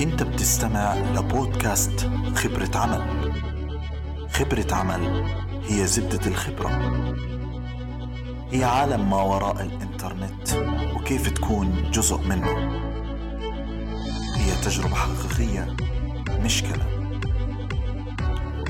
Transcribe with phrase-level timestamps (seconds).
[0.00, 3.32] انت بتستمع لبودكاست خبرة عمل.
[4.32, 5.24] خبرة عمل
[5.68, 6.70] هي زبدة الخبرة.
[8.52, 10.54] هي عالم ما وراء الانترنت
[10.96, 12.80] وكيف تكون جزء منه.
[14.36, 15.76] هي تجربة حقيقية
[16.44, 17.20] مش كلام.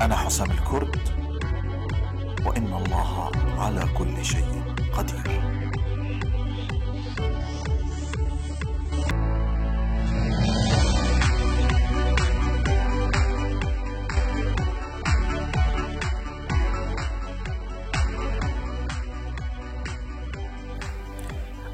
[0.01, 0.99] أنا حسام الكرد
[2.45, 4.63] وإن الله على كل شيء
[4.93, 5.64] قدير.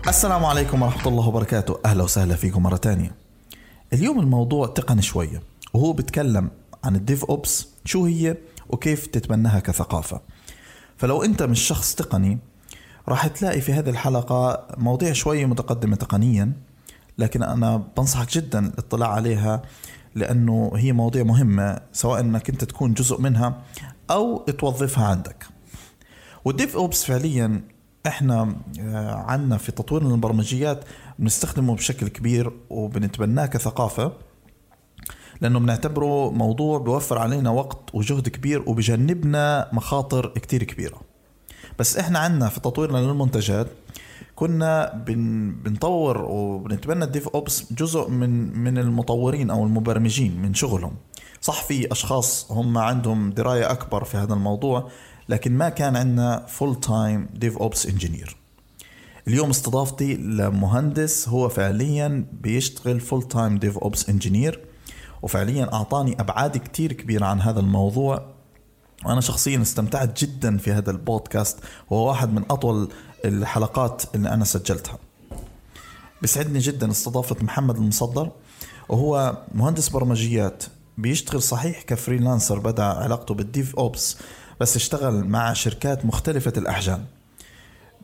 [0.08, 1.80] السلام عليكم ورحمة الله وبركاته.
[1.86, 3.16] أهلا وسهلا فيكم مرة تانية.
[3.94, 5.42] اليوم الموضوع تقني شوية
[5.74, 6.50] وهو بيتكلم
[6.84, 8.38] عن الديف أوبس شو هي
[8.70, 10.22] وكيف تتبناها كثقافة.
[10.98, 12.40] فلو أنت مش شخص تقني
[13.10, 16.52] راح تلاقي في هذه الحلقة مواضيع شوية متقدمة تقنيا
[17.18, 19.62] لكن أنا بنصحك جدا الاطلاع عليها
[20.16, 23.62] لأنه هي مواضيع مهمة سواء أنك أنت تكون جزء منها
[24.12, 25.46] أو توظفها عندك.
[26.46, 27.62] والديف أوبس فعليا
[28.08, 30.86] إحنا آه، عنا في تطوير البرمجيات
[31.20, 34.14] بنستخدمه بشكل كبير وبنتبناه كثقافة
[35.42, 41.02] لأنه بنعتبره موضوع بيوفر علينا وقت وجهد كبير وبجنبنا مخاطر كتير كبيرة.
[41.80, 43.68] بس إحنا عنا في تطويرنا للمنتجات
[44.36, 50.94] كنا بن بنطور وبنتبنى الديف أوبس جزء من من المطورين أو المبرمجين من شغلهم.
[51.42, 54.90] صح في أشخاص هم عندهم دراية أكبر في هذا الموضوع
[55.32, 58.36] لكن ما كان عندنا full time DevOps engineer
[59.28, 64.60] اليوم استضافتي لمهندس هو فعليا بيشتغل full time DevOps engineer
[65.22, 68.26] وفعليا أعطاني أبعاد كتير كبيرة عن هذا الموضوع.
[69.06, 71.60] وأنا شخصيا استمتعت جدا في هذا البودكاست
[71.90, 72.90] وهو واحد من أطول
[73.26, 74.98] الحلقات اللي أنا سجلتها.
[76.22, 78.32] بيسعدني جدا استضافة محمد المصدر
[78.90, 80.64] وهو مهندس برمجيات
[80.98, 84.18] بيشتغل صحيح ك freelancer بدأ علاقته بال DevOps
[84.62, 87.06] بس اشتغل مع شركات مختلفة الأحجام.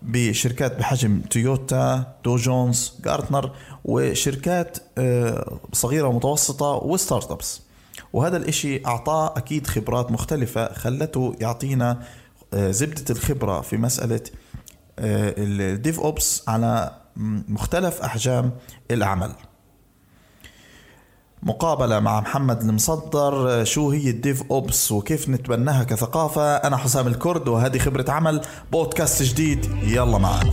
[0.01, 3.51] بشركات بحجم تويوتا Dow Jones Gartner
[3.85, 7.61] وشركات آه، صغيرة ومتوسطة و startups.
[8.13, 12.03] وهذا الإشي أعطاه أكيد خبرات مختلفة خلته يعطينا
[12.53, 14.21] آه، زبدة الخبرة في مسألة
[14.99, 16.91] آه، ال DevOps على
[17.47, 18.51] مختلف أحجام
[18.91, 19.31] العمل.
[21.43, 27.77] مقابلة مع محمد المصدر شو هي الديف أوبس وكيف نتبناها كثقافة؟ أنا حسام الكرد وهذه
[27.77, 30.51] خبرة عمل بودكاست جديد يلا معنا.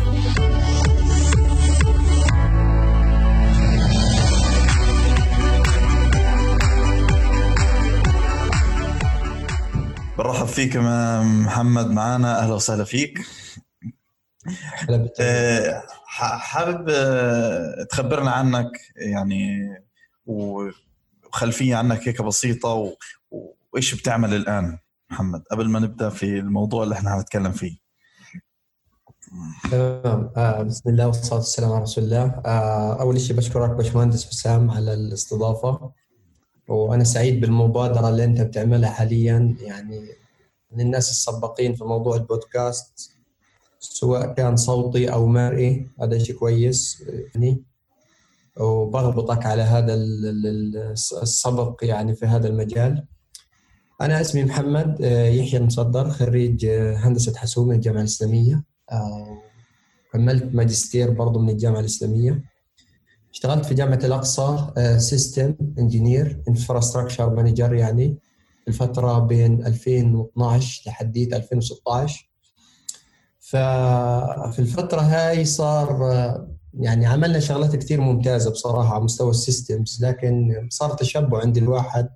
[10.19, 12.39] برحب فيك محمد معنا.
[12.39, 13.19] أهلا وسهلا فيك.
[15.21, 15.83] أه،
[16.39, 19.69] حابب أه، تخبرنا عنك يعني
[20.27, 22.95] وخلفية عنك هيك بسيطة و...
[23.73, 24.79] وإيش بتعمل الآن
[25.11, 27.85] محمد؟ قبل ما نبدأ في الموضوع اللي إحنا هنتكلم فيه.
[29.71, 30.31] تمام.
[30.37, 32.23] آه بسم الله والصلاة والسلام على رسول الله.
[32.47, 35.91] آه أول شيء بشكرك باشمهندس حسام على الاستضافة.
[36.69, 39.57] وأنا سعيد بالمبادرة اللي أنت بتعملها حاليا.
[39.61, 40.09] يعني
[40.73, 43.11] من الناس السباقين في موضوع البودكاست
[43.81, 47.05] سواء كان صوتي أو مرئي هذا شيء كويس.
[47.35, 47.63] يعني
[48.61, 49.95] وبغبطك على هذا
[51.23, 53.05] السبق يعني في هذا المجال.
[54.01, 58.65] أنا اسمي محمد آه، يحيى المصدر خريج آه، هندسة حاسوب من الجامعة الإسلامية.
[58.93, 59.39] آه،
[60.13, 62.43] كملت ماجستير برضه من الجامعة الإسلامية.
[63.33, 68.19] اشتغلت في جامعة الأقصى system engineer infrastructure manager يعني
[68.69, 72.31] الفترة بين 2012 لحديت 2016
[73.41, 75.99] ففي الفترة هاي صار
[76.81, 82.09] يعني عملنا شغلات كثير ممتازة بصراحة على مستوى ال systems لكن صار تشبع عند الواحد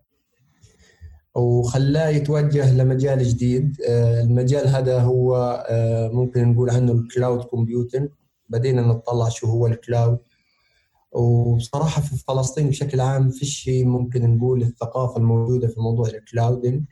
[1.34, 3.76] وخلاه يتوجه لمجال جديد.
[3.88, 5.36] آه، المجال هذا هو
[5.68, 8.08] آه، ممكن نقول عنه ال cloud computing
[8.48, 10.18] بدينا نطلع شو هو ال cloud
[11.12, 16.84] وبصراحة في فلسطين بشكل عام في شيء ممكن نقول الثقافة الموجودة في موضوع ال clouding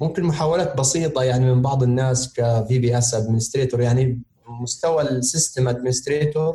[0.00, 4.22] ممكن محاولات بسيطة يعني من بعض الناس ك VPS administrator يعني
[4.62, 6.54] مستوى ال system administrator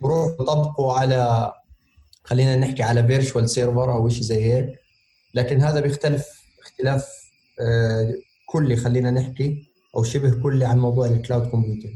[0.00, 1.52] بروح بطبقه على
[2.24, 4.78] خلينا نحكي على virtual server أو شيء زي هيك.
[5.34, 6.26] لكن هذا بيختلف
[6.62, 7.08] اختلاف
[7.60, 8.14] آه،
[8.46, 11.92] كلي خلينا نحكي أو شبه كلي عن موضوع ال cloud computing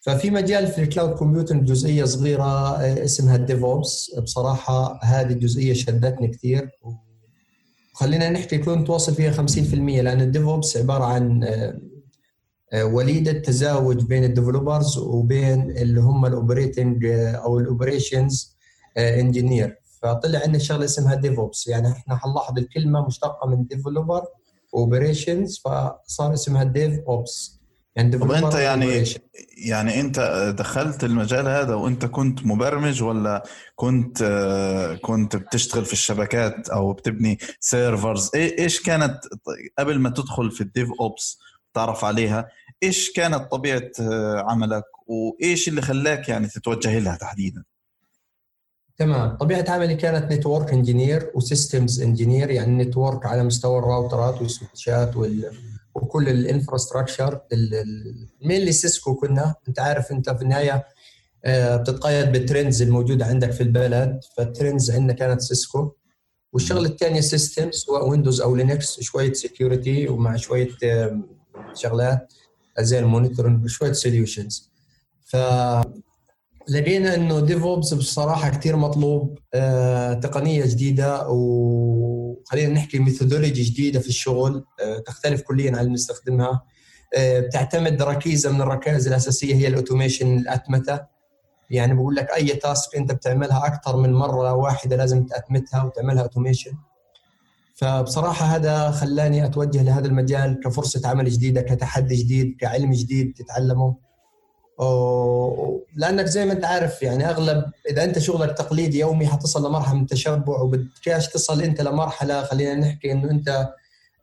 [0.00, 5.72] ففي مجال في ال cloud computing جزئية صغيرة آه، اسمها ال DevOps بصراحة هذه الجزئيه
[5.72, 6.70] شدتني كثير
[7.94, 11.44] وخلينا نحكي كنت واصل فيها 50% لأن ال DevOps عبارة عن
[12.72, 17.67] آه، آه، وليده تزاوج بين ال developers وبين اللي هم ال operating آه، أو ال
[17.67, 18.56] operations
[18.98, 24.22] engineer فطلع عندنا شغلة اسمها DevOps يعني إحنا حنلاحظ الكلمة مشتقة من developer
[24.74, 27.58] operations فصار اسمها DevOps
[27.96, 29.04] يعني طب أنت يعني
[29.66, 30.20] يعني أنت
[30.58, 33.44] دخلت المجال هذا وأنت كنت مبرمج ولا
[33.76, 34.22] كنت
[35.02, 39.20] كنت بتشتغل في الشبكات أو بتبني servers إيش كانت
[39.78, 41.38] قبل ما تدخل في ال DevOps؟
[41.74, 42.48] تعرف عليها
[42.82, 43.90] إيش كانت طبيعة
[44.50, 47.64] عملك؟ وإيش اللي خلاك يعني تتوجه لها تحديدا؟
[48.96, 49.36] تمام.
[49.36, 55.08] طبيعة عملي كانت network engineer و systems engineer يعني network على مستوى الراوترات وال switch
[55.08, 55.50] ات وال
[55.94, 57.40] وكل ال infrastructure
[58.42, 59.54] mainly Cisco كنا.
[59.68, 60.86] أنت عارف أنت في النهاية
[61.44, 64.20] آه، بتتقيد بال trends الموجودة عندك في البلد.
[64.36, 65.92] فال trends عندنا كانت Cisco
[66.52, 70.68] والشغلة الثانية system سواء Windows أو Linux شوية security ومع شوية
[71.74, 72.32] شغلات
[72.80, 74.70] زي ال monitoring وشويه solutions
[75.24, 75.36] ف
[76.68, 84.64] لقينا إنه DevOps بصراحة كثير مطلوب آه، تقنية جديدة وخلينا نحكي methodology جديدة في الشغل
[84.82, 86.62] آه، تختلف كليا عن اللي بنستخدمها.
[87.16, 91.00] آه، بتعتمد ركيزة من الركائز الأساسية هي ال automation الأتمتة.
[91.70, 96.72] يعني بقول لك أي task أنت بتعملها أكثر من مرة واحدة لازم تأتمتها وتعملها automation.
[97.78, 103.96] فبصراحة هذا خلاني أتوجه لهذا المجال كفرصة عمل جديدة كتحدي جديد كعلم جديد تتعلمه.
[105.96, 110.02] لأنك زي ما أنت عارف يعني أغلب إذا أنت شغلك تقليدي يومي حتصل لمرحلة من
[110.02, 113.68] التشبع وبدكاش تصل أنت لمرحلة خلينا نحكي إنه أنت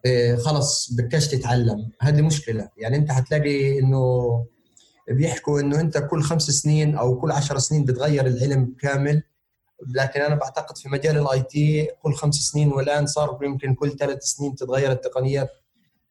[0.05, 1.91] آه، خلص بدكاش تتعلم.
[2.01, 2.69] هذه مشكلة.
[2.77, 4.45] يعني أنت حتلاقي إنه
[5.11, 9.23] بيحكوا إنه أنت كل خمس سنين أو كل عشر سنين بتغير العلم كامل.
[9.93, 14.23] لكن أنا بعتقد في مجال ال IT كل خمس سنين والآن صار يمكن كل ثلاث
[14.23, 15.49] سنين تتغير التقنيات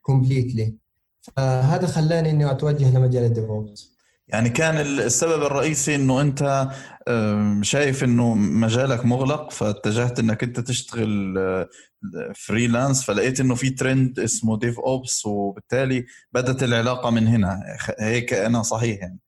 [0.02, 0.74] completely
[1.22, 3.94] فهذا خلاني إني أتوجه لمجال ال DevOps
[4.28, 6.68] يعني كان السبب الرئيسي إنه أنت
[7.62, 11.34] شايف إنه مجالك مغلق فاتجهت إنك أنت تشتغل
[12.34, 17.60] freelance آه، فلقيت إنه في ترند اسمه DevOps وبالتالي بدت العلاقة من هنا.
[18.00, 19.18] هيك أنا صحيح يعني.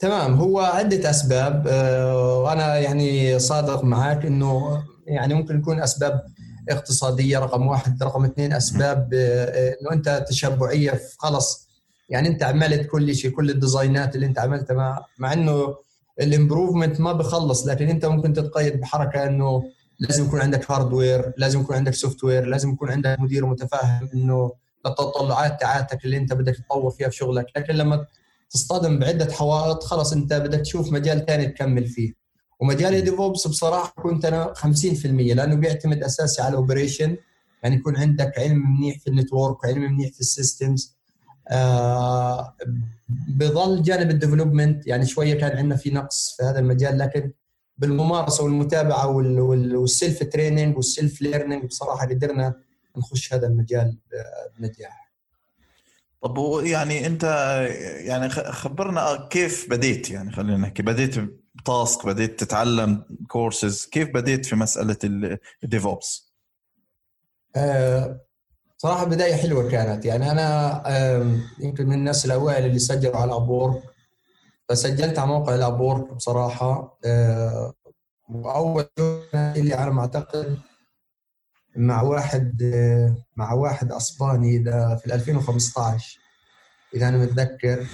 [0.00, 6.22] تمام هو عدة أسباب آه، وأنا يعني صادق معك إنه يعني ممكن يكون أسباب
[6.68, 8.02] اقتصادية رقم واحد.
[8.02, 11.68] رقم اثنين أسباب آه، إنه أنت تشبعية خلص.
[12.08, 15.76] يعني أنت عملت كل شيء كل ال design ات اللي أنت عملتها مع, مع إنه
[16.20, 19.62] ال improvement ما بخلص لكن أنت ممكن تتقيد بحركة إنه
[19.98, 24.52] لازم يكون عندك hardware لازم يكون عندك software لازم يكون عندك مدير متفاهم إنه
[24.86, 27.46] التطلعات تاعتك اللي أنت بدك تطور فيها في شغلك.
[27.56, 28.06] لكن لما
[28.50, 32.12] تصطدم بعدة حوائط خلص أنت بدك تشوف مجال ثاني تكمل فيه.
[32.60, 37.16] ومجال ال DevOps بصراحة كنت أنا 50% لأنه بيعتمد أساسي على ال operation.
[37.62, 40.96] يعني يكون عندك علم منيح في ال network وعلم منيح في ال systems.
[41.48, 42.56] آه،
[43.08, 47.32] بظل جانب ال development يعني شوية كان عندنا في نقص في هذا المجال لكن
[47.78, 52.54] بالممارسة والمتابعة وال self training وال self learning بصراحة قدرنا
[52.96, 53.96] نخش هذا المجال
[54.58, 55.09] بنجاح.
[56.22, 57.24] طب يعني انت
[58.04, 61.14] يعني خبرنا كيف بديت يعني خلينا نحكي بديت
[61.54, 64.96] ب task بديت تتعلم كورسز كيف بديت في مسألة
[65.64, 66.32] ال DevOps؟
[67.56, 68.20] آه
[68.78, 70.04] صراحة بداية حلوة كانت.
[70.04, 70.82] يعني أنا
[71.58, 73.82] يمكن من الناس الأوائل اللي سجلوا على Upwork
[74.68, 76.98] فسجلت على موقع ال Upwork بصراحة.
[77.04, 77.72] آه،
[78.28, 78.86] وأول
[79.34, 80.58] اللي على ما أعتقد
[81.80, 82.62] مع واحد
[83.36, 86.18] مع واحد أسباني إذا في 2015
[86.94, 87.86] إذا أنا متذكر.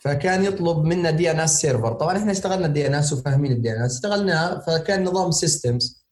[0.00, 5.30] فكان يطلب منا DNS server طبعا إحنا اشتغلنا DNS وفاهمين ال DNS اشتغلنا فكان نظام
[5.30, 6.04] systems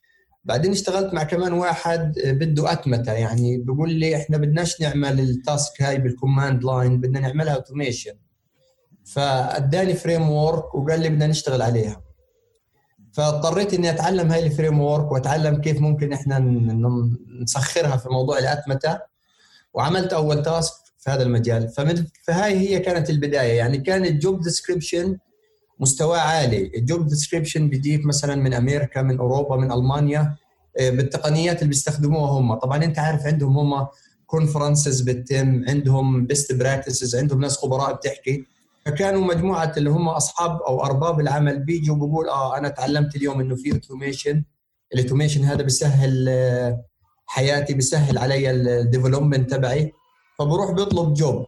[0.44, 3.12] بعدين اشتغلت مع كمان واحد بده أتمتة.
[3.12, 8.14] يعني بيقول لي إحنا بدناش نعمل ال task هاي بال command line بدنا نعملها automation
[9.04, 12.02] فأداني framework وقال لي بدنا نشتغل عليها.
[13.12, 16.38] فاضطريت إني أتعلم هاي ال framework وأتعلم كيف ممكن إحنا
[17.42, 18.98] نسخرها في موضوع الاتمته
[19.74, 21.68] وعملت أول task في هذا المجال.
[21.68, 23.52] فمن فهاي هي كانت البداية.
[23.52, 25.18] يعني كان ال job description
[25.80, 26.72] مستواه عالي.
[26.76, 30.36] ال job description بيجيك مثلا من أمريكا من أوروبا من ألمانيا
[30.80, 32.54] آه، بالتقنيات اللي بيستخدموها هم.
[32.54, 33.86] طبعا أنت عارف عندهم هم
[34.26, 38.46] conferences بتتم عندهم best practices عندهم ناس خبراء بتحكي.
[38.86, 43.54] فكانوا مجموعة اللي هم أصحاب أو أرباب العمل بيجوا بيقول آه أنا تعلمت اليوم إنه
[43.56, 44.44] في automation
[44.94, 46.84] ال automation هذا بيسهل آه،
[47.26, 49.92] حياتي بيسهل علي ال development تبعي.
[50.38, 51.46] فبروح بيطلب job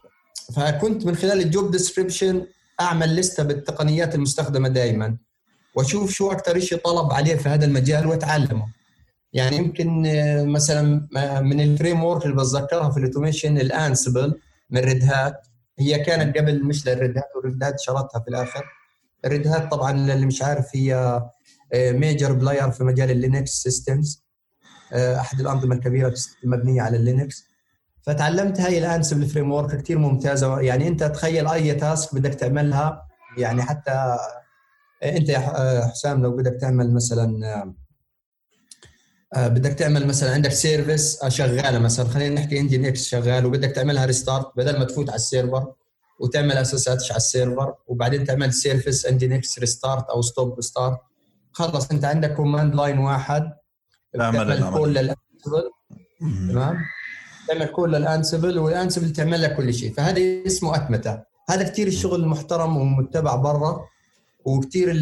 [0.55, 2.45] فكنت من خلال ال job description
[2.81, 5.17] أعمل لسته بالتقنيات المستخدمة دائما
[5.75, 8.67] وأشوف شو أكثر شيء طلب عليه في هذا المجال وأتعلمه.
[9.33, 14.39] يعني يمكن آه، مثلا آه، من ال framework اللي بتذكرها في ال automation ال Ansible
[14.69, 15.47] من Red Hat
[15.79, 18.65] هي كانت قبل مش لل Red Hat وال Red Hat شرتها في الآخر.
[19.25, 21.21] ال Red Hat طبعا اللي مش عارف هي
[21.75, 24.25] major player في مجال ال Linux systems
[24.93, 26.13] أحد الأنظمة الكبيرة
[26.43, 27.45] المبنية على ال Linux.
[28.01, 30.59] فتعلمت هاي ال Ansible framework كثير ممتازة.
[30.59, 34.17] يعني أنت تخيل أي task بدك تعملها يعني حتى
[35.03, 35.39] أنت يا
[35.87, 37.73] حسام لو بدك تعمل مثلا آه،
[39.37, 44.79] بدك تعمل مثلا عندك service شغالة مثلا خلينا نحكي Nginx شغال وبدك تعملها restart بدل
[44.79, 45.73] ما تفوت على ال server
[46.19, 50.97] وتعمل SSH على ال server وبعدين تعمل service Nginx restart أو stop start
[51.51, 53.51] خلص أنت عندك command line واحد
[54.13, 55.71] تعمل call لل Ansible.
[56.49, 56.77] تمام؟
[57.47, 59.93] تعمل call لل Ansible وال Ansible تعمل لك كل شيء.
[59.93, 61.23] فهذا اسمه أتمتة.
[61.49, 63.85] هذا كثير الشغل محترم ومتبع برا.
[64.45, 64.95] وكثير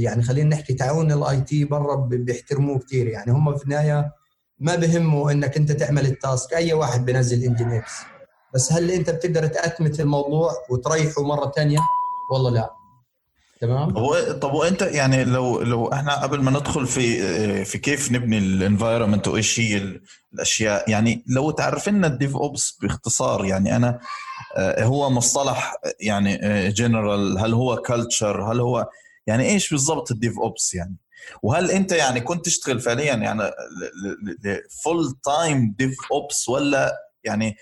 [0.00, 4.12] يعني خلينا نحكي تعاون ال IT برا بيحترموه كثير يعني هم في النهاية
[4.58, 6.54] ما بهمه إنك أنت تعمل ال task.
[6.54, 7.82] أي واحد بينزل engine
[8.54, 11.78] بس هل أنت بتقدر تأتمت الموضوع وتريحه مرة ثانية
[12.32, 12.70] والله لا.
[13.60, 13.90] تمام؟
[14.40, 19.28] طب وأنت يعني لو لو إحنا قبل ما ندخل في في كيف نبني ال environment
[19.28, 19.98] وايش هي
[20.34, 24.00] الأشياء يعني لو تعرف لنا ال DevOps باختصار يعني أنا
[24.58, 28.88] هو مصطلح يعني جنرال هل هو culture هل هو
[29.26, 30.96] يعني إيش بالضبط ال DevOps يعني؟
[31.42, 33.50] وهل أنت يعني كنت تشتغل فعليا يعني
[34.84, 37.56] full time DevOps ولا يعني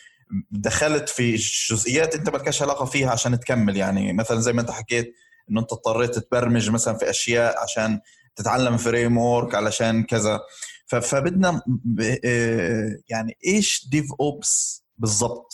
[0.50, 1.37] دخلت في
[1.70, 5.14] جزئيات أنت ما لكش علاقة فيها عشان تكمل؟ يعني مثلا زي ما أنت حكيت
[5.50, 8.00] إنه أنت اضطريت تبرمج مثلا في أشياء عشان
[8.37, 10.40] تتعلم فريم ورك علشان كذا.
[10.87, 11.62] فبدنا
[12.25, 15.52] آه، يعني إيش DevOps بالضبط؟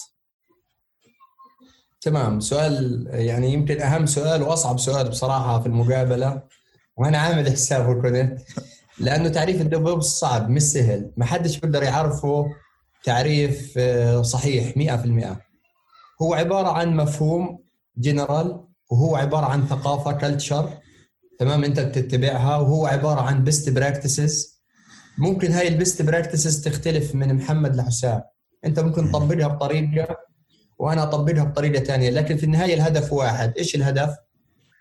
[2.06, 2.40] تمام.
[2.40, 6.42] سؤال يعني يمكن أهم سؤال وأصعب سؤال بصراحة في المقابلة
[6.96, 8.38] وأنا عامل حسابه كنت
[8.98, 11.10] لأنه تعريف ال Dev صعب مش سهل.
[11.16, 12.46] ما حدش بيقدر يعرفه
[13.04, 15.36] تعريف آه، صحيح 100%
[16.22, 17.58] هو عبارة عن مفهوم
[17.98, 18.60] جنرال
[18.90, 20.70] وهو عبارة عن ثقافة culture
[21.38, 24.62] تمام؟ أنت بتتبعها وهو عبارة عن best practices
[25.18, 28.22] ممكن هاي ال best practices تختلف من محمد لحسام.
[28.64, 30.26] أنت ممكن تطبقها بطريقة
[30.78, 33.52] وأنا أطبقها بطريقة ثانية لكن في النهاية الهدف واحد.
[33.58, 34.16] إيش الهدف؟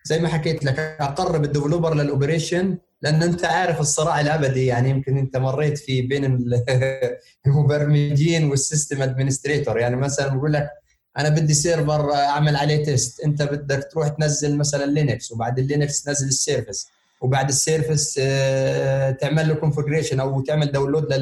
[0.04, 4.66] زي ما حكيت لك أقرب ال developer لل operation لأن أنت عارف الصراع الأبدي.
[4.66, 6.26] يعني يمكن أنت مريت في بين
[7.48, 9.80] المبرمجين وال system administrator.
[9.80, 10.70] يعني مثلا بقول لك
[11.18, 13.20] أنا بدي server أعمل عليه test.
[13.20, 16.88] أنت بدك تروح تنزل مثلا Linux وبعد ال Linux تنزل ال service.
[17.22, 21.14] وبعد ال service آه، تعمل له configuration أو تعمل download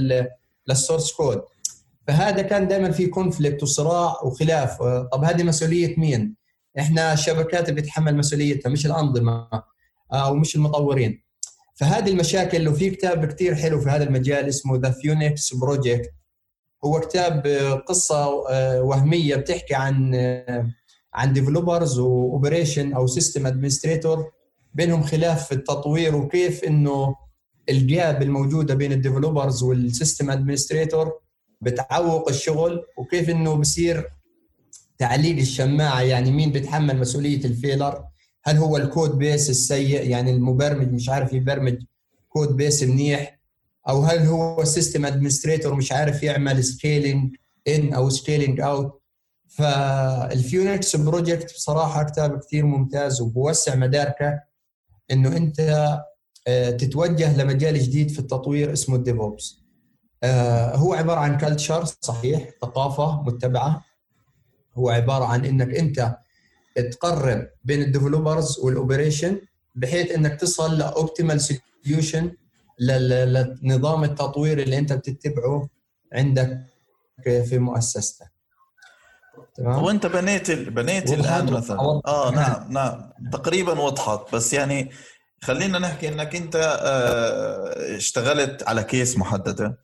[0.67, 1.41] لل source code
[2.07, 4.81] فهذا كان دائما في conflict وصراع وخلاف.
[4.81, 6.35] آه، طب هذه مسؤولية مين؟
[6.79, 9.47] إحنا الشبكات بتتحمل مسؤوليتها مش الأنظمة
[10.13, 11.23] أو مش المطورين.
[11.75, 16.11] فهذه المشاكل وفي كتاب كثير حلو في هذا المجال اسمه The Phoenix Project
[16.85, 20.15] هو كتاب آه، قصة آه، وهمية بتحكي عن
[21.13, 24.31] عن developers و operation أو system administrator
[24.73, 27.15] بينهم خلاف في التطوير وكيف إنه
[27.69, 31.19] ال gap الموجودة بين ال developers وال system administrator
[31.63, 34.09] بتعوق الشغل وكيف إنه بصير
[34.97, 38.03] تعليق الشماعة يعني مين بيتحمل مسؤولية ال failure؟
[38.43, 41.83] هل هو ال code base السيء؟ يعني المبرمج مش عارف يبرمج
[42.29, 43.39] code base منيح؟
[43.89, 47.35] أو هل هو ال system administrator مش عارف يعمل scaling
[47.67, 49.01] in أو scaling out
[49.47, 54.39] فال Phoenix Project بصراحة كتاب كثير ممتاز وبوسع مداركك
[55.11, 55.59] إنه أنت
[56.47, 59.62] آه، تتوجه لمجال جديد في التطوير اسمه ال DevOps.
[60.75, 63.85] هو عبارة عن culture صحيح ثقافة متبعة.
[64.75, 66.17] هو عبارة عن إنك أنت
[66.91, 69.41] تقرب بين ال developers وال operation
[69.75, 72.31] بحيث إنك تصل ل optimal solution
[72.79, 75.69] لنظام التطوير اللي أنت بتتبعه
[76.13, 76.59] عندك
[77.23, 78.31] في مؤسستك.
[79.55, 82.71] تمام؟ وأنت بنيت بنيت الآن مثلا؟ آه نعم.
[82.71, 83.11] نعم.
[83.31, 84.35] تقريبا وضحت.
[84.35, 84.91] بس يعني
[85.43, 89.77] خلينا نحكي إنك أنت آه، اشتغلت على case محددة.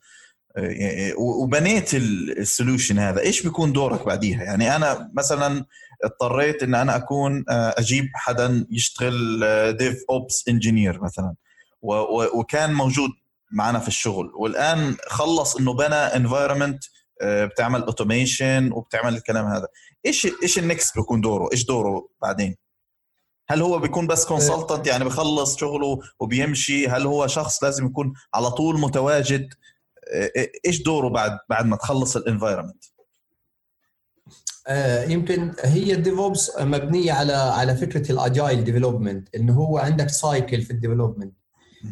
[1.16, 3.20] وبنيت ال solution هذا.
[3.20, 5.64] إيش بيكون دورك بعديها؟ يعني أنا مثلا
[6.04, 9.42] اضطريت إن أنا أكون آه، أجيب حدا يشتغل
[9.76, 11.34] DevOps engineer مثلا.
[12.34, 13.10] وكان موجود
[13.52, 14.32] معنا في الشغل.
[14.34, 16.84] والآن خلص إنه بنى environment
[17.22, 19.66] آه، بتعمل automation وبتعمل الكلام هذا.
[20.06, 22.56] إيش إيش ال next بيكون دوره؟ إيش دوره بعدين؟
[23.48, 26.88] هل هو بيكون بس consultant يعني بخلص شغله وبيمشي.
[26.88, 29.54] هل هو شخص لازم يكون على طول متواجد؟
[30.66, 32.84] إيش دوره بعد بعد ما تخلص ال environment
[34.68, 40.08] آه، يمكن هي ال DevOps مبنية على على فكرة ال agile development إنه هو عندك
[40.08, 41.34] cycle في ال development.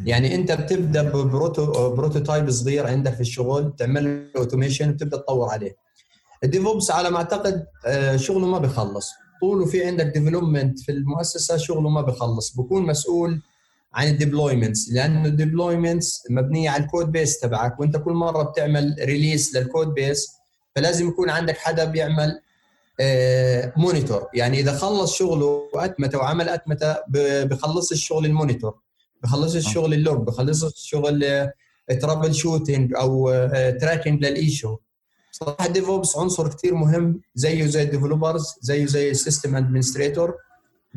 [0.04, 5.48] يعني أنت بتبدأ ب proto prototype صغير عندك في الشغل تعمل له automation وتبدا تطور
[5.48, 5.76] عليه.
[6.44, 9.10] ال DevOps على ما أعتقد آه، شغله ما بيخلص.
[9.40, 12.56] طوله في عندك development في المؤسسة شغله ما بيخلص.
[12.56, 13.42] بكون مسؤول
[13.94, 18.42] عن ال deployments لأنه ال deployments مبنية على ال code base تبعك وأنت كل مرة
[18.42, 20.28] بتعمل release لل code base
[20.76, 22.40] فلازم يكون عندك حدا بيعمل
[23.76, 26.96] monitor آه، يعني إذا خلص شغله وأتمته وعمل أتمته
[27.44, 28.74] بخلص الشغل ال monitor
[29.22, 29.58] بخلص آه.
[29.58, 31.48] الشغل ال log بخلص الشغل
[32.00, 33.30] troubleshooting أو
[33.80, 34.76] tracking لل issue.
[35.32, 40.34] صراحة DevOps عنصر كثير مهم زيه زي ال developers زيه زي ال system administrator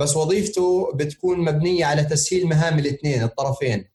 [0.02, 3.86] بس وظيفته بتكون مبنية على تسهيل مهام الاثنين الطرفين.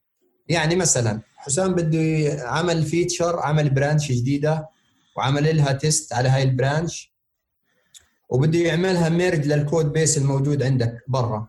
[0.48, 4.68] يعني مثلا حسام بده عمل feature عمل branch جديدة
[5.16, 7.14] وعمل لها test على هاي ال branch
[8.28, 11.48] وبده يعملها merge لل code base الموجود عندك برا.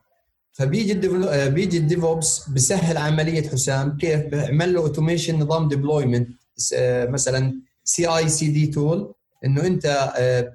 [0.53, 1.25] فبيجي ال develo...
[1.27, 6.29] آه، بيجي ال DevOps بسهل عملية حسام كيف بيعمل له automation نظام deployment
[6.75, 9.13] آه، مثلا CI/CD tool
[9.45, 9.85] إنه أنت
[10.17, 10.53] آه،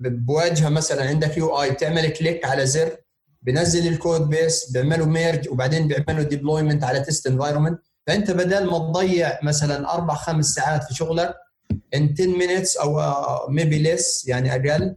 [0.00, 2.96] بواجهة مثلا عندك UI بتعمل click على زر
[3.46, 8.78] بنزل ال code base بيعملوا merge وبعدين بيعملوا deployment على test environment فأنت بدل ما
[8.78, 11.34] تضيع مثلا أربع خمس ساعات في شغلك
[11.94, 13.00] in 10 minutes أو
[13.48, 14.94] maybe less يعني أقل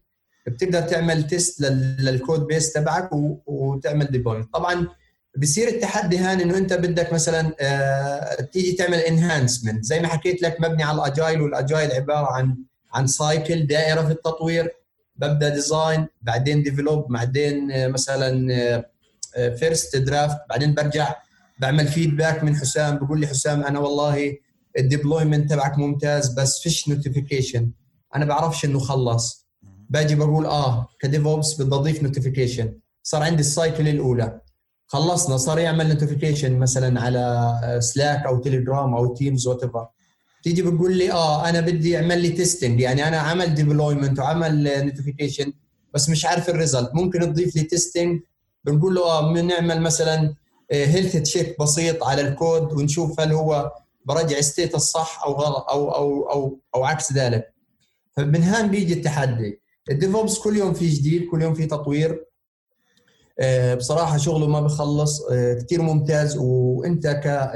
[0.48, 1.62] بتقدر تعمل test
[2.00, 3.10] لل code base تبعك
[3.46, 4.88] وتعمل deployment طبعا
[5.38, 10.62] بصير التحدي هان إنه أنت بدك مثلا آه، تيجي تعمل enhancement زي ما حكيت لك
[10.62, 12.58] مبني على ال agile وال agile عبارة عن
[12.94, 14.79] عن cycle دائرة في التطوير.
[15.20, 18.48] ببدأ design بعدين develop بعدين آه، مثلا
[19.60, 21.16] first آه، draft بعدين برجع
[21.60, 24.38] بعمل feedback من حسام بقول لي حسام أنا والله
[24.78, 27.72] ال deployment تبعك ممتاز بس فيش notification
[28.16, 29.48] أنا بعرفش إنه خلص.
[29.90, 32.74] باجي بقول آه ك DevOps بدي اضيف notification
[33.04, 34.42] صار عندي ال cycle الأولى.
[34.88, 39.88] خلصنا صار يعمل notification مثلا على Slack أو تليجرام أو Teams whatever
[40.44, 45.54] تيجي بتقول لي آه أنا بدي أعمل لي testing يعني أنا عمل deployment وعمل notification
[45.94, 48.22] بس مش عارف ال result ممكن تضيف لي testing
[48.64, 50.36] بنقول له آه بنعمل مثلا
[50.72, 53.72] health check بسيط على الكود ونشوف هل هو
[54.06, 57.54] برجع state الصح أو غلط أو أو أو أو عكس ذلك.
[58.18, 59.62] فمن هان بيجي التحدي.
[59.92, 62.26] ال DevOps كل يوم في جديد كل يوم في تطوير.
[63.40, 65.22] آه، بصراحة شغله ما بخلص.
[65.32, 66.38] آه، كثير ممتاز.
[66.38, 67.08] وأنت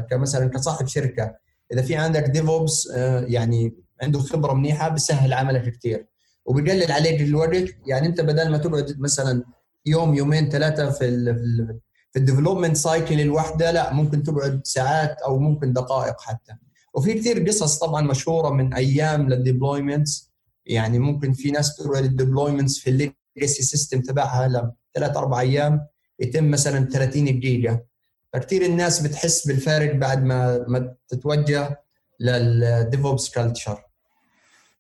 [0.10, 1.36] كمثلا كصاحب شركة
[1.74, 6.08] إذا في عندك DevOps آه، يعني عنده خبرة منيحة بسهل عملك كثير
[6.46, 7.70] وبقلل عليك الوقت.
[7.88, 9.44] يعني أنت بدل ما تقعد مثلا
[9.86, 11.80] يوم يومين ثلاثة في ال
[12.12, 16.54] في ال development cycle الواحدة لا ممكن تقعد ساعات أو ممكن دقائق حتى.
[16.94, 20.32] وفي كثير قصص طبعا مشهورة من أيام لل deployments
[20.66, 25.88] يعني ممكن في ناس تقعد ال deployments في ال legacy system تبعها ثلاث أربع أيام
[26.20, 27.82] يتم مثلا 30 دقيقة.
[28.34, 31.84] فكثير الناس بتحس بالفارق بعد ما ما تتوجه
[32.20, 33.84] لل DevOps culture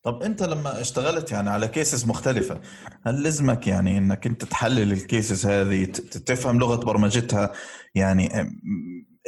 [0.03, 2.61] طب انت لما اشتغلت يعني على cases مختلفة
[3.05, 5.85] هل لزمك يعني انك انت تحلل ال cases هذه
[6.25, 7.51] تفهم لغة برمجتها؟
[7.95, 8.53] يعني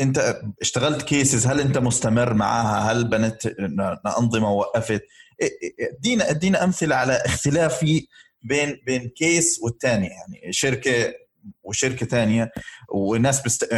[0.02, 3.48] انت اشتغلت cases هل انت مستمر معاها؟ هل بنيت
[4.18, 5.02] أنظمة وقفت
[5.98, 7.84] ادينا ادينا أمثلة على اختلاف
[8.44, 11.14] بين بين case والثاني يعني شركة
[11.64, 12.52] وشركة ثانية
[12.94, 13.70] وناس بست...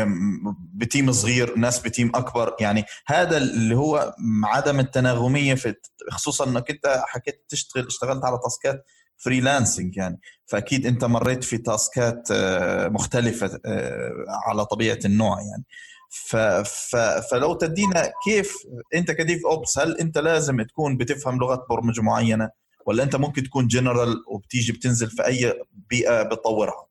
[0.74, 2.56] ب team صغير ناس ب team أكبر.
[2.60, 5.76] يعني هذا اللي هو عدم التناغمية في
[6.10, 8.86] خصوصا إنك أنت حكيت تشتغل اشتغلت على تاسكات
[9.18, 10.20] freelancing يعني.
[10.46, 14.12] فأكيد أنت مريت في تاسكات آه، مختلفة آه،
[14.48, 15.64] على طبيعة النوع يعني.
[16.10, 16.36] ف...
[16.36, 16.96] ف...
[17.32, 18.54] فلو تدينا كيف
[18.96, 22.50] أنت ك DevOps هل أنت لازم تكون بتفهم لغة برمجة معينة
[22.86, 26.87] ولا أنت ممكن تكون جنرال وبتيجي بتنزل في أي بيئة بتطورها؟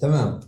[0.00, 0.40] تمام.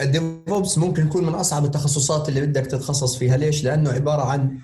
[0.00, 3.36] ال DevOps ممكن يكون من أصعب التخصصات اللي بدك تتخصص فيها.
[3.36, 4.58] ليش؟ لأنه عبارة عن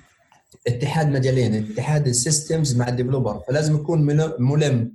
[0.66, 3.40] اتحاد مجالين اتحاد ال systems مع ال developer.
[3.48, 4.02] فلازم يكون
[4.38, 4.92] ملم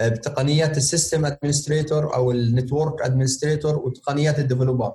[0.00, 4.92] آه، بتقنيات ال system administrator أو ال network administrator وتقنيات ال developer.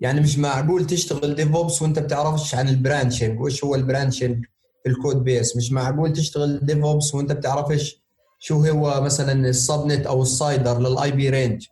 [0.00, 4.44] يعني مش معقول تشتغل DevOps وأنت بتعرفش عن ال branching وإيش هو ال branching
[4.82, 5.56] في ال code base.
[5.56, 8.00] مش معقول تشتغل DevOps وأنت بتعرفش
[8.40, 11.66] شو هو مثلا ال subnet أو ال CIDR لل IP range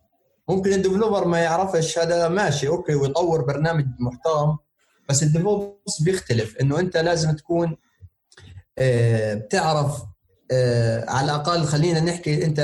[0.48, 4.56] ممكن ال developer ما يعرفش هذا ماشي okay ويطور برنامج محترم
[5.08, 7.76] بس ال DevOps بيختلف إنه أنت لازم تكون
[8.78, 10.02] آه، بتعرف
[10.50, 12.60] آه، على الأقل خلينا نحكي أنت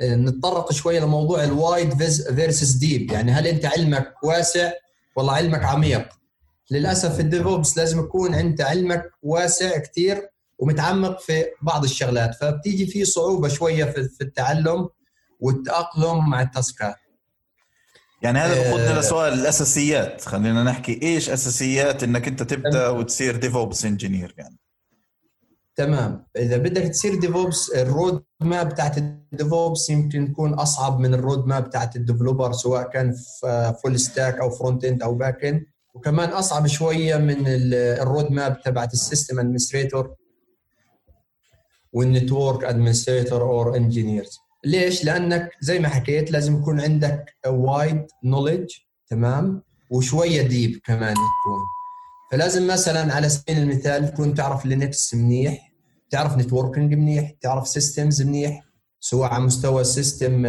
[0.00, 1.94] آه، نتطرق شوية لموضوع ال wide
[2.34, 4.72] versus deep يعني هل أنت علمك واسع
[5.16, 6.08] ولا علمك عميق؟
[6.70, 13.04] للأسف ال DevOps لازم يكون أنت علمك واسع كثير ومتعمق في بعض الشغلات فبتيجي في
[13.04, 14.88] صعوبة شوية في التعلم
[15.40, 16.96] والتأقلم مع التاسكات.
[18.22, 20.20] يعني هذا بقودنا آه لسؤال الأساسيات.
[20.20, 24.58] خلينا نحكي إيش أساسيات إنك أنت تبدأ وتصير DevOps engineer يعني؟
[25.76, 26.26] تمام.
[26.36, 31.20] إذا بدك تصير DevOps ال road map بتاعت ال DevOps يمكن تكون أصعب من ال
[31.20, 35.44] road map بتاعت ال developer سواء كان في full stack أو front end أو back
[35.44, 35.62] end
[35.94, 40.14] وكمان أصعب شوية من ال road map تبعت ال system administrator
[41.96, 48.70] وال network administrator or engineers ليش؟ لأنك زي ما حكيت لازم يكون عندك wide knowledge
[49.08, 51.60] تمام؟ وشوية deep كمان تكون
[52.32, 55.72] فلازم مثلا على سبيل المثال تكون تعرف Linux منيح
[56.10, 58.64] تعرف networking منيح تعرف systems منيح
[59.00, 60.46] سواء على مستوى system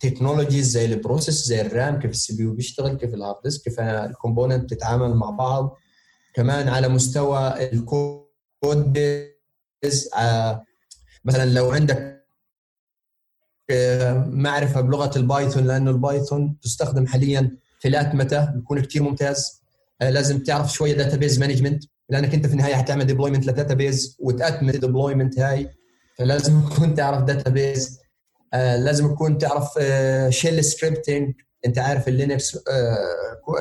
[0.00, 3.64] technologies زي ال process زي ال RAM كيف ال CPU بيشتغل كيف ال hard disk
[3.64, 5.76] كيف ال component بتتعامل مع بعض.
[6.34, 8.29] كمان على مستوى ال code
[8.64, 10.64] base آه،
[11.24, 12.20] مثلا لو عندك
[13.70, 19.62] آه، معرفة بلغة ال Python لأنه ال Python تستخدم حاليا في الاتمته بيكون كثير ممتاز.
[20.02, 24.74] آه، لازم تعرف شوية database management لأنك أنت في النهاية حتعمل deployment ل database وتاتمت
[24.74, 25.70] ال deployment هاي.
[26.18, 28.00] فلازم تكون تعرف database
[28.52, 29.78] لازم تكون تعرف
[30.28, 31.34] shell scripting
[31.66, 32.58] أنت عارف ال Linux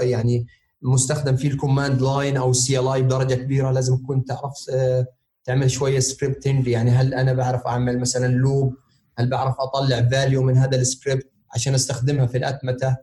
[0.02, 0.48] يعني
[0.82, 3.72] مستخدم فيه ال command line أو ال CLI بدرجة كبيرة.
[3.72, 5.08] لازم تكون تعرف آه
[5.44, 8.76] تعمل شوية scripting يعني هل أنا بعرف أعمل مثلا loop
[9.18, 12.98] هل بعرف أطلع value من هذا السكريبت عشان أستخدمها في الاتمته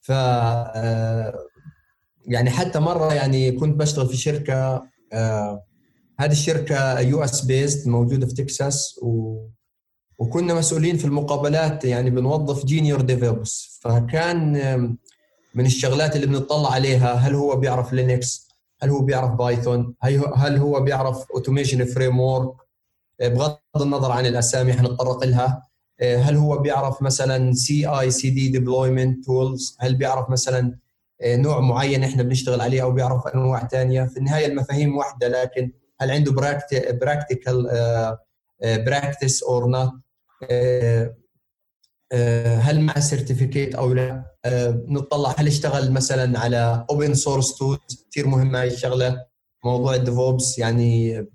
[0.00, 1.34] ف آه،
[2.26, 5.62] يعني حتى مرة يعني كنت بشتغل في شركة آه،
[6.20, 9.42] هذه الشركة US based موجودة في تكساس و
[10.18, 11.84] وكنا مسؤولين في المقابلات.
[11.84, 14.56] يعني بنوظف junior developers فكان
[15.56, 18.48] من الشغلات اللي بنطلع عليها هل هو بيعرف Linux
[18.82, 19.94] هل هو بيعرف Python
[20.36, 22.54] هل هو بيعرف automation framework
[23.20, 25.62] بغض النظر عن الأسامي حنتطرق لها.
[26.02, 30.78] هل هو بيعرف مثلا CI/CD deployment tools هل بيعرف مثلا
[31.24, 36.10] نوع معين إحنا بنشتغل عليه أو بيعرف أنواع ثانية في النهاية المفاهيم واحدة لكن هل
[36.10, 36.32] عنده
[36.92, 37.66] practical
[38.62, 39.92] practice or not
[42.60, 44.24] هل مع certificate أو لا؟
[44.88, 49.26] نطلع هل اشتغل مثلا على open source tools كثير مهمه هاي الشغلة.
[49.64, 51.26] موضوع ال DevOps يعني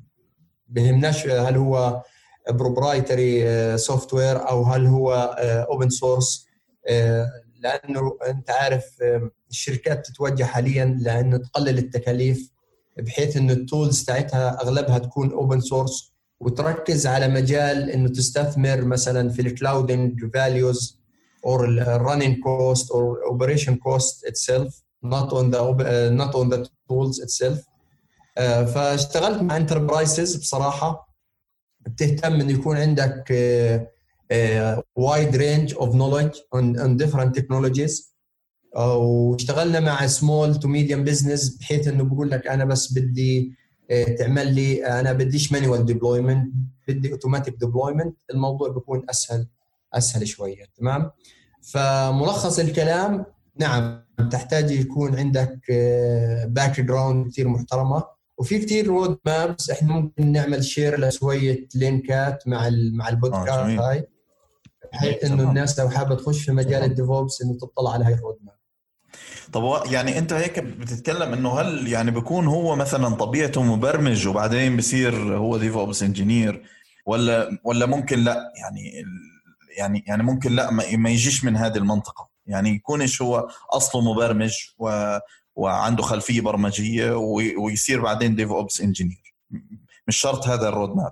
[0.67, 2.03] بهمناش هل هو
[2.49, 5.13] proprietary software أو هل هو
[5.69, 6.47] open source
[7.59, 8.85] لأنه أنت عارف
[9.49, 12.51] الشركات تتوجه حاليا لأنه تقلل التكاليف
[12.97, 16.10] بحيث إنه ال tools تاعتها أغلبها تكون open source
[16.41, 21.01] وتركز على مجال إنه تستثمر مثلا في ال clouding values
[21.47, 21.59] or
[22.07, 24.69] running cost or operation cost itself
[25.05, 25.61] not on the
[26.21, 27.59] not on the tools itself.
[28.73, 31.15] فاشتغلت مع enterprises بصراحة.
[31.79, 33.31] بتهتم إنه يكون عندك
[34.95, 38.15] wide range of knowledge on different technologies
[38.75, 43.51] واشتغلنا مع small to medium business بحيث إنه بقول لك أنا بس بدي
[44.17, 46.53] تعمل لي أنا بديش manual deployment
[46.87, 49.47] بدي automatic deployment الموضوع بيكون أسهل
[49.93, 51.11] أسهل شوية تمام؟
[51.61, 53.25] فملخص الكلام
[53.55, 54.01] نعم
[54.31, 55.59] تحتاج يكون عندك
[56.47, 58.03] background كثير محترمة
[58.37, 64.07] وفي كثير road maps إحنا ممكن نعمل share لشوية لينكات مع مع البودكاست آه هاي
[64.93, 68.18] بحيث إنه الناس لو حابة تخش في مجال ال DevOps إنه تطلع على هاي ال
[68.18, 68.55] road map
[69.53, 75.37] طب يعني انت هيك بتتكلم انه هل يعني بيكون هو مثلا طبيعته مبرمج وبعدين بصير
[75.37, 76.63] هو DevOps engineer
[77.05, 79.03] ولا ولا ممكن لا؟ يعني
[79.77, 82.29] يعني يعني ممكن لا ما يجيش من هذه المنطقة.
[82.45, 85.17] يعني يكونش هو أصله مبرمج و
[85.55, 87.11] وعنده خلفية برمجية
[87.57, 89.35] ويصير بعدين DevOps engineer.
[90.07, 91.11] مش شرط هذا ال road map.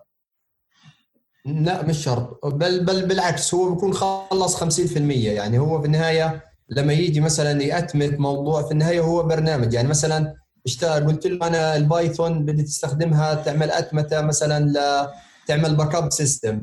[1.45, 2.45] لا مش شرط.
[2.45, 8.19] بل بل بالعكس هو بيكون خلص 50% يعني هو في النهاية لما يجي مثلا يأتمت
[8.19, 9.73] موضوع في النهاية هو برنامج.
[9.73, 15.07] يعني مثلا اشتغل قلت له أنا ال Python بدي تستخدمها تعمل أتمتة مثلا ل
[15.47, 16.61] تعمل backup system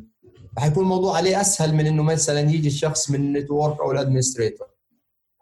[0.58, 4.66] حيكون الموضوع عليه أسهل من إنه مثلا يجي الشخص من ال network أو ال administrator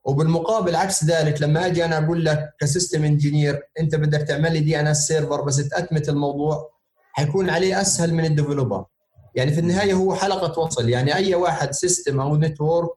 [0.05, 4.61] وبالمقابل عكس ذلك لما أجي أنا أقول لك ك system engineer أنت بدك تعمل لي
[4.61, 6.71] DNS server بس تأتمت الموضوع
[7.13, 8.85] حيكون عليه أسهل من ال developer
[9.35, 10.89] يعني في النهاية هو حلقة وصل.
[10.89, 12.91] يعني أي واحد system أو network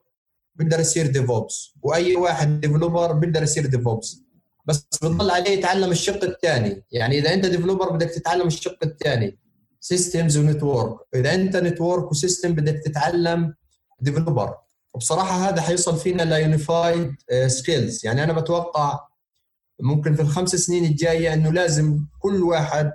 [0.58, 4.22] بيقدر يصير DevOps وأي واحد developer بيقدر يصير DevOps
[4.66, 9.38] بس بتضل عليه يتعلم الشق الثاني يعني إذا أنت developer بدك تتعلم الشق الثاني
[9.80, 10.96] systems و network.
[11.14, 13.54] إذا أنت network و system بدك تتعلم
[14.00, 14.54] developer
[14.94, 17.14] وبصراحة هذا حيوصل فينا ل unified
[17.46, 19.00] skills يعني أنا بتوقع
[19.80, 22.92] ممكن في الخمس سنين الجاية إنه لازم كل واحد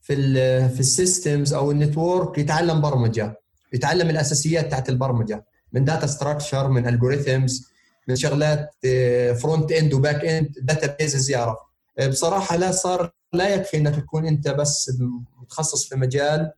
[0.00, 0.34] في ال
[0.70, 3.40] في ال systems أو ال network يتعلم برمجة.
[3.72, 5.44] يتعلم الأساسيات تاعت البرمجة.
[5.72, 7.68] من data structure من algorithms
[8.08, 8.70] من شغلات
[9.42, 11.58] front end و back end databases يعرف.
[12.08, 14.90] بصراحة لا صار لا يكفي إنك تكون أنت بس
[15.42, 16.52] متخصص في مجال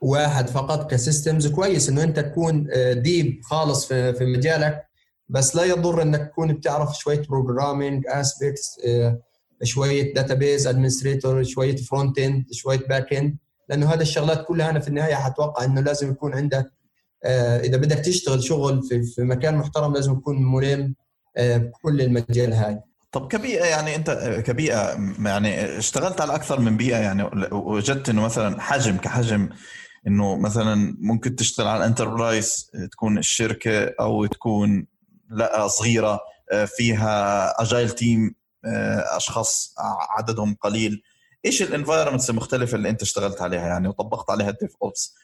[0.00, 2.68] واحد فقط ك systems كويس إنه أنت تكون
[3.02, 4.86] deep خالص في مجالك
[5.28, 8.80] بس لا يضر إنك تكون بتعرف شوية programming aspects
[9.62, 13.36] شوية database administrator شوية front end شوية back end
[13.68, 16.75] لأنه هذه الشغلات كلها أنا في النهاية حتوقع إنه لازم يكون عندك آه،
[17.64, 20.94] إذا بدك تشتغل شغل في, في مكان محترم لازم تكون ملم
[21.36, 22.80] آه، بكل المجال هاي.
[23.12, 24.10] طب كبيئة يعني أنت
[24.46, 29.48] كبيئة يعني اشتغلت على أكثر من بيئة يعني وجدت إنه مثلا حجم كحجم
[30.06, 34.86] إنه مثلا ممكن تشتغل على ال enterprise تكون الشركة أو تكون
[35.30, 36.20] لا صغيرة
[36.52, 38.34] آه، فيها agile team
[39.16, 39.74] أشخاص
[40.10, 41.02] عددهم قليل.
[41.44, 45.14] إيش ال environments المختلفة اللي أنت اشتغلت عليها يعني وطبقت عليها ال DevOps؟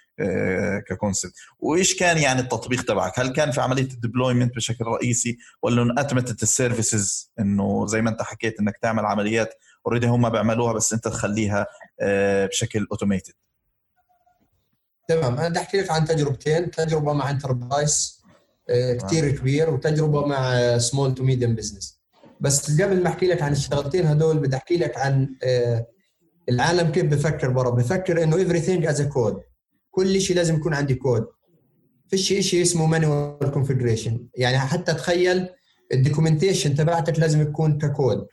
[0.88, 5.38] ك concept وإيش كان يعني التطبيق تبعك؟ هل كان في عملية ال deployment بشكل رئيسي
[5.62, 9.54] ولا اتمتت ال services إنه زي ما أنت حكيت إنك تعمل عمليات
[9.86, 11.66] already هم بيعملوها بس أنت تخليها
[12.00, 13.32] آه، بشكل automated
[15.08, 15.38] تمام.
[15.38, 18.22] أنا بدي أحكي لك عن تجربتين تجربة مع enterprise
[18.70, 22.02] آه، كثير كبير وتجربة مع small to medium business
[22.40, 25.86] بس قبل ما أحكي لك عن الشغلتين هدول بدي أحكي لك عن آه،
[26.48, 27.70] العالم كيف بفكر برا.
[27.70, 29.42] بفكر إنه everything as code
[29.92, 31.26] كل شيء لازم يكون عندي كود.
[32.08, 35.48] فيش شيء اسمه manual configuration يعني حتى تخيل
[35.92, 38.26] ال documentation تبعتك لازم يكون ككود.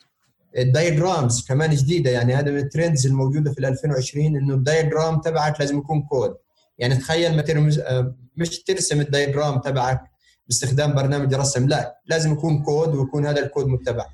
[0.57, 5.21] ال diagrams كمان جديدة يعني هذا من ال trends الموجودة في 2020 إنه ال diagram
[5.21, 6.35] تبعك لازم يكون كود.
[6.77, 10.01] يعني تخيل ما ترمز آه، مش ترسم ال diagram تبعك
[10.47, 14.05] باستخدام برنامج رسم لا لازم يكون كود ويكون هذا الكود متبع.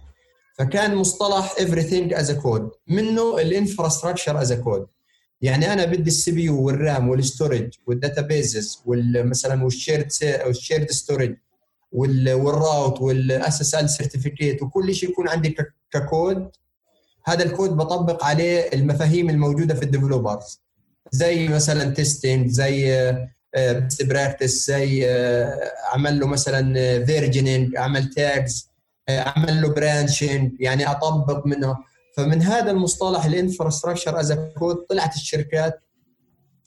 [0.57, 4.94] فكان مصطلح everything as a code منه ال infrastructure as a code.
[5.45, 8.81] يعني أنا بدي ال CPU وال RAM وال storage وال databases
[9.15, 10.07] مثلا وال shared
[10.45, 11.35] وال shared storage
[11.91, 15.55] وال route وال SSL certificate وكل شيء يكون عندي
[15.91, 16.49] ككود
[17.25, 20.61] هذا الكود بطبق عليه المفاهيم الموجودة في ال developers.
[21.11, 22.75] زي مثلا testing زي
[23.55, 25.05] best practice زي
[25.91, 26.73] أعمل له مثلا
[27.05, 28.69] versioning أعمل tags
[29.09, 31.75] أعمل له branching يعني أطبق منه.
[32.17, 35.83] فمن هذا المصطلح ال infrastructure as code طلعت الشركات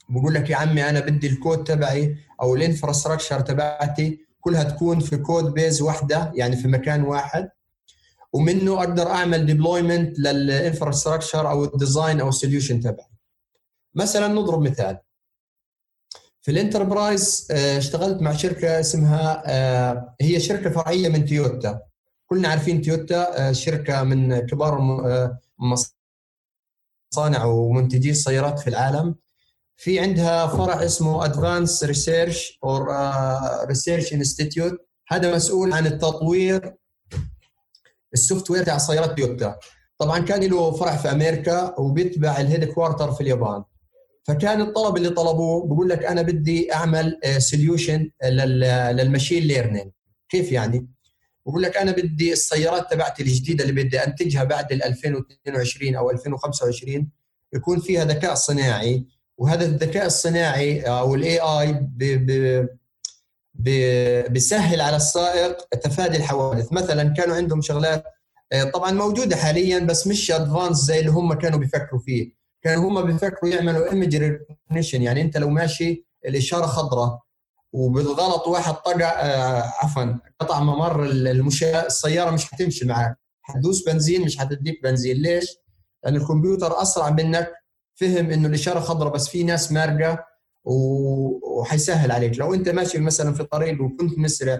[0.09, 5.17] بقول لك يا عمي أنا بدي الكود تبعي أو ال infrastructure تبعتي كلها تكون في
[5.17, 7.49] code base واحدة يعني في مكان واحد.
[8.33, 13.07] ومنه أقدر أعمل deployment لل infrastructure أو ال design أو ال solution تبعي.
[13.95, 14.97] مثلا نضرب مثال.
[16.41, 21.81] في ال enterprise آه، اشتغلت مع شركة اسمها آه، هي شركة فرعية من تويوتا
[22.29, 24.81] كلنا عارفين تويوتا آه، شركة من كبار
[27.13, 29.15] مصانع ومنتجي السيارات في العالم.
[29.77, 32.87] في عندها فرع اسمه advanced research أو
[33.65, 34.73] research institute
[35.07, 36.75] هذا مسؤول عن التطوير
[38.13, 39.59] ال software تاع سيارات تويوتا.
[39.97, 43.63] طبعا كان له فرع في أمريكا وبيتبع ال headquarter في اليابان.
[44.27, 49.91] فكان الطلب اللي طلبوه بقول لك أنا بدي أعمل solution لل machine learning
[50.29, 50.87] كيف يعني؟
[51.45, 57.09] بقول لك أنا بدي السيارات تبعتي الجديدة اللي بدي أنتجها بعد 2022 أو 2025
[57.53, 59.05] يكون فيها ذكاء صناعي
[59.37, 61.89] وهذا الذكاء الصناعي أو ال AI
[64.29, 66.73] بيسهل على السائق تفادي الحوادث.
[66.73, 68.03] مثلا كانوا عندهم شغلات
[68.51, 72.31] آه، طبعا موجودة حاليا بس مش advanced زي اللي هم كانوا بيفكروا فيه.
[72.63, 77.19] كانوا هم بيفكروا يعملوا image recognition يعني أنت لو ماشي الإشارة خضراء
[77.73, 80.03] وبالغلط واحد طقع آه عفوا
[80.39, 85.17] قطع ممر المشاة السيارة مش حتمشي معك حتدوس بنزين مش حتديك بنزين.
[85.17, 85.55] ليش؟
[86.03, 87.51] لأن الكمبيوتر أسرع منك
[87.95, 90.25] فهم إنه الاشاره خضراء بس في ناس مارقة
[90.63, 92.39] وحيسهل عليك.
[92.39, 94.59] لو أنت ماشي مثلا في طريق وكنت مسرع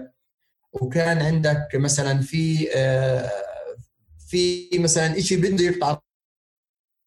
[0.73, 3.29] وكان عندك مثلا في آه
[4.27, 5.99] في مثلا شيء بده يقطع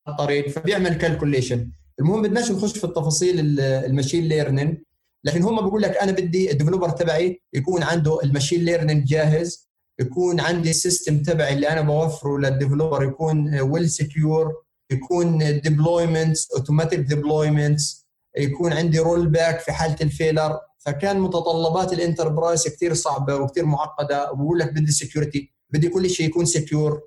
[0.09, 4.79] الطريق فبيعمل calculation المهم بدناش نخش في التفاصيل ال machine learning
[5.25, 9.69] لكن هم بقول لك أنا بدي ال developer تبعي يكون عنده ال machine learning جاهز
[10.01, 14.55] يكون عندي ال system تبعي اللي أنا بوفره لل developer يكون well secure
[14.91, 18.07] يكون deployments automatic deployments
[18.37, 24.33] يكون عندي rollback في حالة ال failure فكان متطلبات ال enterprise كثير صعبة وكثير معقدة
[24.33, 27.03] وبقول لك بدي security بدي كل شيء يكون secure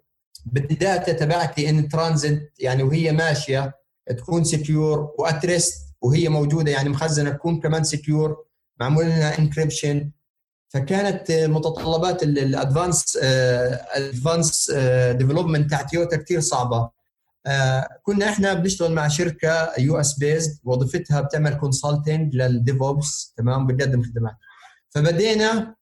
[0.45, 3.73] بدي ال data تبعتي in transit يعني وهي ماشية
[4.17, 8.45] تكون secure و at rest وهي موجودة يعني مخزنة تكون كمان secure
[8.79, 10.11] معمول لها encryption
[10.69, 14.71] فكانت متطلبات ال advance advance
[15.11, 16.89] development تاع تويوتا كثير صعبة.
[17.45, 24.03] آه، كنا إحنا بنشتغل مع شركة US based وظيفتها بتعمل consulting لل DevOps تمام؟ بتقدم
[24.03, 24.35] خدمات.
[24.89, 25.75] فبدينا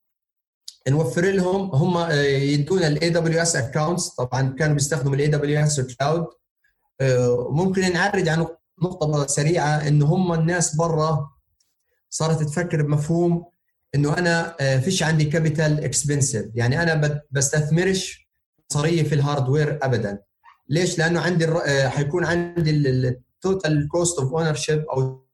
[0.88, 6.26] نوفر لهم هم آه، يدونا ال AWS accounts طبعا كانوا بيستخدموا ال AWS cloud
[7.50, 8.46] ممكن نعرج عن
[8.82, 11.30] نقطة سريعة إنه هم الناس برا
[12.10, 13.44] صارت تفكر بمفهوم
[13.94, 18.28] إنه أنا آه، فيش عندي capital expensive يعني أنا بستثمرش
[18.70, 20.18] مصاري في ال hardware أبدا.
[20.68, 25.24] ليش؟ لأنه عندي آه، حيكون عندي ال total cost of ownership أو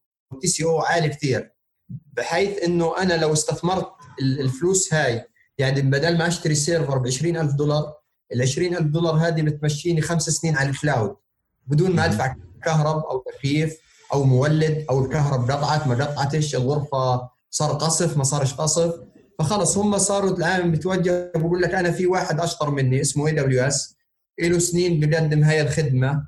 [0.41, 1.53] TCO عالي كثير
[1.89, 3.89] بحيث إنه أنا لو استثمرت
[4.23, 5.25] الفلوس هاي
[5.59, 7.95] يعني بدل ما أشتري server ب 20000 دولار
[8.33, 11.17] ال 20000 دولار هذه بتمشيني خمس سنين على ال cloud
[11.67, 13.77] بدون ما أدفع كهرب أو تكييف
[14.13, 18.95] أو مولد أو الكهرب قطعت ما قطعتش الغرفة صار قصف ما صارش قصف.
[19.39, 23.95] فخلص هم صاروا الآن بتوجه بقول لك أنا في واحد أشطر مني اسمه AWS
[24.41, 26.27] له سنين بقدم هاي الخدمة.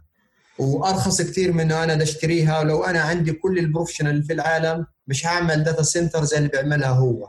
[0.58, 2.60] وأرخص كثير من أنا أشتريها.
[2.60, 6.90] ولو أنا عندي كل ال professional في العالم مش هعمل data center زي اللي بيعملها
[6.90, 7.28] هو.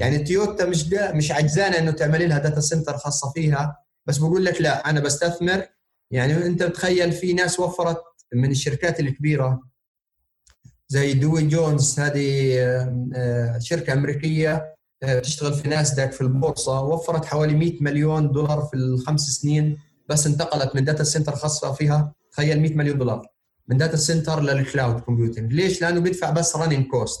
[0.00, 3.76] يعني تويوتا مش مش عجزانة إنه تعملي لها data center خاصة فيها.
[4.06, 5.64] بس بقول لك لا أنا بستثمر.
[6.10, 8.02] يعني أنت بتخيل في ناس وفرت
[8.34, 9.62] من الشركات الكبيرة
[10.88, 12.58] زي Dow Jones هذه
[13.14, 18.76] آه، شركة أمريكية آه، تشتغل في ناسداك في البورصة وفرت حوالي 100 مليون دولار في
[18.76, 23.26] الخمس سنين بس انتقلت من data center خاصة فيها تخيل 100 مليون دولار
[23.68, 27.20] من data center لل cloud computing ليش؟ لأنه بيدفع بس running cost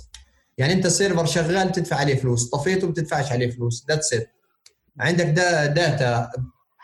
[0.58, 4.30] يعني أنت server شغال تدفع عليه فلوس طفيته ما بتدفعش عليه فلوس that's it
[5.00, 6.30] عندك da- data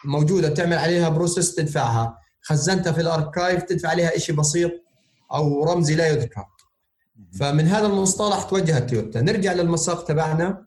[0.05, 2.19] موجودة بتعمل عليها process تدفعها.
[2.47, 4.73] خزنتها في ال archive تدفع عليها شيء بسيط
[5.33, 6.45] أو رمزي لا يذكر.
[7.41, 9.21] فمن هذا المصطلح توجهت تويوتا.
[9.21, 10.67] نرجع للمساق تبعنا.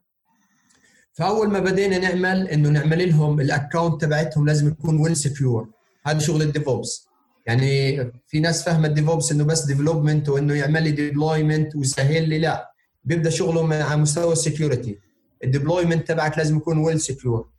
[1.14, 5.70] فأول ما بدينا نعمل إنه نعمل لهم ال account تبعتهم لازم يكون well secure
[6.06, 7.08] هذا شغل ال DevOps.
[7.46, 12.40] يعني في ناس فاهمة ال DevOps إنه بس development وإنه يعمل لي deployment ويسهل لي
[12.40, 12.72] لا.
[13.04, 15.00] بيبدأ شغله على مستوى ال security
[15.44, 17.50] ال deployment تبعك لازم يكون well secure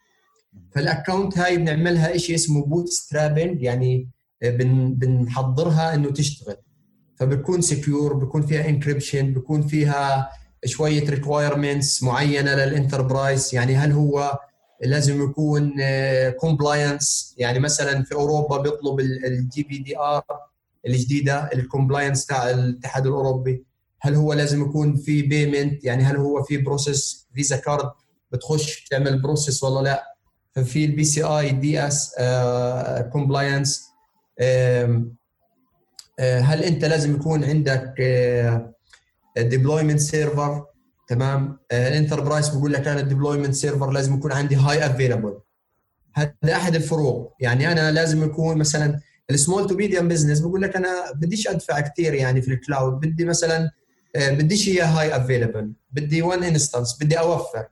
[0.74, 4.08] فال account هاي بنعملها شيء اسمه bootstrapping يعني
[4.42, 6.56] بن بنحضرها إنه تشتغل.
[7.16, 10.30] فبكون secure بكون فيها encryption بكون فيها
[10.64, 14.38] شوية requirements معينة لل enterprise يعني هل هو
[14.82, 15.72] لازم يكون
[16.40, 20.22] compliance يعني مثلا في أوروبا بيطلب ال GDPR
[20.86, 23.64] الجديدة ال compliance تاع الاتحاد الأوروبي.
[24.00, 27.90] هل هو لازم يكون في payment يعني هل هو في process Visa card
[28.32, 30.17] بتخش تعمل process ولا لا؟
[30.64, 32.14] ففي ال PCI DSS
[33.12, 33.88] compliance
[36.20, 37.94] هل انت لازم يكون عندك
[39.38, 40.64] deployment server
[41.08, 41.58] تمام.
[41.72, 45.38] ال enterprise بقول لك أنا ال deployment server لازم يكون عندي high available
[46.14, 47.34] هذا أحد الفروق.
[47.40, 51.80] يعني أنا لازم يكون مثلا ال small to medium business بقول لك أنا بديش أدفع
[51.80, 53.70] كثير يعني في ال cloud بدي مثلا
[54.16, 57.66] آه، بديش هي high available بدي one instance بدي أوفر.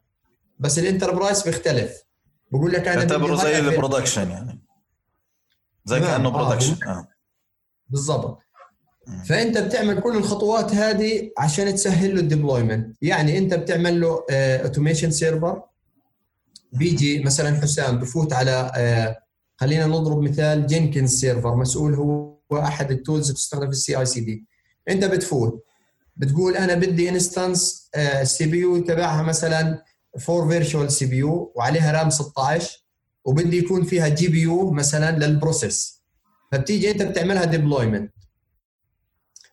[0.59, 2.06] بس ال enterprise بيختلف.
[2.53, 4.61] بقول لك أنا تعتبره زي ال production يعني.
[5.85, 6.91] زي كأنه production آه.
[6.91, 7.09] آه.
[7.89, 8.39] بالضبط.
[9.29, 12.97] فأنت بتعمل كل الخطوات هذه عشان تسهل له ال deployment.
[13.03, 15.63] يعني أنت بتعمل له automation server
[16.73, 19.17] بيجي مثلا حسام بفوت على آه
[19.57, 24.45] خلينا نضرب مثال Jenkins server مسؤول هو أحد ال tools تستخدم في ال CI/CD
[24.89, 25.65] أنت بتفوت
[26.17, 29.83] بتقول أنا بدي instance ال CPU تبعها مثلا
[30.29, 32.87] 4 virtual CPU وعليها RAM 16
[33.25, 36.03] وبدي يكون فيها GPU مثلا لل process.
[36.53, 38.13] فبتيجي أنت بتعملها deployment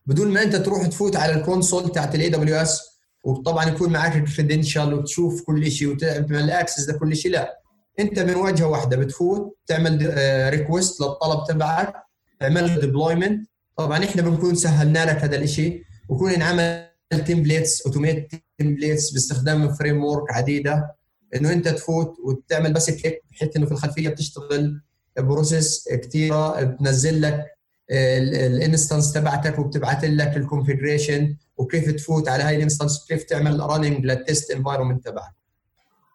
[0.05, 2.81] بدون ما أنت تروح تفوت على ال console تاعت ال AWS
[3.23, 7.59] وطبعا يكون معك ال credential وتشوف كل شيء وتعمل access لكل شيء لا.
[7.99, 10.13] أنت من واجهه واحدة بتفوت تعمل
[10.49, 11.93] request آه، للطلب تبعك
[12.39, 19.73] تعمل deployment طبعا إحنا بنكون سهلنا لك هذا الشيء ويكون انعمل templates automate templates باستخدام
[19.73, 20.95] framework عديدة
[21.35, 24.81] إنه أنت تفوت وتعمل بس click بحيث إنه في الخلفية بتشتغل
[25.17, 27.45] process كثيره بتنزل لك
[27.91, 33.59] ال instance تبعتك وبتبعث لك ال configuration وكيف تفوت على هاي ال instance وكيف تعمل
[33.59, 35.33] running لل test environment تبعك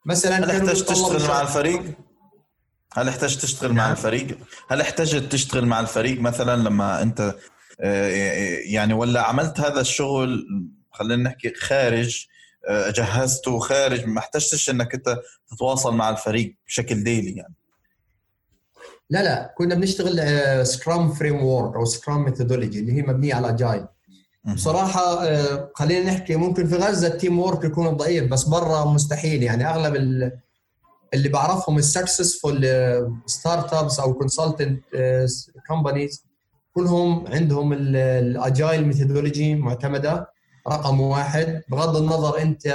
[0.07, 1.83] مثلا هل احتجت تشتغل مع الفريق؟
[2.93, 3.93] هل احتجت تشتغل مع نعم.
[3.93, 7.35] الفريق؟ هل احتجت تشتغل مع الفريق مثلا لما أنت
[7.81, 8.09] آه،
[8.65, 10.47] يعني ولا عملت هذا الشغل
[10.99, 12.27] خلينا نحكي خارج
[12.69, 15.19] آه، جهزته خارج ما احتجتش إنك أنت
[15.51, 17.55] تتواصل مع الفريق بشكل daily يعني.
[19.11, 23.87] لا لا كنا بنشتغل Scrum framework أو Scrum methodology اللي هي مبنية على Agile
[24.55, 29.69] بصراحة آه، خلينا نحكي ممكن في غزة ال teamwork يكون ضعيف بس برا مستحيل يعني.
[29.69, 29.97] أغلب
[31.15, 32.67] اللي بعرفهم ال
[33.27, 34.85] successful startups أو consultant
[35.69, 36.25] companies
[36.75, 40.38] كلهم عندهم ال Agile methodology معتمدة.
[40.69, 41.63] رقم واحد.
[41.69, 42.67] بغض النظر انت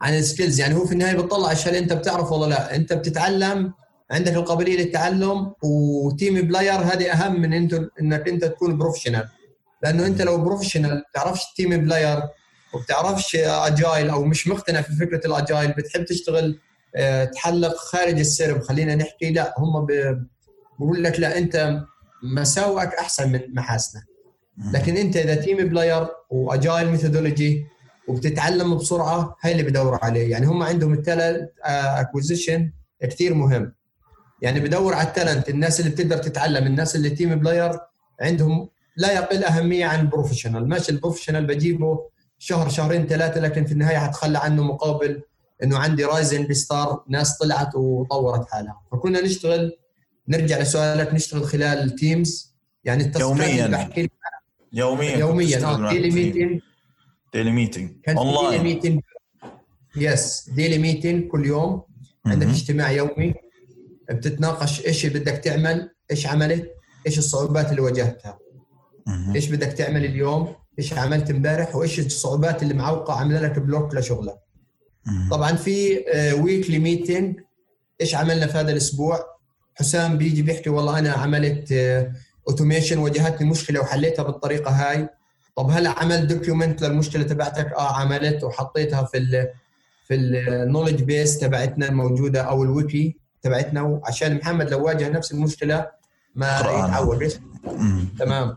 [0.00, 2.76] عن ال skills يعني هو في النهاية بتطلع الشيء اللي انت بتعرفه ولا لا.
[2.76, 3.72] انت بتتعلم
[4.10, 9.28] عندك القابلية للتعلم و team player هذه أهم من انت إنك انت تكون professional
[9.82, 12.22] لأنه انت لو professional بتعرفش team player
[12.74, 16.58] وبتعرفش agile أو مش مقتنع في فكرة ال agile بتحب تشتغل
[16.96, 19.86] آه، تحلق خارج السرب خلينا نحكي لا هم
[20.78, 21.80] بقول لك لا انت
[22.22, 24.02] مساوئك أحسن من محاسنك.
[24.72, 27.66] لكن انت اذا team player و agile methodology
[28.08, 30.30] وبتتعلم بسرعة هاي اللي بدور عليه.
[30.30, 33.72] يعني هم عندهم ال talent acquisition كثير مهم.
[34.42, 37.78] يعني بدور على ال talent الناس اللي بتقدر تتعلم الناس اللي team player
[38.20, 43.64] عندهم لا يقل أهمية عن ال professional ماشي ال professional بجيبه شهر شهرين ثلاثة لكن
[43.64, 45.22] في النهاية حتخلى عنه مقابل
[45.62, 48.80] إنه عندي rising star ناس طلعت وطورت حالها.
[48.92, 49.76] فكنا نشتغل
[50.28, 52.54] نرجع لسؤالك نشتغل خلال teams
[52.84, 53.66] يعني التصفيات يوميا.
[53.66, 54.10] بحكي
[54.72, 56.60] يوميا يوميا آه daily meeting
[57.32, 59.00] daily meeting online daily meeting
[59.96, 61.82] yes daily meeting كل يوم.
[62.26, 63.34] عندك اجتماع يومي.
[64.10, 66.74] بتتناقش إيش بدك تعمل إيش عملت
[67.06, 68.38] إيش الصعوبات اللي واجهتها.
[69.34, 74.38] إيش بدك تعمل اليوم إيش عملت امبارح وإيش الصعوبات اللي معوقة عاملة لك block لشغلك.
[75.30, 76.04] طبعا في
[76.40, 77.40] weekly آه، meeting
[78.00, 79.40] إيش عملنا في هذا الأسبوع؟
[79.74, 81.72] حسام بيجي بيحكي والله أنا عملت
[82.50, 85.08] automation واجهتني مشكلة وحليتها بالطريقة هاي.
[85.56, 89.48] طب هل عمل document للمشكلة تبعتك؟ آه عملت وحطيتها في ال
[90.08, 95.86] في ال knowledge base تبعتنا الموجودة أو الويكي تبعتنا عشان محمد لو واجه نفس المشكلة
[96.34, 97.32] ما يتعود
[98.18, 98.56] تمام.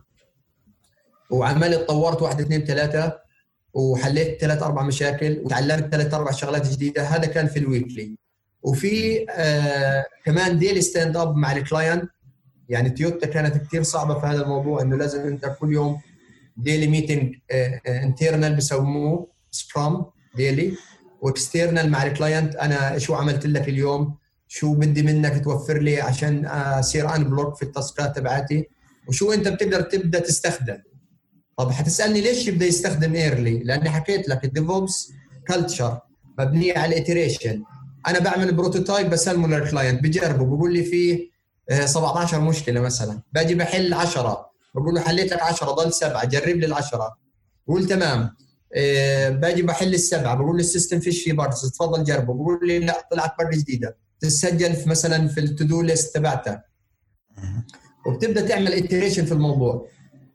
[1.30, 3.20] وعملت طورت واحد اثنين ثلاثة
[3.74, 7.04] وحليت ثلاث أربع مشاكل وتعلمت ثلاث أربع شغلات جديدة.
[7.04, 8.18] هذا كان في ال weekly
[8.64, 12.10] وفي آه كمان daily stand up مع ال client
[12.74, 16.00] يعني تويوتا كانت كثير صعبة في هذا الموضوع إنه لازم أنت كل يوم
[16.58, 17.36] daily meeting
[17.88, 20.74] internal بسموه scrum daily
[21.22, 24.18] و external مع ال client أنا شو عملت لك اليوم؟
[24.48, 28.68] شو بدي منك توفر لي عشان أصير unblock في ال task ات تبعتي
[29.08, 30.78] وشو أنت بتقدر تبدأ تستخدم؟
[31.58, 35.12] طب حتسألني ليش يبدا يستخدم early لأني حكيت لك ال DevOps
[35.48, 36.00] culture
[36.40, 37.64] مبنية على ال iteration
[38.08, 41.33] أنا بعمل prototype بسلمه لل client بجربه بقول لي فيه
[41.86, 43.22] 17 مشكلة مثلا.
[43.34, 46.26] باجي بحل 10 بقول له حليت لك 10 ضل سبعة.
[46.26, 47.18] جرب لي العشرة.
[47.68, 48.36] بقول تمام.
[48.76, 50.36] إيه باجي بحل السبعة.
[50.36, 52.34] بقول له ال system فيش فيه bugs تفضل جربه.
[52.34, 53.98] بقول لي لا طلعت bug جديدة.
[54.20, 56.62] تسجل في مثلا في ال to-do list تبعتك
[58.06, 59.88] وبتبدأ تعمل iteration في الموضوع.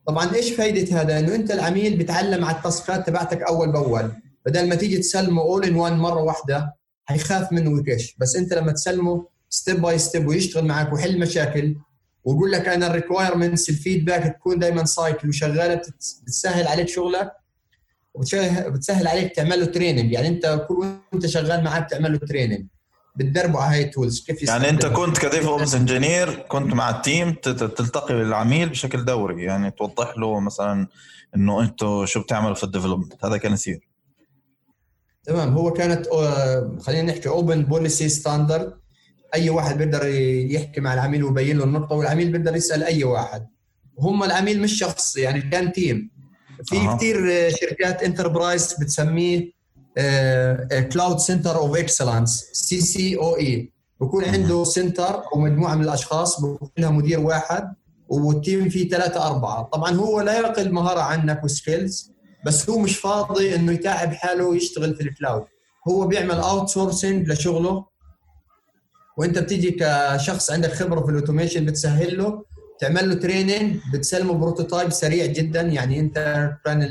[0.06, 4.12] طبعا إيش فائده هذا؟ إنه أنت العميل بيتعلم على ال task ات تبعتك أول بأول.
[4.46, 6.74] بدل ما تيجي تسلمه all in one مرة واحدة
[7.04, 8.16] حيخاف منه ويكش.
[8.18, 11.76] بس أنت لما تسلمه step by step ويشتغل معك ويحل مشاكل
[12.24, 15.82] ويقول لك أنا ال requirements ال feedback تكون دائما cycle وشغالة
[16.22, 17.32] بتسهل عليك شغلك
[18.14, 20.74] وبتسهل عليك تعمل له training يعني أنت كل
[21.12, 22.66] وأنت شغال معاه بتعمل له training
[23.16, 26.99] بتدربوا على هاي ال tools كيف يعني أنت كنت ك DevOps engineer كنت مع ال
[26.99, 29.44] team تلتقي بالعميل بشكل دوري.
[29.44, 30.86] يعني توضح له مثلا
[31.36, 33.88] إنه أنتم شو بتعملوا في ال development هذا كان يصير.
[35.24, 35.52] تمام.
[35.52, 38.72] هو كانت آه، خلينا نحكي open policy standard
[39.34, 40.06] أي واحد بيقدر
[40.50, 43.46] يحكي مع العميل ويبين له النقطة والعميل بيقدر يسأل أي واحد.
[43.98, 46.10] هم العميل مش شخص يعني كان team
[46.64, 46.96] في أه.
[46.96, 47.16] كثير
[47.50, 49.52] شركات enterprise بتسميه
[50.92, 57.20] cloud center of excellence CCoE بكون عنده center أو مجموعة من الأشخاص بكون لها مدير
[57.20, 57.74] واحد
[58.08, 59.62] وال team فيه ثلاثة أربعة.
[59.62, 62.12] طبعا هو لا يقل مهارة عنك و skills
[62.46, 65.44] بس هو مش فاضي إنه يتعب حاله ويشتغل في ال cloud
[65.88, 67.84] هو بيعمل outsourcing لشغله.
[69.18, 72.44] وانت بتيجي كشخص عندك خبرة في ال automation بتسهل له
[72.80, 76.88] تعمل له training بتسلمه prototype سريع جدا يعني انت كان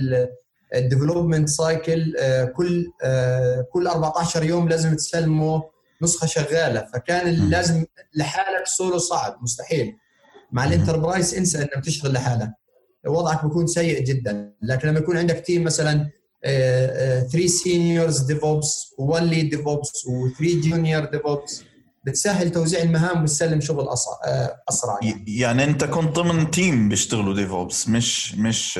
[0.76, 2.14] ال development cycle
[2.56, 5.64] كل آه، كل 14 يوم لازم تسلمه
[6.02, 6.88] نسخة شغالة.
[6.94, 9.96] فكان لازم لحالك سولو صعب مستحيل.
[10.52, 12.50] مع ال enterprise انسى إنك تشتغل لحالك.
[13.08, 14.54] وضعك بيكون سيء جدا.
[14.62, 16.10] لكن لما يكون عندك team مثلا
[16.44, 21.64] 3 seniors DevOps و1 lead DevOps و3 junior DevOps
[22.08, 23.88] بتسهل توزيع المهام وبتسلم شغل
[24.26, 25.38] آه، أسرع يعني.
[25.38, 28.80] يعني أنت كنت ضمن team بيشتغلوا DevOps مش مش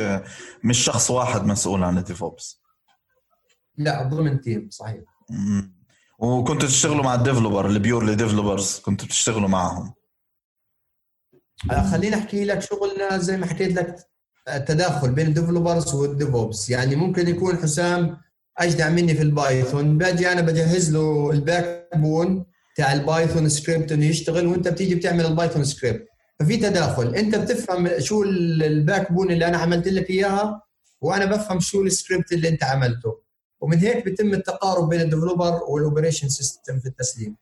[0.64, 2.62] مش شخص واحد مسؤول عن ال DevOps.
[3.78, 5.02] لا ضمن team صحيح.
[6.20, 9.94] وكنتوا تشتغلوا مع ال developer ال purely developers كنتوا بتشتغلوا معهم
[11.72, 13.96] آه، خليني أحكي لك شغلنا زي ما حكيت لك
[14.48, 16.70] التداخل بين ال developers وال DevOps.
[16.70, 18.18] يعني ممكن يكون حسام
[18.58, 22.46] أجدع مني في ال Python باجي أنا بجهز له ال backbone
[22.78, 26.08] تاع ال Python script إنه يشتغل وأنت بتيجي بتعمل ال Python script.
[26.40, 27.16] ففي تداخل.
[27.16, 30.62] أنت بتفهم شو ال backbone اللي أنا عملت لك إياها
[31.02, 33.22] وأنا بفهم شو السكريبت اللي أنت عملته.
[33.62, 37.36] ومن هيك بيتم التقارب بين ال developer وال operation system في التسليم.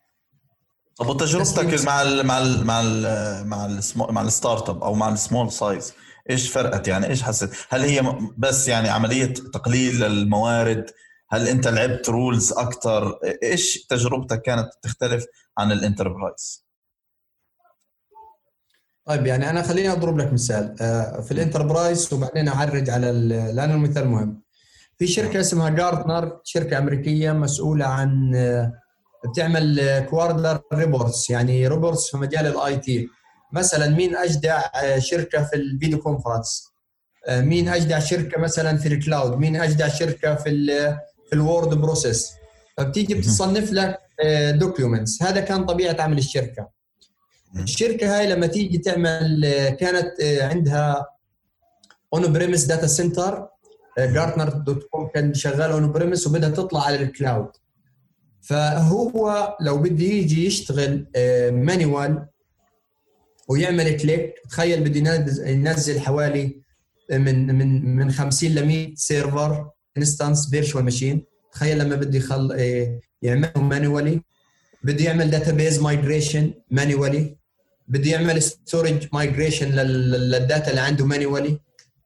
[0.96, 5.08] طب وتجربتك مع ال مع ال مع ال مع ال مع ال startup أو مع
[5.08, 5.92] ال small size
[6.30, 10.90] إيش فرقت يعني؟ إيش حسيت؟ هل هي بس يعني عملية تقليل الموارد
[11.30, 15.24] هل انت لعبت roles أكثر إيش تجربتك كانت تختلف
[15.58, 16.66] عن ال enterprise؟
[19.06, 20.76] طيب يعني أنا خليني أضرب لك مثال.
[20.80, 23.12] آه، في ال enterprise وبعدين أعرج على
[23.54, 24.42] لأنه المثال مهم.
[24.98, 28.72] في شركة اسمها جارتنر شركة أمريكية مسؤولة عن آه،
[29.30, 33.08] بتعمل quadrant reports يعني reports في مجال ال IT.
[33.52, 36.66] مثلا مين أجدع آه، شركة في ال video conference؟
[37.30, 40.50] مين أجدع شركة مثلا في ال cloud؟ مين أجدع شركة في
[41.26, 42.32] في ال word process
[42.76, 43.98] فبتيجي بتصنف لك
[44.50, 46.68] documents هذا كان طبيعة عمل الشركة.
[47.56, 49.40] الشركة هاي لما تيجي تعمل
[49.80, 51.06] كانت عندها
[52.14, 53.48] on-premise data center
[53.98, 57.48] Gartner dot com كان شغال on-premise وبدها تطلع على ال cloud
[58.40, 61.06] فهو لو بده يجي يشتغل
[61.52, 62.28] manual آه،
[63.48, 65.14] ويعمل click تخيل بده
[65.46, 66.60] ينزل حوالي
[67.12, 72.52] من من من 50 ل 100 server instance virtual machine تخيل لما بده يخل
[73.22, 74.22] يعملهم manually
[74.82, 77.36] بده يعمل database migration manually
[77.88, 81.60] بده يعمل storage migration لل data اللي عنده مانيوالي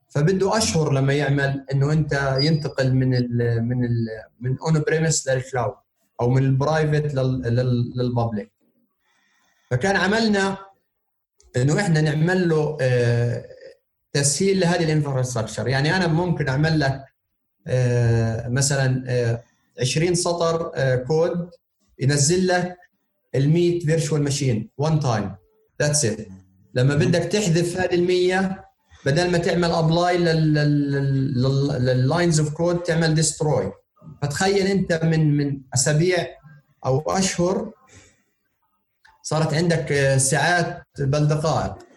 [0.09, 4.07] فبده أشهر لما يعمل إنه أنت ينتقل من ال من ال
[4.39, 5.73] من on-premise لل cloud
[6.21, 7.13] أو من ال private
[7.95, 8.51] لل public
[9.71, 10.57] فكان عملنا
[11.57, 13.45] إنه إحنا نعمل له آه،
[14.13, 17.05] تسهيل لهذه ال infrastructure يعني أنا ممكن أعمل لك
[18.47, 19.03] مثلا
[19.79, 20.71] 20 آه، سطر
[21.07, 21.49] كود
[21.99, 22.77] ينزل لك
[23.35, 25.35] ال 100 virtual machine one time
[25.81, 26.27] that's it
[26.73, 28.65] لما بدك تحذف هذه ال 100
[29.05, 30.17] بدل ما تعمل apply
[31.77, 33.71] لل lines of code تعمل destroy
[34.21, 36.27] فتخيل أنت من من أسابيع
[36.85, 37.71] أو أشهر
[39.23, 41.90] صارت عندك ساعات بل دقائق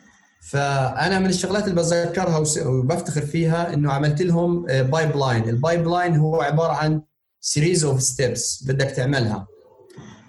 [0.55, 6.73] فأنا من الشغلات اللي بتذكرها وبفتخر فيها إنه عملت لهم pipeline ال pipeline هو عبارة
[6.73, 7.03] عن
[7.41, 9.47] series of steps بدك تعملها.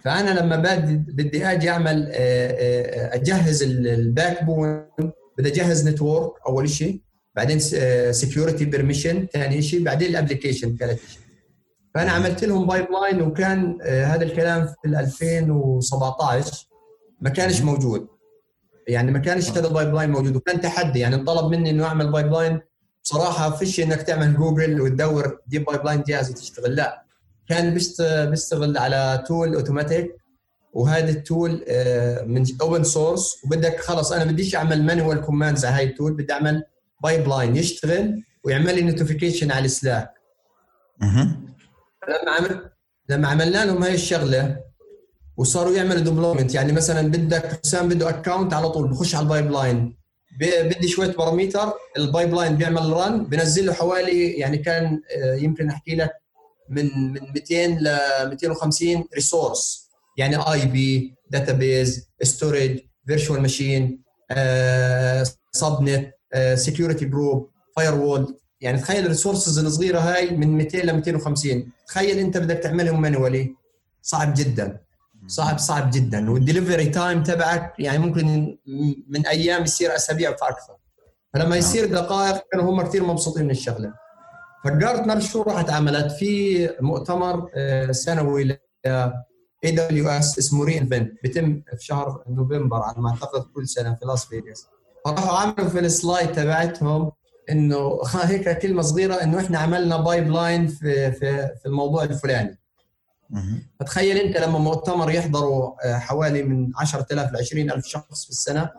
[0.03, 0.55] فأنا لما
[0.97, 4.85] بدي آجي أعمل آه، آه، أجهز ال backbone
[5.37, 7.01] بدي أجهز network أول شيء
[7.35, 7.59] بعدين
[8.11, 11.21] security permission ثاني شيء بعدين ال application ثالث شيء
[11.95, 16.67] فأنا عملت لهم pipeline وكان آه، هذا الكلام في 2017
[17.21, 18.14] ما كانش موجود.
[18.87, 20.99] يعني ما كانش هذا ال pipeline موجود وكان تحدي.
[20.99, 22.59] يعني انطلب مني إنه أعمل pipeline.
[23.03, 26.75] بصراحة فيش إنك تعمل جوجل وتدور the pipeline جاهز وتشتغل.
[26.75, 27.05] لا
[27.49, 27.73] كان
[28.29, 30.15] بيشتغل على tool automatic
[30.73, 35.75] وهذا ال tool آه، من open source وبدك خلص أنا بديش أعمل manual commands على
[35.75, 36.63] هاي ال tool بدي أعمل
[37.03, 40.13] pipeline يشتغل ويعمل لي notification على ال Slack
[42.09, 42.69] لما عمل
[43.09, 44.57] لما عملنا لهم هاي الشغلة
[45.37, 49.97] وصاروا يعملوا deployment يعني مثلا بدك حسام بده account على طول بخش على ال pipeline
[50.39, 55.95] بدي شوية parameter ال pipeline بيعمل run بنزل له حوالي يعني كان آه، يمكن أحكي
[55.95, 56.11] لك
[56.69, 64.03] من من 200 ل 250 resource يعني IP database storage virtual machine
[65.51, 66.13] subnet
[66.53, 72.37] security group firewall يعني تخيل ال resources الصغيرة هاي من 200 ل 250 تخيل أنت
[72.37, 73.55] بدك تعملهم manually
[74.01, 74.79] صعب جدا.
[75.27, 76.31] صعب صعب جدا.
[76.31, 78.57] وال delivery time تبعك يعني ممكن
[79.07, 80.75] من أيام يصير أسابيع فاكثر
[81.33, 81.57] فلما نعم.
[81.57, 83.93] يصير دقائق كانوا هم كثير مبسوطين من الشغلة.
[84.63, 88.57] فجارتنر شو راحت عملت في مؤتمر آه، سنوي ل
[89.65, 94.67] AWS اسمه re:Invent بيتم في شهر نوفمبر على ما أعتقد كل سنة في لاس فيغاس
[95.05, 97.11] فراحوا عملوا في ال slide تبعتهم
[97.49, 102.59] إنه هيك كلمة صغيرة إنه إحنا عملنا pipeline في في في الموضوع الفلاني.
[103.79, 108.69] فتخيل انت لما مؤتمر يحضروا آه، حوالي من 10000 ل 20000 شخص في السنة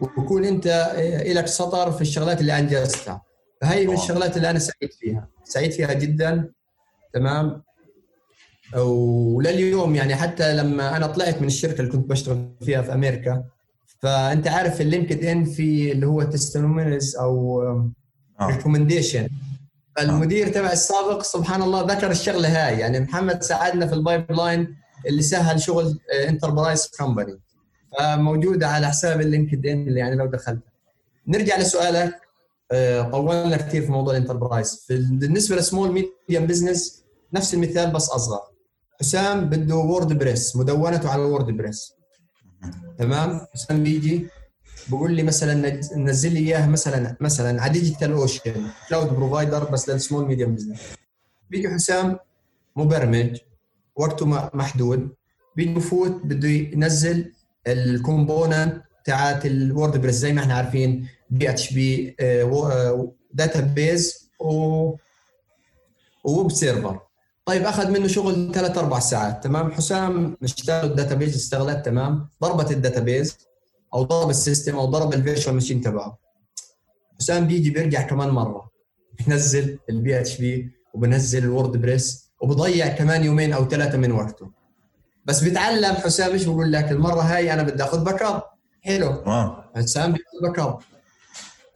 [0.00, 3.22] ويكون انت آه، لك سطر في الشغلات اللي أنجزتها.
[3.60, 5.28] فهي من الشغلات اللي أنا سعيد فيها.
[5.44, 6.50] سعيد فيها جدا.
[7.12, 7.62] تمام؟
[8.76, 13.44] ولليوم يعني حتى لما أنا طلعت من الشركة اللي كنت بشتغل فيها في أمريكا
[14.00, 17.62] فأنت عارف ال LinkedIn في اللي هو testimonies أو
[18.42, 19.28] recommendation
[19.98, 20.02] آه.
[20.02, 22.78] المدير تبع السابق سبحان الله ذكر الشغلة هاي.
[22.78, 24.76] يعني محمد ساعدنا في ال pipeline
[25.08, 27.40] اللي سهل شغل enterprise company
[27.98, 30.62] فموجوده على حساب ال LinkedIn اللي يعني لو دخلت.
[31.28, 32.20] نرجع لسؤالك.
[32.74, 38.08] آه، طولنا كثير في موضوع ال enterprise بالنسبة لل small medium business نفس المثال بس
[38.10, 38.40] أصغر.
[39.00, 41.92] حسام بده WordPress مدونته على WordPress
[42.98, 44.26] تمام؟ حسام بيجي.
[44.88, 50.26] بقول لي مثلا نزل لي إياها مثلا مثلا على DigitalOcean cloud provider بس لل small
[50.26, 50.78] medium business
[51.50, 52.18] بيجي حسام
[52.76, 53.38] مبرمج
[53.96, 55.10] وقته محدود.
[55.56, 57.32] بيجي بفوت بده ينزل
[57.66, 64.94] ال component تاعت ال WordPress زي ما إحنا عارفين PHP database و
[66.24, 67.00] و web server
[67.44, 72.70] طيب أخذ منه شغل ثلاث أربع ساعات تمام؟ حسام اشتغل ال database اشتغلت تمام؟ ضربت
[72.70, 73.36] ال database
[73.94, 76.18] أو ضرب ال system أو ضرب ال virtual machine تبعه.
[77.20, 78.70] حسام بيجي بيرجع كمان مرة.
[79.26, 84.50] بنزل ال PHP وبنزل ال WordPress وبضيع كمان يومين أو ثلاثة من وقته.
[85.24, 88.42] بس بيتعلم حسام إيش بقول لك؟ المرة هاي أنا بدي آخذ backup
[88.80, 89.22] حلو
[89.76, 90.78] حسام بياخذ backup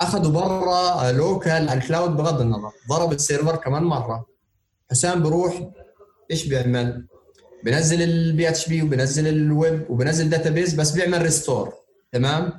[0.01, 2.71] اخذوا برا local على ال cloud بغض النظر.
[2.89, 4.27] ضرب ال server كمان مرة.
[4.91, 5.71] حسام بروح
[6.31, 7.07] إيش بيعمل؟
[7.65, 11.75] بنزل ال PHP وبنزل الويب وبنزل database بس بيعمل restore
[12.17, 12.53] تمام؟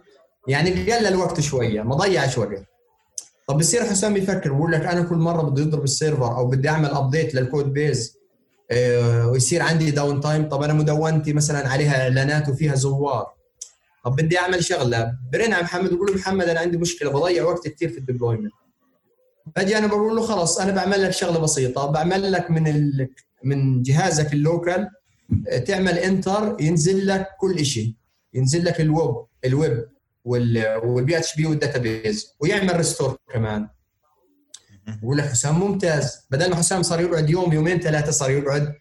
[0.47, 2.63] يعني قلل وقته شوية ما ضيعش وقت
[3.47, 6.69] طب بصير حسام يفكر بقول لك أنا كل مرة بدي يضرب ال server أو بدي
[6.69, 8.17] أعمل update لل code base
[9.31, 13.27] ويصير عندي downtime طب أنا مدونتي مثلا عليها إعلانات وفيها زوار.
[14.05, 15.13] طب بدي أعمل شغلة.
[15.33, 18.53] برن على محمد بقول له محمد أنا عندي مشكلة بضيع وقت كثير في ال deployment.
[19.55, 23.09] فاجي أنا بقول له خلاص أنا بعمل لك شغلة بسيطة بعمل لك من ال...
[23.43, 24.89] من جهازك ال local
[25.49, 27.93] آه، تعمل enter ينزل لك كل شيء
[28.33, 29.15] ينزل لك ال web.
[29.47, 29.85] ال web
[30.25, 33.67] وال PHP وال database ويعمل restore كمان.
[35.03, 36.25] لك حسام ممتاز.
[36.31, 38.73] بدل ما حسام صار يقعد يوم يومين ثلاثة صار يقعد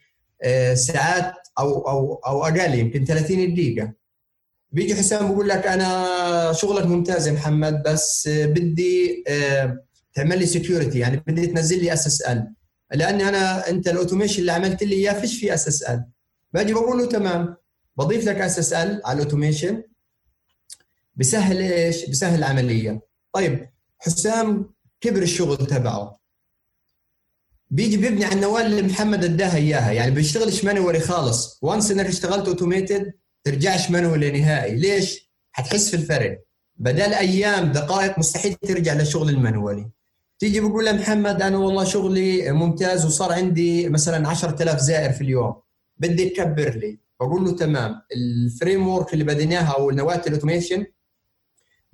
[0.43, 3.93] آه، ساعات أو أو أو أقل يمكن 30 دقيقة.
[4.73, 9.79] بيجي حسام بقول لك أنا شغلك ممتاز يا محمد بس بدي آه،
[10.15, 12.55] تعمل لي security يعني بدي تنزل لي SSL
[12.95, 16.05] لأني أنا أنت ال automation اللي عملت لي إياه فيش في SSL
[16.53, 17.57] باجي بقول له تمام.
[17.97, 19.83] بضيف لك SSL على ال automation
[21.17, 23.01] بسهل إيش؟ بسهل العملية.
[23.33, 26.21] طيب حسام كبر الشغل تبعه.
[27.71, 29.93] بيجي بيبني على النواه اللي محمد اداها إياها.
[29.93, 31.59] يعني بيشتغلش manually خالص.
[31.63, 33.13] وانس إنك اشتغلت automated
[33.45, 34.77] ترجعش manually نهائي.
[34.77, 36.43] ليش؟ حتحس في الفرق.
[36.77, 39.91] بدل أيام دقائق مستحيل ترجع للشغل ال manually.
[40.39, 45.55] تيجي بقول محمد أنا والله شغلي ممتاز وصار عندي مثلا 10000 زائر في اليوم.
[45.97, 46.99] بدي تكبر لي.
[47.21, 48.03] بقول له تمام.
[48.17, 50.87] ال framework اللي بديناها أو نواة ال automation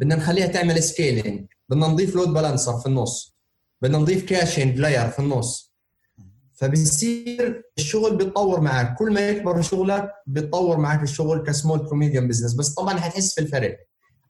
[0.02, 3.36] بدنا نخليها تعمل scaling بدنا نضيف load balancer في النص.
[3.82, 5.74] بدنا نضيف caching layer في النص.
[6.54, 8.98] فبصير الشغل بيتطور معك.
[8.98, 13.34] كل ما يكبر شغلك بيتطور معك الشغل ك small ك medium business بس طبعا حتحس
[13.34, 13.78] في الفرق.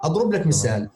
[0.03, 0.89] أضرب لك مثال.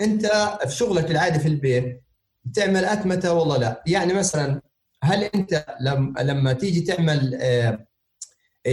[0.00, 0.26] أنت
[0.66, 2.02] في شغلك العادي في البيت
[2.44, 3.82] بتعمل أتمتة والله لا.
[3.86, 4.62] يعني مثلا
[5.02, 7.85] هل أنت لما لما تيجي تعمل آه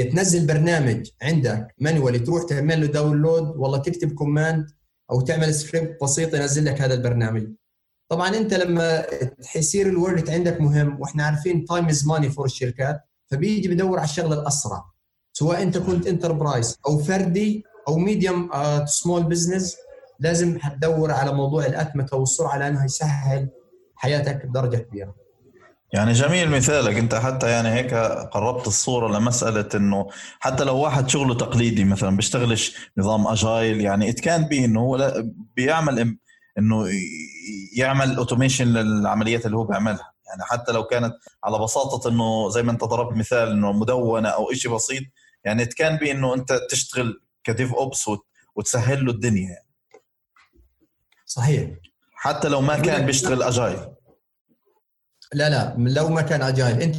[0.01, 4.65] تنزل برنامج عندك manually تروح تعمل له download والله تكتب command
[5.11, 7.47] أو تعمل سكريبت بسيط ينزل لك هذا البرنامج.
[8.09, 9.05] طبعا أنت لما
[9.55, 14.41] يصير الوقت عندك مهم وإحنا عارفين time is money for الشركات فبيجي بدور على الشغلة
[14.41, 14.83] الأسرع.
[15.33, 18.49] سواء أنت كنت enterprise أو فردي أو medium
[18.85, 19.75] small business
[20.19, 23.49] لازم حتدور على موضوع الاتمته والسرعه لأنه يسهل
[23.95, 25.22] حياتك بدرجة كبيرة.
[25.93, 26.97] يعني جميل مثالك.
[26.97, 27.93] انت حتى يعني هيك
[28.33, 34.19] قربت الصورة لمسألة إنه حتى لو واحد شغله تقليدي مثلا بيشتغلش نظام agile يعني it
[34.19, 35.23] can be إنه هو
[35.55, 36.17] بيعمل
[36.57, 36.87] إنه
[37.77, 40.13] يعمل automation للعمليات اللي هو بيعملها.
[40.27, 41.13] يعني حتى لو كانت
[41.43, 45.03] على بساطة إنه زي ما أنت ضربت مثال إنه مدونة أو شيء بسيط
[45.45, 48.09] يعني it can be إنه أنت تشتغل ك DevOps
[48.55, 49.67] وتسهل له الدنيا يعني.
[51.25, 51.69] صحيح.
[52.13, 53.92] حتى لو ما كان بيشتغل agile.
[55.33, 56.95] لا لا لو ما كان agile انت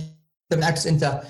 [0.50, 1.22] بالعكس انت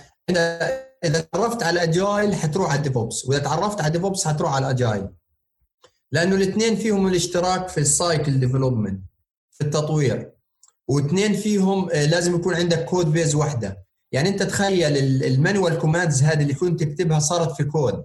[1.04, 4.66] إذا تعرفت على agile حتروح على ال DevOps وإذا تعرفت على ال DevOps حتروح على
[4.66, 5.08] ال agile
[6.14, 9.04] لأنه الاثنين فيهم الاشتراك في ال cycle development
[9.50, 10.30] في التطوير.
[10.88, 13.84] واثنين فيهم آه، لازم يكون عندك code base واحدة.
[14.12, 18.04] يعني انت تخيل ال manual commands هذه اللي كنت تكتبها صارت في كود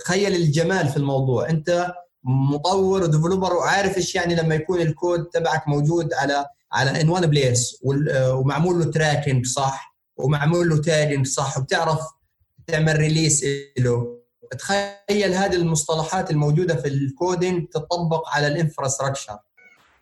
[0.00, 1.50] تخيل الجمال في الموضوع.
[1.50, 1.92] انت
[2.24, 7.26] مطور و developer وعارف إيش يعني لما يكون الكود تبعك موجود على على in one
[7.26, 7.78] place
[8.32, 12.00] ومعمول له tracking صح ومعمول له tagging صح وبتعرف
[12.66, 13.44] تعمل release
[13.78, 14.18] له.
[14.58, 19.38] تخيل هذه المصطلحات الموجودة في ال coding تطبق على ال infrastructure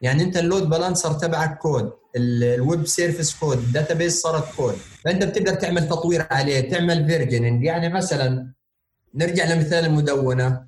[0.00, 4.74] يعني أنت ال load balancer تبعك code ال web service code ال database صارت كود
[5.04, 8.52] فأنت بتقدر تعمل تطوير عليه تعمل versioning يعني مثلا
[9.14, 10.66] نرجع لمثال المدونة.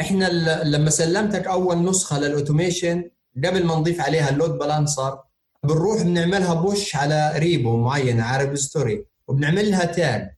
[0.00, 0.24] إحنا
[0.64, 5.18] لما سلمتك أول نسخة لل automation قبل ما نضيف عليها ال load balancer
[5.64, 10.30] بنروح بنعملها push على repo معين على repository وبنعمل لها tag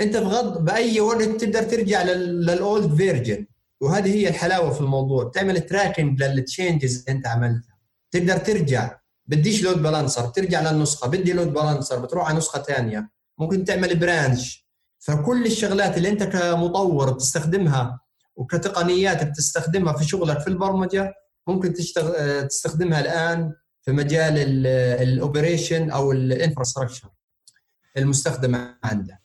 [0.00, 3.46] انت بغض بأي وقت تقدر ترجع لل old version.
[3.80, 7.78] وهذه هي الحلاوة في الموضوع تعمل tracking لل changes اللي انت عملتها.
[8.10, 13.64] تقدر ترجع بديش load balancer بترجع للنسخة بدي load balancer بتروح على نسخة ثانية ممكن
[13.64, 14.68] تعمل branch
[14.98, 18.00] فكل الشغلات اللي انت كمطور بتستخدمها
[18.36, 21.14] وكتقنيات بتستخدمها في شغلك في البرمجة
[21.48, 27.08] ممكن تشتغل تستخدمها الآن في مجال ال operation أو ال infrastructure
[27.96, 29.18] المستخدمه عندك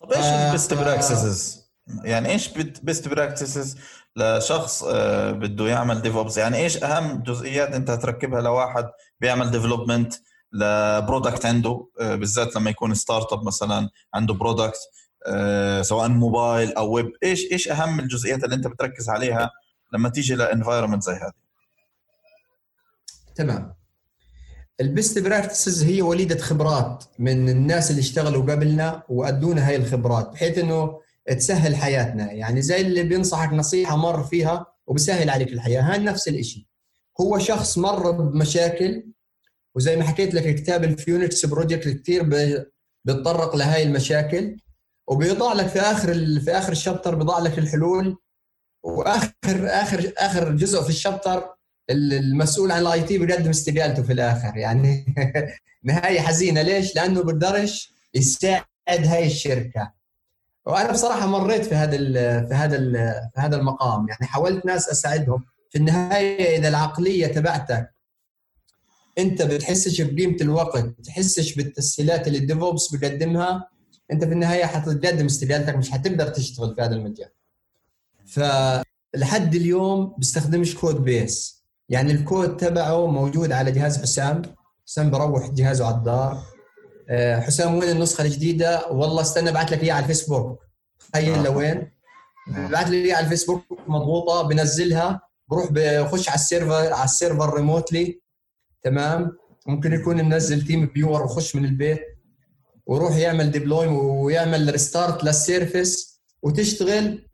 [0.00, 1.62] طيب إيش ال best practices؟
[2.04, 2.48] يعني إيش
[2.82, 3.76] best practices
[4.16, 10.14] لشخص آه، بده يعمل DevOps يعني إيش أهم جزئيات أنت تركبها لواحد بيعمل development
[10.52, 14.78] ل product عنده؟ آه، بالذات لما يكون startup مثلا عنده product
[15.26, 19.50] آه، سواء موبايل أو ويب إيش إيش أهم الجزئيات اللي أنت بتركز عليها
[19.92, 21.41] لما تيجي ل environment زي هذه؟
[23.34, 23.74] تمام.
[24.80, 30.58] ال best practices هي وليدة خبرات من الناس اللي اشتغلوا قبلنا وأدونا هاي الخبرات بحيث
[30.58, 32.32] إنه تسهل حياتنا.
[32.32, 35.82] يعني زي اللي بينصحك نصيحة مر فيها وبسهل عليك الحياة.
[35.82, 36.66] هاي نفس الشيء
[37.20, 39.12] هو شخص مر بمشاكل
[39.74, 42.22] وزي ما حكيت لك كتاب ال Phoenix Project كثير
[43.04, 44.56] بيتطرق لهاي المشاكل
[45.08, 48.16] وبيضع لك في آخر في آخر ال chapter بيضع لك الحلول
[48.84, 49.32] وآخر
[49.66, 51.51] آخر آخر جزء في ال chapter
[51.90, 54.56] المسؤول عن ال IT بيقدم استقالته في الآخر.
[54.56, 55.14] يعني
[55.84, 56.62] نهاية حزينة.
[56.62, 59.92] ليش؟ لأنه بيقدرش يساعد هاي الشركة.
[60.66, 61.96] وأنا بصراحة مريت في هذا
[62.46, 62.78] في هذا
[63.34, 64.08] في هذا المقام.
[64.08, 65.44] يعني حاولت ناس أساعدهم.
[65.70, 67.94] في النهاية إذا العقلية تبعتك
[69.18, 73.68] أنت بتحسش بقيمة الوقت بتحسش بالتسهيلات اللي ال DevOps بيقدمها
[74.12, 77.28] أنت في النهاية حتقدم استقالتك مش حتقدر تشتغل في هذا المجال.
[78.26, 81.61] فلحد اليوم بستخدمش code base.
[81.92, 84.42] يعني الكود تبعه موجود على جهاز حسام.
[84.86, 86.42] حسام بروح جهازه على الدار.
[87.08, 90.58] آه، حسام وين النسخة الجديدة؟ والله استنى أبعث لك إياها على الفيسبوك.
[91.12, 91.42] تخيل آه.
[91.42, 91.92] لوين.
[92.48, 95.20] ببعث لي إياها على الفيسبوك مضبوطه بنزلها.
[95.48, 98.20] بروح بخش على ال server على ال server remotely.
[98.82, 99.36] تمام؟
[99.66, 102.00] ممكن يكون منزل TeamViewer وخش من البيت.
[102.86, 107.28] ويروح يعمل deploy ويعمل restart لل service وتشتغل.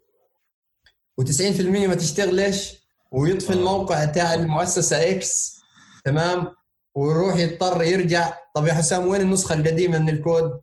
[1.20, 2.77] و90% ما تشتغلش.
[3.12, 3.56] ويطفي آه.
[3.56, 5.60] الموقع تاع المؤسسة X
[6.04, 6.54] تمام؟
[6.94, 8.34] ويروح يضطر يرجع.
[8.54, 10.60] طب يا حسام وين النسخة القديمة من الكود؟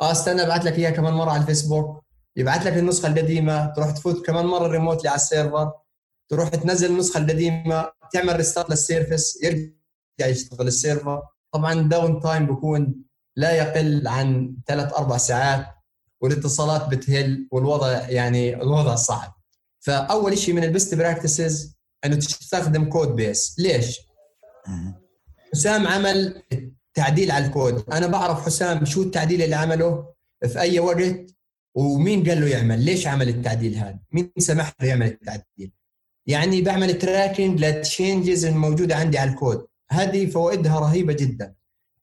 [0.00, 2.04] آه استنى ابعث لك إياها كمان مرة على الفيسبوك.
[2.36, 3.66] يبعث لك النسخة القديمة.
[3.66, 5.72] تروح تفوت كمان مرة remotely على ال server.
[6.30, 7.90] تروح تنزل النسخة القديمة.
[8.12, 9.42] تعمل restart لل service.
[9.42, 9.72] يرجع
[10.20, 11.22] يشتغل ال server.
[11.52, 12.94] طبعا ال downtime بيكون
[13.36, 15.66] لا يقل عن ثلاث أربع ساعات
[16.20, 19.34] والاتصالات بتهل والوضع يعني الوضع صعب.
[19.80, 21.74] فأول شيء من ال best practices
[22.04, 23.56] أنه تستخدم code base.
[23.58, 24.00] ليش؟
[25.52, 26.42] حسام عمل
[26.94, 27.90] تعديل على الكود.
[27.92, 30.14] أنا بعرف حسام شو التعديل اللي عمله
[30.48, 31.34] في أي وقت
[31.74, 35.72] ومين قال له يعمل؟ ليش عمل التعديل هذا؟ مين سمح له يعمل التعديل؟
[36.26, 39.66] يعني بعمل tracking لل changes الموجودة عندي على الكود.
[39.90, 41.54] هذه فوائدها رهيبة جدا.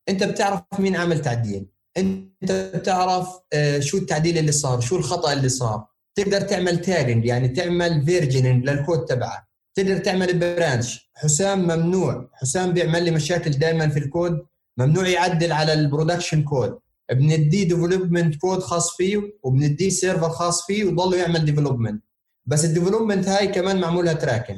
[0.09, 1.67] أنت بتعرف مين عمل تعديل.
[1.97, 5.85] أنت بتعرف آه، شو التعديل اللي صار شو الخطأ اللي صار.
[6.15, 9.50] تقدر تعمل tagging يعني تعمل versioning للكود تبعك.
[9.75, 12.29] تقدر تعمل branch حسام ممنوع.
[12.33, 14.45] حسام بيعمل لي مشاكل دائما في الكود.
[14.77, 16.79] ممنوع يعدل على ال production code.
[17.11, 22.03] بنديه development code خاص فيه وبنديه server خاص فيه وضله يعمل development
[22.45, 24.55] بس ال development هاي كمان معمولها tracking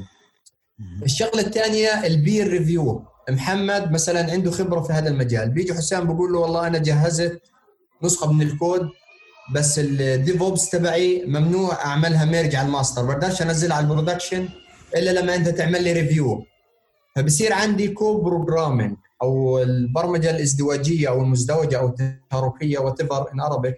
[1.03, 5.49] الشغلة الثانية ال peer review محمد مثلا عنده خبرة في هذا المجال.
[5.49, 7.41] بيجي حسام بقول له والله أنا جهزت
[8.03, 8.89] نسخة من الكود
[9.53, 13.05] بس ال DevOps تبعي ممنوع أعملها merge على الماستر.
[13.05, 14.49] بقدرش أنزلها على ال production.
[14.95, 16.45] إلا لما أنت تعمل لي review
[17.15, 23.75] فبصير عندي co-programming أو البرمجة الازدواجية أو المزدوجة أو التشاركيه whatever in Arabic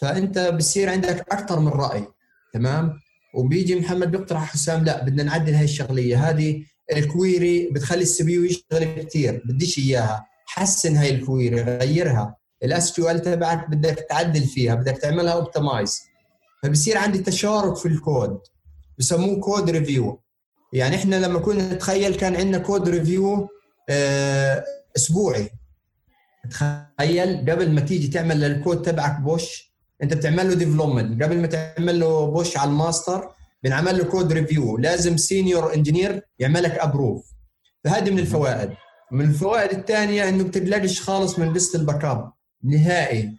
[0.00, 2.04] فأنت بصير عندك أكثر من رأي
[2.52, 3.00] تمام؟
[3.34, 6.30] وبيجي محمد بيقترح حسام لا بدنا نعدل هاي الشغلية.
[6.30, 10.26] هذه ال query بتخلي ال CPU يشتغل كثير بديش إياها.
[10.46, 12.36] حسن هاي ال query غيرها.
[12.64, 16.00] ال SQL تبعك بدك تعدل فيها بدك تعملها optimize
[16.62, 18.38] فبصير عندي تشارك في الكود
[18.98, 20.19] بسموه code review
[20.72, 23.48] يعني إحنا لما كنا نتخيل كان عندنا code review
[23.88, 24.64] آه
[24.96, 25.50] أسبوعي.
[26.50, 29.72] تخيل قبل ما تيجي تعمل للكود تبعك push
[30.02, 33.30] أنت بتعمل له development قبل ما تعمل له push على الماستر
[33.64, 37.26] بنعمل له code review لازم senior engineer يعمل لك approve
[37.84, 38.70] فهذه من الفوائد.
[39.12, 42.32] من الفوائد الثانية إنه بتلاقيش خالص من list ال backup
[42.64, 43.36] نهائي.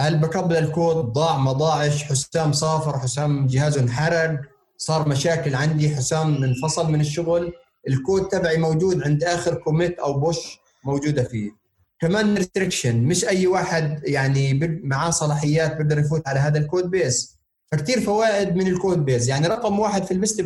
[0.00, 4.40] ال backup للكود ضاع ما ضاعش حسام سافر حسام جهازه انحرق.
[4.78, 5.96] صار مشاكل عندي.
[5.96, 7.52] حسام انفصل من الشغل.
[7.88, 11.66] الكود تبعي موجود عند آخر commit أو push موجودة فيه.
[12.00, 14.54] كمان restriction مش أي واحد يعني
[14.84, 17.36] معاه صلاحيات بيقدر يفوت على هذا ال code base
[17.72, 20.40] فكتير فوائد من ال code base يعني رقم واحد في ال best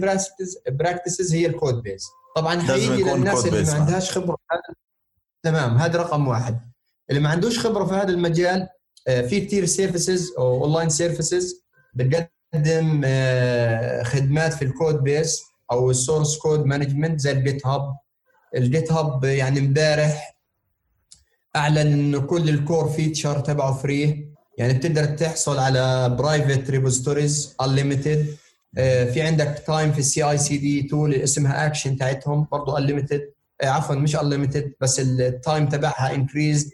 [0.69, 2.07] practices هي ال code base
[2.37, 4.37] طبعا حيجي للناس اللي ما عندهاش خبرة
[5.43, 6.61] تمام هذا رقم واحد.
[7.11, 8.69] اللي ما عندوش خبرة في هذا المجال
[9.09, 11.65] آه، في كثير services أو online services
[11.95, 15.43] بتقدم آه، خدمات في ال code base
[15.73, 17.97] أو ال source code management زي ال GitHub
[18.57, 20.37] ال GitHub يعني امبارح
[21.57, 24.29] أعلن إنه كل ال core feature تبعه free
[24.59, 28.27] يعني بتقدر تحصل على private repositories unlimited
[29.13, 33.31] في عندك time في ال CI/CD tool اسمها اكشن تاعتهم برضه unlimited
[33.63, 36.71] عفوا مش unlimited بس ال time تبعها increased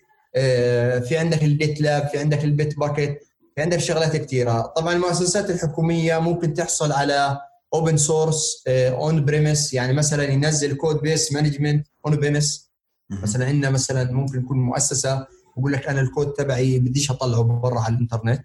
[1.09, 3.26] في عندك ال GitLab في عندك ال Bitbucket
[3.59, 7.39] عندك شغلات كثيره طبعا المؤسسات الحكومية ممكن تحصل على
[7.75, 12.71] open source on premise يعني مثلا ينزل code base management on premise
[13.11, 15.27] مثلا عندنا مثلا ممكن يكون مؤسسة
[15.59, 18.45] يقول لك أنا الكود تبعي بديش أطلعه برا على الإنترنت.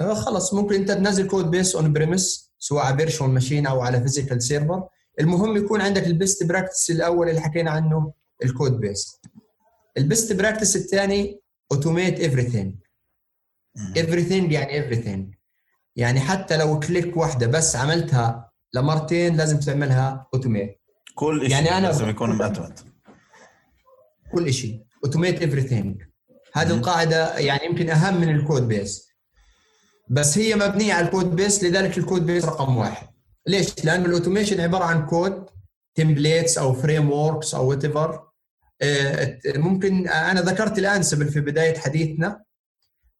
[0.00, 4.00] آه، خلص ممكن أنت تنزل code base on premise سواء على virtual machine أو على
[4.00, 4.88] physical server
[5.20, 8.12] المهم يكون عندك ال best practice الأول اللي حكينا عنه
[8.44, 9.20] ال code base
[9.98, 11.40] ال best practice الثاني
[11.72, 12.74] automate everything
[13.96, 15.34] everything يعني everything
[15.96, 20.80] يعني حتى لو click واحدة بس عملتها لمرتين لازم تعملها automate
[21.14, 22.84] كل شيء يعني أنا لازم يكون مأتمت
[24.32, 26.02] كل شيء automate everything
[26.54, 29.10] هذه القاعدة يعني يمكن أهم من ال code base
[30.08, 33.08] بس هي مبنية على ال code base لذلك ال code base رقم واحد.
[33.46, 35.46] ليش؟ لأنه ال automation عبارة عن code
[35.94, 38.30] templates أو frameworks أو whatever
[39.46, 42.42] ممكن أنا ذكرت ال Ansible في بداية حديثنا.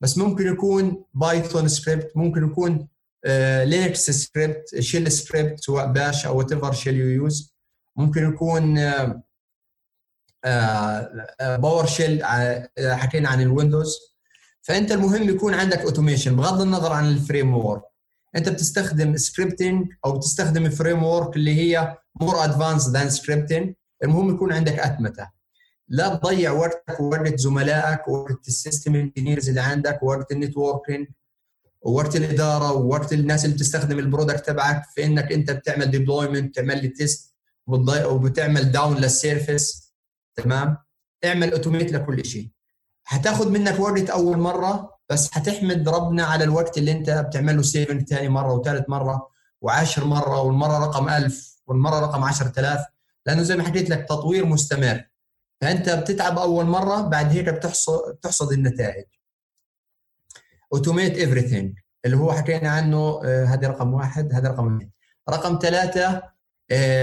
[0.00, 2.88] بس ممكن يكون Python script ممكن يكون
[3.64, 7.54] Linux script shell script سواء Bash أو whatever shell you use
[7.96, 8.74] ممكن يكون
[11.40, 12.24] PowerShell
[12.80, 13.96] حكينا عن ال Windows
[14.62, 17.82] فأنت المهم يكون عندك automation بغض النظر عن ال framework
[18.36, 23.74] أنت بتستخدم scripting أو بتستخدم framework اللي هي more advanced than scripting
[24.04, 25.39] المهم يكون عندك أتمتة.
[25.90, 31.06] لا تضيع وقتك ووقت زملائك ووقت ال system engineers اللي عندك ووقت ال networking
[31.82, 36.82] ووقت الإدارة ووقت الناس اللي بتستخدم ال product تبعك في إنك أنت بتعمل deployment تعمل
[36.82, 37.34] لي test
[37.66, 39.94] وبتعمل down لل service
[40.36, 40.76] تمام؟
[41.24, 42.50] اعمل automate لكل شيء.
[43.04, 48.28] حتاخذ منك وقت أول مرة بس حتحمد ربنا على الوقت اللي أنت بتعمله saving ثاني
[48.28, 49.28] مرة وثالث مرة
[49.60, 52.80] وعشر مرة والمرة رقم ألف والمرة رقم 10000
[53.26, 55.09] لأنه زي ما حكيت لك تطوير مستمر.
[55.60, 59.04] فأنت بتتعب أول مرة بعد هيك بتحصد بتحصد النتائج.
[60.72, 64.90] automate everything اللي هو حكينا عنه آه، هذا رقم واحد هذا رقم اثنين.
[65.30, 66.22] رقم ثلاثة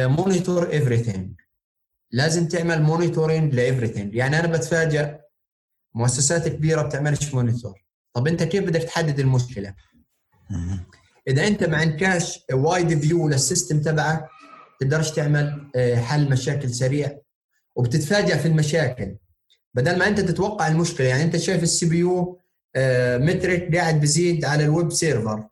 [0.07, 1.41] monitor everything
[2.11, 4.15] لازم تعمل monitoring ل everything.
[4.15, 5.17] يعني أنا بتفاجئ
[5.95, 9.73] مؤسسات كبيرة بتعملش monitor طب أنت كيف بدك تحدد المشكلة؟
[11.27, 14.27] إذا أنت ما عندكش wide view لل system تبعك
[14.79, 17.17] تقدرش تعمل آه، حل مشاكل سريع.
[17.77, 19.17] وبتتفاجئ في المشاكل.
[19.73, 24.72] بدل ما أنت تتوقع المشكلة يعني أنت شايف ال CPU metric قاعد بزيد على ال
[24.72, 25.47] web server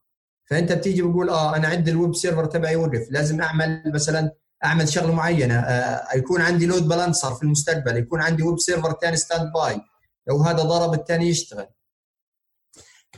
[0.49, 3.07] فأنت بتيجي بتقول آه أنا عندي ال web server تبعي وقف.
[3.09, 4.32] لازم أعمل مثلا
[4.65, 5.55] أعمل شغلة معينة.
[5.55, 7.97] آه يكون عندي load balancer في المستقبل.
[7.97, 9.81] يكون عندي web server ثاني standby
[10.28, 11.67] لو هذا ضرب الثاني يشتغل.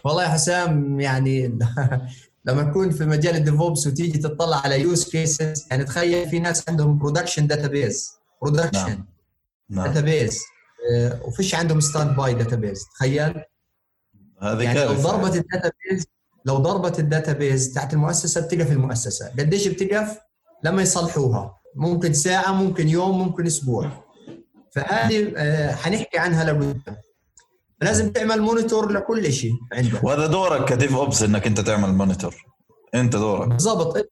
[0.06, 1.60] والله يا حسام يعني
[2.46, 6.70] لما تكون في مجال ال DevOps وتيجي تطلع على use cases يعني تخيل في ناس
[6.70, 9.04] عندهم production database production
[9.70, 10.42] database
[11.22, 13.42] وفيش عندهم standby database تخيل.
[14.42, 16.06] هذه يعني لو ضربت ال database
[16.46, 19.30] لو ضربت ال database تحت المؤسسة بتقف المؤسسة.
[19.40, 20.18] قديش بتقف
[20.64, 21.58] لما يصلحوها.
[21.76, 23.92] ممكن ساعة ممكن يوم ممكن أسبوع.
[24.76, 26.98] فهذه آه، حنحكي عنها لقدام
[27.82, 30.04] لازم تعمل monitor لكل شيء عندك.
[30.04, 32.36] وهذا دورك ك DevOps إنك أنت تعمل monitor
[32.96, 33.48] أنت دورك.
[33.48, 33.98] بالضبط.
[33.98, 34.08] أنت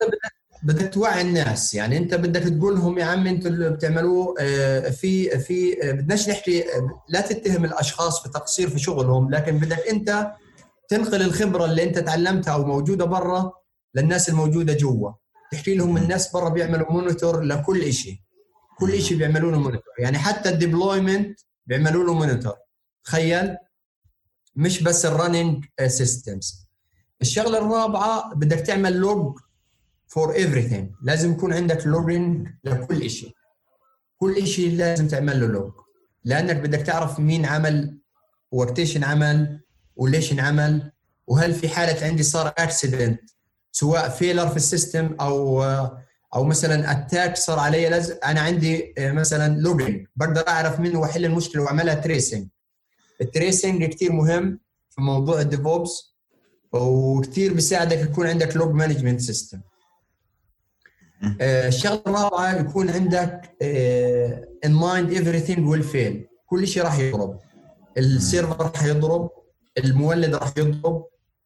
[0.66, 1.74] بدك توعي الناس.
[1.74, 6.30] يعني انت بدك تقول لهم يا عم أنتوا اللي بتعملوه آه، في في آه، بدناش
[6.30, 6.64] نحكي
[7.10, 10.32] لا تتهم الأشخاص في تقصير في شغلهم لكن بدك انت
[10.90, 13.52] تنقل الخبرة اللي انت تعلمتها أو موجوده برا
[13.96, 15.12] للناس الموجودة جوا.
[15.52, 18.20] تحكي لهم الناس برا بيعملوا monitor لكل شيء
[18.80, 22.54] كل شيء بيعملوا له monitor يعني حتى ال deployment بيعملوا له monitor
[23.04, 23.56] تخيل
[24.56, 26.68] مش بس ال running systems
[27.22, 29.38] الشغلة الرابعة بدك تعمل log
[30.08, 30.84] for everything.
[31.04, 33.36] لازم يكون عندك logging لكل شيء
[34.18, 35.72] كل شيء لازم تعمل له log
[36.24, 37.98] لأنك بدك تعرف مين عمل
[38.52, 39.60] وقتيش انعمل
[39.96, 40.92] وليش انعمل
[41.28, 43.22] وهل في حالة عندي صار accident
[43.72, 45.64] سواء failure في ال system أو
[46.36, 51.26] أو مثلا attack صار علي لازم أنا عندي آه، مثلا logging بقدر أعرف منه واحل
[51.26, 52.48] المشكلة واعملها tracing
[53.22, 56.16] ال tracing كثير مهم في موضوع ال DevOps
[56.72, 59.62] وكثير بيساعدك يكون عندك log management system
[61.42, 63.56] الشغلة الرابعة يكون عندك
[64.66, 67.40] in mind everything will fail كل شيء راح يضرب.
[67.98, 69.30] ال server راح يضرب.
[69.78, 71.06] المولد راح يضرب.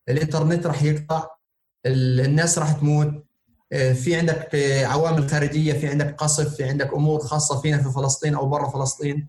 [0.09, 1.27] الإنترنت راح يقطع.
[1.85, 3.25] الناس راح تموت.
[3.71, 7.89] آه، في عندك آه، عوامل خارجية في عندك قصف في عندك أمور خاصة فينا في
[7.89, 9.27] فلسطين أو برا فلسطين.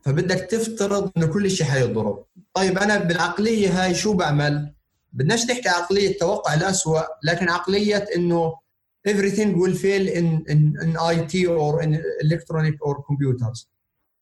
[0.00, 2.24] فبدك تفترض إنه كل شيء حيضرب.
[2.54, 4.74] طيب أنا بالعقلية هاي شو بعمل؟
[5.12, 8.54] بدناش نحكي عقلية توقع الاسوء لكن عقلية إنه
[9.08, 11.90] everything will fail in in, in IT or in
[12.24, 13.68] electronic or computers.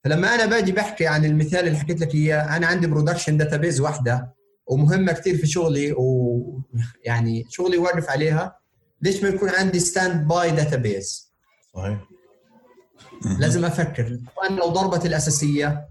[0.05, 4.35] فلما أنا باجي بحكي عن المثال اللي حكيت لك إياه أنا عندي production database واحدة
[4.67, 8.59] ومهمة كثير في شغلي ويعني شغلي واقف عليها.
[9.03, 11.33] ليش ما يكون عندي standby database
[11.75, 12.09] صحيح.
[13.39, 14.19] لازم أفكر.
[14.51, 15.89] أنا لو ضربت الأساسية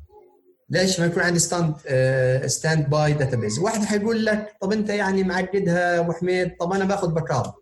[0.70, 1.76] ليش ما يكون عندي stand
[2.46, 7.54] standby database واحد حيقول لك طب أنت يعني معقدها أبو حميد؟ طب أنا باخذ backup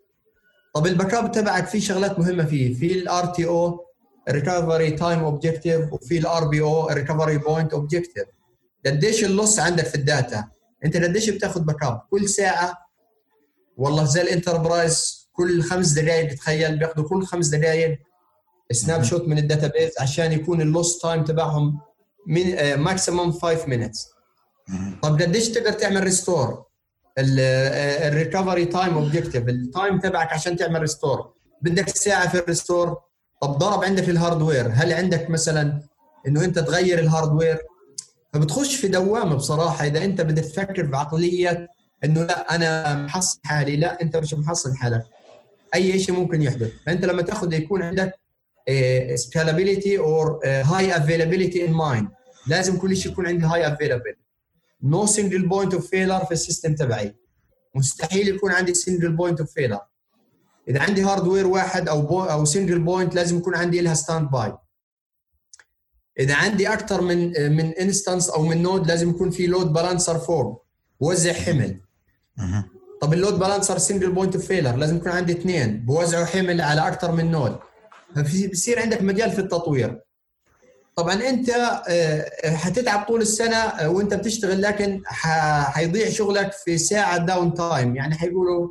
[0.74, 6.18] طب ال backup تبعك في شغلات مهمة فيه في ال RTO recovery time objective وفي
[6.18, 8.24] ال RPO recovery point objective
[8.86, 10.48] قديش ال loss عندك في ال data؟
[10.84, 12.78] أنت قديش بتاخذ backup كل ساعة؟
[13.76, 17.98] والله زي ال enterprise كل خمس دقائق تخيل بياخذوا كل خمس دقائق
[18.72, 21.80] snapshot من ال database عشان يكون ال loss time تبعهم
[22.26, 24.08] من maximum 5 minutes
[25.02, 26.64] طب قديش تقدر تعمل restore
[27.18, 31.32] ال recovery time objective ال time تبعك عشان تعمل restore
[31.62, 32.98] بدك ساعة في ال restore
[33.42, 35.82] طب ضرب عندك ال hardware هل عندك مثلا
[36.26, 37.58] إنه أنت تغير ال hardware
[38.32, 39.86] فبتخش في دوامة بصراحة.
[39.86, 41.68] إذا أنت بدك تفكر بعقلية
[42.04, 43.76] إنه لا أنا محصن حالي.
[43.76, 45.02] لا أنت مش محصن حالك.
[45.74, 46.70] أي شيء ممكن يحدث.
[46.86, 48.14] فأنت لما تاخذ يكون عندك
[49.14, 52.06] scalability or high availability in mind.
[52.46, 54.21] لازم كل شيء يكون عندي high availability.
[54.84, 57.16] No single point of failure في ال system تبعي.
[57.74, 59.82] مستحيل يكون عندي single point of failure.
[60.68, 64.52] إذا عندي hardware واحد أو بو أو single point لازم يكون عندي لها standby
[66.18, 70.64] إذا عندي أكثر من من instance أو من node لازم يكون في load balancer فوق
[71.00, 71.80] بوزع حمل.
[73.00, 75.84] طب ال load balancer single point of failure لازم يكون عندي اثنين.
[75.84, 77.58] بوزعوا حمل على أكثر من node
[78.16, 80.00] فبصير عندك مجال في التطوير.
[80.96, 81.50] طبعا أنت
[81.88, 85.02] آه، حتتعب طول السنة آه، وأنت بتشتغل لكن
[85.64, 88.68] حيضيع شغلك في ساعة down time يعني حيقولوا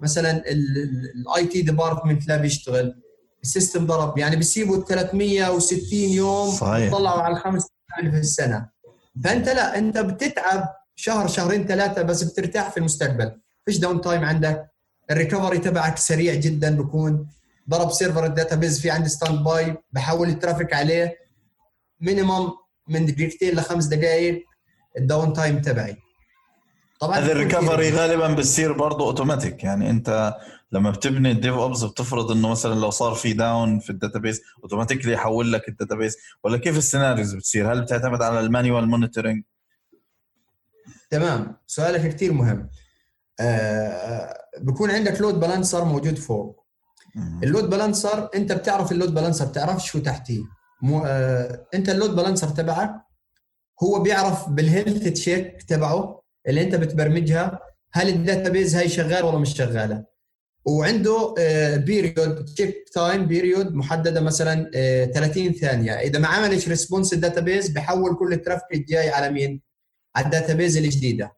[0.00, 2.94] مثلا ال IT department لا بيشتغل
[3.42, 4.18] ال system ضرب.
[4.18, 6.92] يعني بيسيبوا 360 يوم صحيح.
[6.92, 7.66] طلعوا على الخمس
[8.00, 8.68] في السنة.
[9.24, 13.40] فأنت لا أنت بتتعب شهر شهرين ثلاثة بس بترتاح في المستقبل.
[13.66, 14.70] فيش down time عندك.
[15.10, 17.28] ال recovery تبعك سريع جدا بكون.
[17.70, 21.23] ضرب server ال database في عندي stand by بحول ال traffic عليه.
[22.04, 22.52] minimum
[22.88, 24.44] من دقيقتين لخمس دقائق
[24.98, 25.96] ال down time تبعي.
[27.00, 30.36] طبعا هذا ال recovery غالبا بتصير برضه اوتوماتيك يعني أنت
[30.72, 35.12] لما بتبني ال DevOps بتفرض إنه مثلا لو صار في down في ال database automatically
[35.12, 36.16] يحول لك ال database.
[36.44, 39.44] ولا كيف ال scenarios بتصير؟ هل بتعتمد على ال manual monitoring
[41.10, 41.56] تمام.
[41.66, 42.70] سؤالك كثير مهم.
[43.40, 46.64] آه بكون عندك load balancer موجود فوق.
[47.42, 50.42] ال load balancer أنت بتعرف ال load balancer بتعرف شو تحتيه.
[50.84, 52.94] مو آه انت ال load balancer تبعك
[53.82, 57.60] هو بيعرف بال health check تبعه اللي انت بتبرمجها
[57.92, 60.04] هل ال database هاي شغاله ولا مش شغالة.
[60.64, 61.34] وعنده
[61.76, 64.70] period check time period محددة مثلا
[65.14, 65.92] 30 آه، ثانية.
[65.92, 69.62] إذا ما عملش response ال database بحول كل ال traffic الجاي على مين؟
[70.16, 71.36] على ال database الجديدة.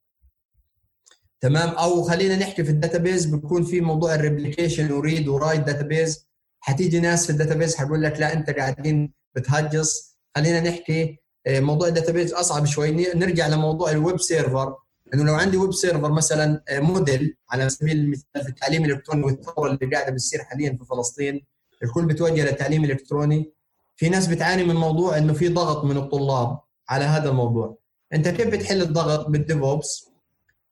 [1.40, 5.34] تمام؟ أو خلينا نحكي في ال database بيكون في موضوع ال replication و read و
[5.34, 6.26] write database.
[6.61, 10.16] حتيجي ناس في ال database حقول لك لا أنت قاعدين بتهجص.
[10.37, 12.91] خلينا نحكي آه، موضوع ال database أصعب شوي.
[13.14, 14.76] نرجع لموضوع ال web server
[15.14, 19.70] إنه لو عندي web server مثلا آه، Moodle على سبيل المثال في التعليم الإلكتروني والثورة
[19.70, 21.47] اللي قاعدة بتصير حاليا في فلسطين
[21.82, 23.53] الكل بتوجه للتعليم الإلكتروني.
[23.97, 26.59] في ناس بتعاني من موضوع إنه في ضغط من الطلاب
[26.89, 27.78] على هذا الموضوع.
[28.12, 30.09] أنت كيف بتحل الضغط بال DevOps؟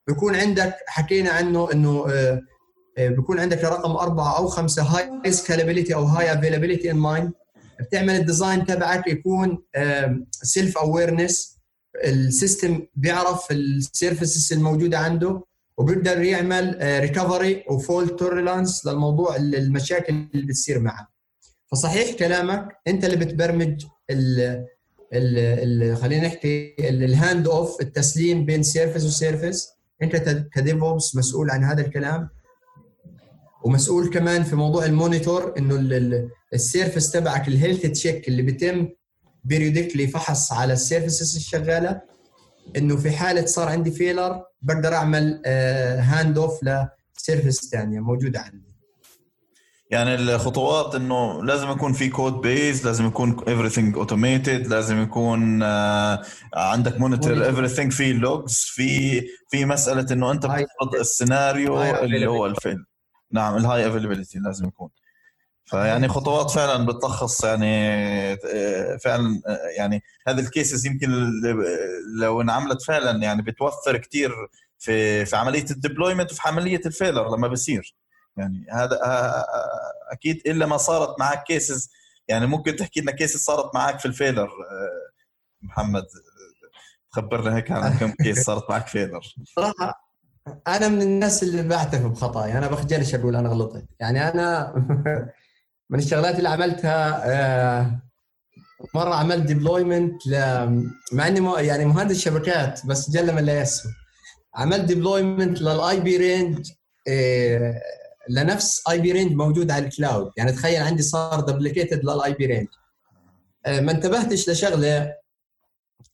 [0.07, 2.41] بيكون عندك حكينا عنه إنه آه،
[2.97, 7.31] آه، بيكون عندك رقم أربعة أو خمسة high scalability أو high availability in mind
[7.79, 9.57] بتعمل ال design تبعك يكون
[10.31, 11.55] self awareness
[12.03, 15.43] ال system بيعرف ال services الموجودة عنده
[15.77, 21.07] وبيقدر يعمل recovery و fault tolerance للموضوع المشاكل اللي بتصير معه.
[21.71, 24.65] فصحيح كلامك انت اللي بتبرمج ال
[25.13, 29.67] ال خلينا نحكي ال hand off التسليم بين service و service
[30.01, 30.15] انت
[30.53, 32.29] ك DevOps مسؤول عن هذا الكلام.
[33.65, 35.75] ومسؤول كمان في موضوع ال monitor إنه
[36.53, 38.87] ال service تبعك ال health check اللي بيتم
[39.43, 42.01] periodically فحص على ال services الشغالة
[42.77, 45.41] إنه في حالة صار عندي failure بقدر أعمل
[45.99, 48.65] hand off ل service ثانية موجودة عندي.
[49.91, 56.21] يعني الخطوات إنه لازم يكون في code base لازم يكون everything automated لازم يكون آه
[56.55, 62.50] عندك monitor everything في logs في في مسألة إنه أنت بتفرض السيناريو اللي هو ال
[62.50, 62.85] failure
[63.35, 64.89] نعم ال high availability لازم يكون.
[65.65, 67.93] فيعني خطوات فعلا بتلخص يعني
[68.33, 71.31] آه، فعلا آه، يعني هذه ال cases يمكن
[72.19, 74.31] لو انعملت فعلا يعني بتوفر كثير
[74.79, 77.95] في في عملية ال deployment وفي عملية ال failure لما بصير.
[78.37, 79.45] يعني هذا آه،
[80.11, 81.89] أكيد إلا ما صارت معك cases
[82.27, 84.49] يعني ممكن تحكي لنا cases صارت معك في ال failure
[85.61, 86.05] محمد
[87.09, 89.21] خبرنا هيك عن كم case صارت معك failure.
[89.55, 90.04] صراحة
[90.67, 93.85] أنا من الناس اللي بعترف بخطأي أنا بخجلش أقول أنا غلطت.
[93.99, 94.73] يعني أنا
[95.89, 97.99] من الشغلات اللي عملتها آه،
[98.95, 100.27] مرة عملت deployment
[101.11, 103.91] مع إني يعني مهندس شبكات بس جل من لا يسهو.
[104.55, 106.71] عملت deployment لل IP range
[108.29, 112.67] لنفس IP range موجود على ال cloud يعني تخيل عندي صار duplicated لل IP range
[113.67, 115.13] ما انتبهتش لشغلة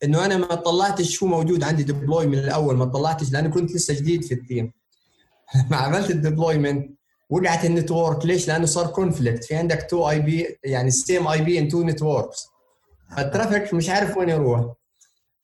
[0.04, 3.94] إنه أنا ما طلعتش شو موجود عندي deploy من الأول ما طلعتش لأنه كنت لسه
[3.94, 4.74] جديد في ال team
[5.72, 6.92] ما عملت ال deployment
[7.30, 11.60] وقعت ال network ليش؟ لأنه صار conflict في عندك two IP يعني same IP in
[11.60, 12.48] two networks فال
[13.18, 14.74] traffic مش عارف وين يروح.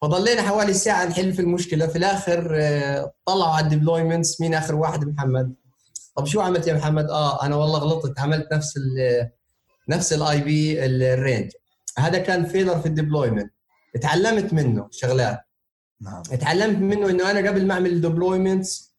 [0.02, 1.88] فضلينا حوالي ساعة نحل في المشكلة.
[1.88, 5.56] في الآخر آه، طلعوا على ال deployments مين آخر واحد؟ محمد.
[6.16, 8.20] طب شو عملت يا محمد؟ آه أنا والله غلطت.
[8.20, 9.30] عملت نفس ال
[9.90, 11.52] نفس ال IP ال range
[11.98, 13.54] هذا كان failure في ال deployment
[13.98, 15.40] اتعلمت منه شغلات.
[16.02, 16.24] نعم.
[16.32, 18.94] اتعلمت منه إنه أنا قبل ما أعمل ال deployments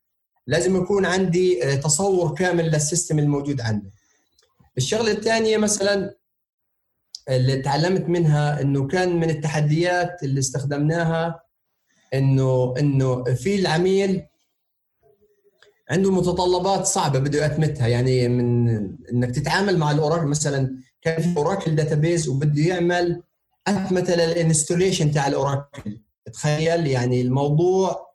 [0.47, 3.91] لازم يكون عندي آه، تصور كامل لل system الموجود عندي.
[4.77, 6.15] الشغلة الثانية مثلا
[7.29, 11.41] اللي تعلمت منها إنه كان من التحديات اللي استخدمناها
[12.15, 14.23] إنه إنه في العميل
[15.91, 18.69] عنده متطلبات صعبة بده يأتمتها يعني من
[19.13, 23.23] إنك تتعامل مع ال Oracle مثلا كان في Oracle database وبده يعمل
[23.71, 26.01] اتمته لل installation تاع ال Oracle.
[26.33, 28.09] تخيل يعني الموضوع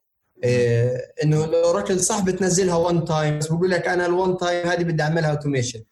[0.44, 4.68] إيه إنه ال Oracle صح بتنزلها one time بس بقول لك أنا ال one time
[4.68, 5.84] هذه بدي أعملها automation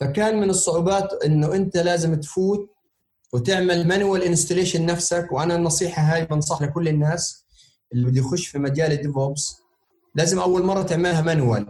[0.00, 2.70] فكان من الصعوبات إنه أنت لازم تفوت
[3.32, 7.44] وتعمل manual installation نفسك وأنا النصيحة هاي بنصح لكل الناس
[7.92, 9.56] اللي بده يخش في مجال ال DevOps
[10.14, 11.66] لازم أول مرة تعملها manual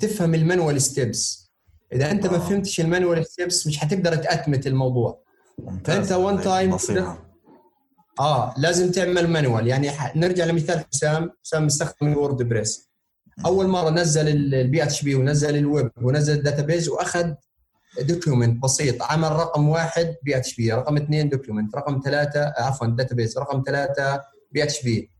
[0.00, 1.50] تفهم ال manual steps
[1.92, 5.22] إذا أنت ما فهمتش ال manual steps مش حتقدر تأتمت الموضوع.
[5.84, 6.76] فانت one time
[8.20, 11.30] آه لازم تعمل manual يعني نرجع لمثال حسام.
[11.44, 12.90] حسام مستخدم ال WordPress
[13.46, 17.32] أول مرة نزل ال PHP ونزل الويب ونزل ال database وأخذ
[18.00, 19.02] document بسيط.
[19.02, 24.20] عمل رقم واحد PHP رقم اثنين document رقم ثلاثة عفوا database رقم ثلاثة
[24.52, 25.12] PHP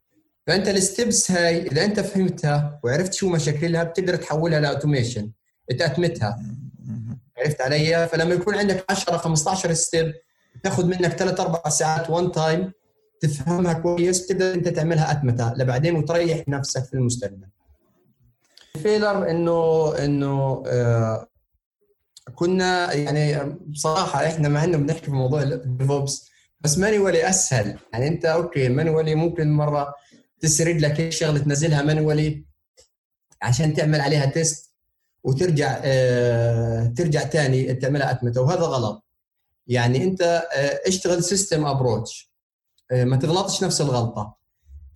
[0.47, 5.31] فانت ال steps هاي إذا أنت فهمتها وعرفت شو مشاكلها بتقدر تحولها ل automation
[5.79, 6.39] تاتمتها
[7.43, 10.15] عرفت علي؟ فلما يكون عندك 10 15 step
[10.63, 12.73] تاخذ منك ثلاث أربع ساعات one time
[13.21, 17.47] تفهمها كويس تقدر أنت تعملها اتمته لبعدين وتريح نفسك في المستقبل.
[18.83, 21.29] failure إنه إنه آه
[22.35, 26.31] كنا يعني بصراحة إحنا مع إنه بنحكي في موضوع ال DevOps
[26.61, 27.79] بس manually أسهل.
[27.93, 29.95] يعني أنت okay manually ممكن مرة
[30.41, 32.45] تسرد لك شغلة تنزلها manually
[33.43, 34.72] عشان تعمل عليها test
[35.25, 38.41] وترجع آه ترجع ثاني تعملها أتمتة.
[38.41, 39.05] وهذا غلط.
[39.67, 42.33] يعني أنت آه اشتغل system approach
[42.91, 44.37] آه ما تغلطش نفس الغلطة.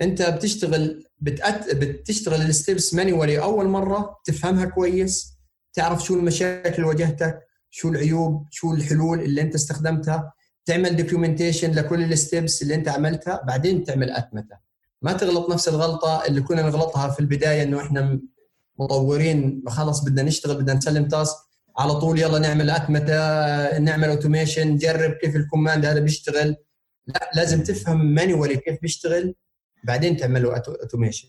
[0.03, 1.75] أنت بتشتغل بتأت...
[1.75, 5.33] بتشتغل ال steps manually أول مرة تفهمها كويس
[5.75, 7.39] تعرف شو المشاكل اللي واجهتك
[7.71, 10.33] شو العيوب شو الحلول اللي أنت استخدمتها
[10.65, 14.57] تعمل documentation لكل ال steps اللي أنت عملتها بعدين تعمل أتمتة.
[15.03, 18.21] ما تغلط نفس الغلطة اللي كنا نغلطها في البداية إنه إحنا
[18.79, 21.37] مطورين خلص بدنا نشتغل بدنا نسلم task.
[21.79, 26.57] على طول يلا نعمل اتمته نعمل automation نجرب كيف ال command هذا بيشتغل.
[27.07, 29.35] لا لازم تفهم manually كيف بيشتغل
[29.85, 31.29] بعدين تعمل له automation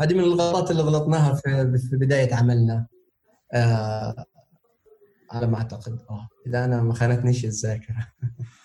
[0.00, 2.86] هذه من الغلطات اللي غلطناها في بداية عملنا.
[3.52, 4.24] آه
[5.30, 5.98] على ما أعتقد.
[6.10, 8.08] آه إذا أنا ما خانتنيش الذاكرة.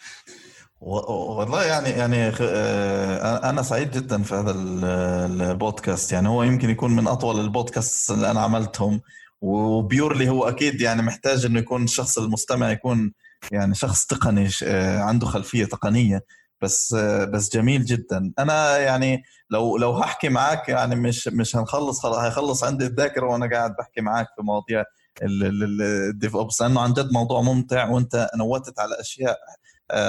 [0.81, 6.11] والله يعني يعني آه، أنا سعيد جدا في هذا البودكاست.
[6.11, 9.01] يعني هو يمكن يكون من أطول البودكاست اللي أنا عملتهم.
[9.41, 13.13] و purely هو أكيد يعني محتاج إنه يكون الشخص المستمع يكون
[13.51, 16.21] يعني شخص تقني آه، عنده خلفية تقنية.
[16.61, 18.33] بس آه، بس جميل جدا.
[18.39, 23.49] أنا يعني لو لو هحكي معك يعني مش مش هنخلص خلاص هيخلص عندي الذاكرة وأنا
[23.49, 24.83] قاعد بحكي معك في مواضيع
[25.23, 26.61] ال DevOps.
[26.61, 29.37] لأنه عن جد موضوع ممتع وأنت noted على أشياء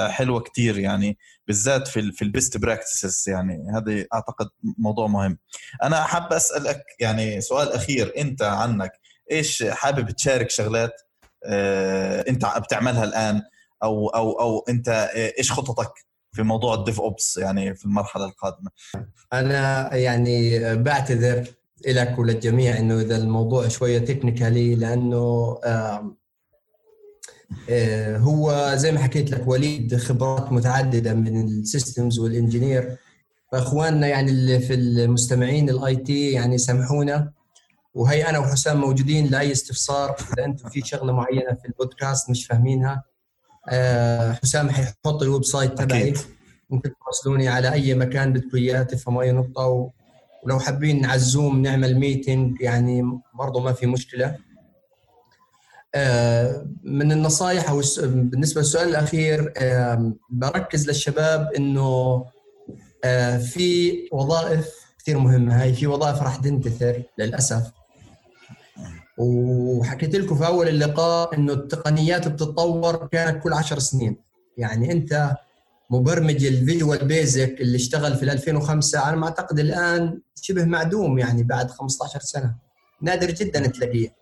[0.09, 3.67] حلوة كتير يعني بالذات في في ال best practices يعني.
[3.75, 5.37] هذه أعتقد موضوع مهم.
[5.83, 8.13] أنا حاب أسألك يعني سؤال أخير.
[8.17, 8.91] أنت عنك
[9.31, 11.01] إيش حابب تشارك شغلات
[11.45, 13.41] آه، أنت بتعملها الآن؟
[13.83, 14.89] أو أو أو أنت
[15.37, 15.91] إيش خططك
[16.31, 18.71] في موضوع ال DevOps يعني في المرحلة القادمة؟
[19.33, 21.47] أنا يعني بعتذر
[21.87, 26.15] لك وللجميع إنه إذا الموضوع شوية technically لأنه آه،
[28.17, 32.97] هو زي ما حكيت لك وليد خبرات متعددة من ال systems وال engineer
[33.51, 37.31] فإخواننا يعني اللي في المستمعين ال IT يعني سامحونا.
[37.93, 40.15] وهي أنا وحسام موجودين لأي استفسار.
[40.33, 43.03] إذا أنتم في شغلة معينة في البودكاست مش فاهمينها
[43.69, 46.13] آه، حسام حيحط ال website تبعي.
[46.69, 49.91] ممكن تراسلوني على أي مكان بدكم اياه تفهموا اي نقطه
[50.43, 54.25] ولو حابين على ال Zoom نعمل meeting يعني برضه ما في مشكلة.
[54.25, 54.37] آه،
[56.83, 59.53] من النصائح أو بالنسبة للسؤال الأخير
[60.29, 62.25] بركز للشباب إنه
[63.03, 65.61] آه، في وظائف كثير مهمة.
[65.61, 67.71] هاي في وظائف راح تندثر للأسف.
[69.17, 74.17] وحكيت لكم في أول اللقاء إنه التقنيات بتتطور كانت كل عشر سنين.
[74.57, 75.35] يعني أنت
[75.89, 81.71] مبرمج الفيجوال بيزك اللي اشتغل في 2005 أنا ما أعتقد الآن شبه معدوم يعني بعد
[81.71, 82.55] 15 سنة.
[83.01, 84.18] نادر جدا تلاقيه.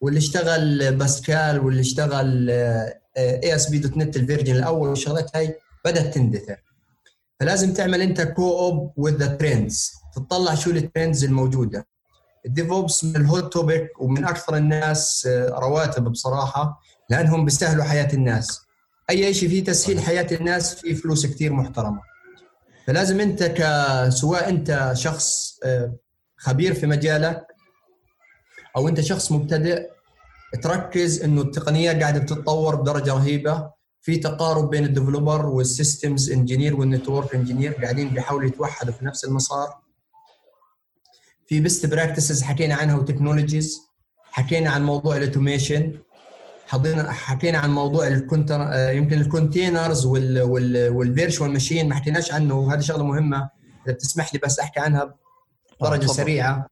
[0.00, 2.50] واللي اشتغل باسكال واللي اشتغل
[3.16, 5.54] ASP.NET ال version الأول والشغلات هاي
[5.84, 6.56] بدأت تندثر.
[7.40, 11.86] فلازم تعمل أنت cope with the trends تطلع شو ال trends الموجودة.
[12.46, 16.80] ال DevOps من ال hot topic ومن أكثر الناس آه، رواتب بصراحة
[17.10, 18.60] لأنهم بيسهلوا حياة الناس.
[19.10, 22.00] أي شيء فيه تسهيل حياة الناس فيه فلوس كثير محترمة.
[22.86, 23.62] فلازم أنت ك
[24.08, 25.96] سواء أنت شخص آه،
[26.36, 27.46] خبير في مجالك
[28.78, 29.88] أو أنت شخص مبتدئ
[30.62, 36.76] تركز إنه التقنية قاعدة بتتطور بدرجة رهيبة في تقارب بين ال developer وال systems engineer
[36.76, 39.68] وال network engineer قاعدين بيحاولوا يتوحدوا في نفس المسار.
[41.46, 43.80] في best practices حكينا عنها و technologies
[44.30, 45.92] حكينا عن موضوع ال automation
[46.66, 48.60] حضينا حكينا عن موضوع ال container
[48.92, 53.50] يمكن ال containers وال virtual machine ما حكيناش عنه وهذه شغلة مهمة
[53.86, 55.14] إذا بتسمح لي بس أحكي عنها
[55.80, 56.66] بدرجة آه سريعة.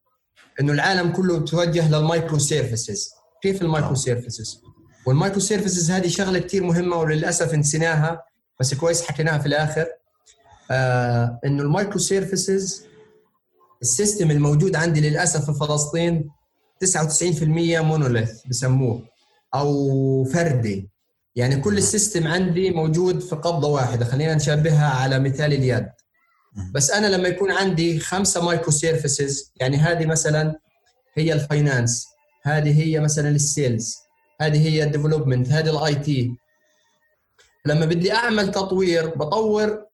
[0.61, 3.11] إنه العالم كله توجه لل microservices
[3.43, 4.62] كيف ال microservices
[5.07, 8.23] وال microservices هذه شغلة كثير مهمة وللأسف نسيناها
[8.61, 9.87] بس كويس حكيناها في الآخر.
[10.70, 12.85] آه إنه ال microservices
[13.83, 16.31] ال system الموجود عندي للأسف في فلسطين
[16.85, 17.43] 99%
[17.81, 19.03] monolith بسموه
[19.55, 20.89] أو فردي.
[21.37, 25.89] يعني كل ال system عندي موجود في قبضة واحدة خلينا نشبهها على مثال اليد.
[26.73, 30.59] بس أنا لما يكون عندي خمسة microservices يعني هذه مثلا
[31.15, 32.07] هي ال finance
[32.43, 33.97] هذه هي مثلا ال sales
[34.41, 36.37] هذه هي ال development هذه ال IT
[37.66, 39.87] لما بدي أعمل تطوير بطور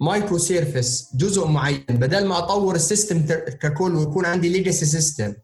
[0.00, 1.84] microservice جزء معين.
[1.90, 3.26] بدل ما أطور ال system
[3.60, 5.34] ككل ويكون عندي legacy system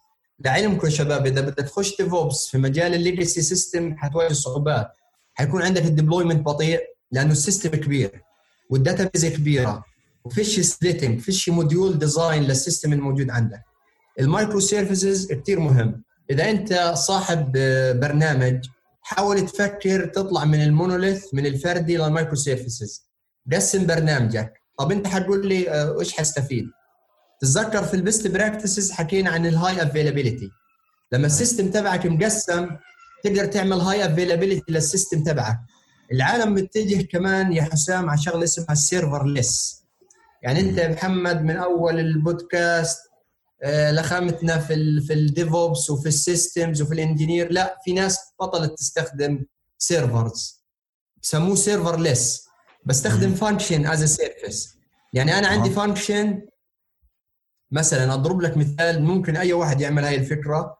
[0.45, 4.89] لعلمكم يا شباب إذا بدك تخش DevOps في مجال ال legacy system حتواجه صعوبات.
[5.35, 6.81] حيكون عندك ال deployment بطيء
[7.12, 8.23] لأنه ال system كبير
[8.70, 9.85] وال database كبيرة.
[10.25, 13.63] وفيش splitting فيش module design لل system الموجود عندك.
[14.20, 16.03] ال microservices كثير مهم.
[16.31, 17.53] إذا أنت صاحب
[18.01, 18.65] برنامج
[19.03, 23.09] حاول تفكر تطلع من ال monolith من الفردي لل microservices.
[23.53, 24.53] قسم برنامجك.
[24.79, 26.65] طب أنت حتقول لي آه، إيش حستفيد؟
[27.41, 30.51] تتذكر في ال best practices حكينا عن ال high availability
[31.13, 32.69] لما ال system تبعك مقسم
[33.25, 35.59] تقدر تعمل high availability لل system تبعك.
[36.13, 39.84] العالم متجه كمان يا حسام على شغلة اسمها ال serverless
[40.45, 42.99] يعني انت محمد من اول البودكاست
[43.62, 47.93] آه، لخامتنا في ال في ال DevOps وفي ال systems وفي ال engineer لا في
[47.93, 49.45] ناس بطلت تستخدم
[49.78, 50.65] servers.
[51.23, 52.45] بسموه serverless
[52.85, 54.78] بستخدم function as service
[55.12, 56.43] يعني أنا عندي function
[57.71, 60.79] مثلا أضرب لك مثال ممكن أي واحد يعمل هاي الفكرة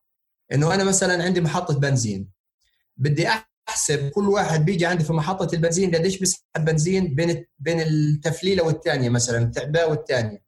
[0.53, 2.31] إنه أنا مثلا عندي محطة بنزين.
[2.97, 3.29] بدي
[3.69, 4.09] أحسب.
[4.11, 9.39] كل واحد بيجي عندي في محطة البنزين قديش بيسحب بنزين بين بين التفليلة والثانيه مثلا
[9.39, 10.43] التعباية والثانيه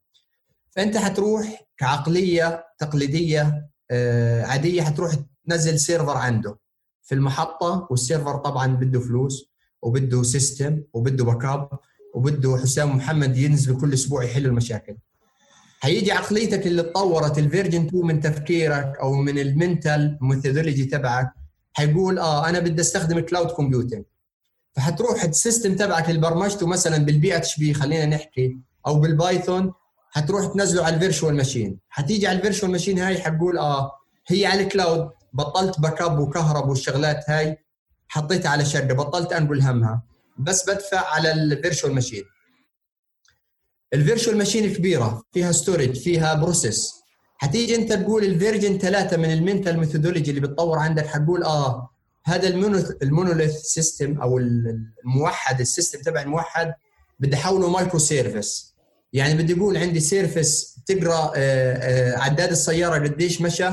[0.70, 5.14] فأنت حتروح كعقلية تقليدية آه، عادية حتروح
[5.48, 6.58] تنزل server عنده.
[7.02, 9.50] في المحطة وال server طبعا بده فلوس
[9.82, 11.68] وبده system وبده backup
[12.14, 14.96] وبده حسام محمد ينزل كل أسبوع يحل المشاكل.
[15.80, 21.32] حيجي عقليتك اللي تطورت ال version 2 من تفكيرك أو من ال mental methodology تبعك
[21.76, 24.04] حيقول آه أنا بدي أستخدم cloud computing
[24.76, 29.72] فحتروح ال system تبعك اللي برمجته مثلا بال PHP خلينا نحكي أو بال Python
[30.10, 33.92] حتروح تنزله على ال virtual machine حتيجي على ال virtual machine هاي حتقول آه
[34.26, 37.58] هي على ال cloud بطلت backup وكهرب والشغلات هاي
[38.08, 40.02] حطيتها على شركة بطلت أنقل همها.
[40.38, 42.24] بس بدفع على ال virtual machine
[43.94, 47.05] ال virtual machine كبيرة فيها storage فيها process
[47.38, 51.90] حتيجي انت تقول ال version ثلاثة من ال mental methodology اللي بتطور عندك حتقول آه
[52.26, 52.48] هذا
[53.02, 56.74] ال monolith system أو الموحد ال system تبع الموحد
[57.20, 58.74] بدي أحوله micro service
[59.12, 63.70] يعني بدي أقول عندي service تقرأ آه، آه، عداد السيارة قديش مشى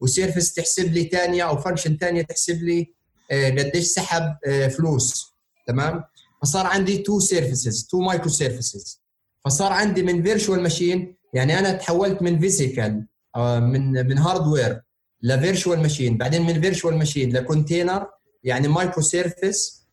[0.00, 2.94] و service تحسب لي ثانية أو function ثانية تحسب لي
[3.30, 4.36] آه، قديش سحب
[4.76, 5.32] فلوس.
[5.66, 6.04] تمام؟
[6.42, 9.02] فصار عندي two services two micro services
[9.44, 13.06] فصار عندي من virtual machine يعني أنا تحولت من physical
[13.36, 14.80] من من hardware
[15.22, 18.06] ل virtual machine بعدين من virtual machine ل container
[18.44, 19.86] يعني micro service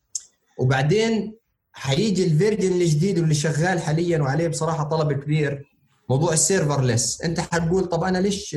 [0.59, 1.35] وبعدين
[1.71, 5.63] حيجي ال version الجديد واللي شغال حاليا وعليه بصراحة طلب كبير
[6.09, 8.55] موضوع ال serverless أنت حتقول طب أنا ليش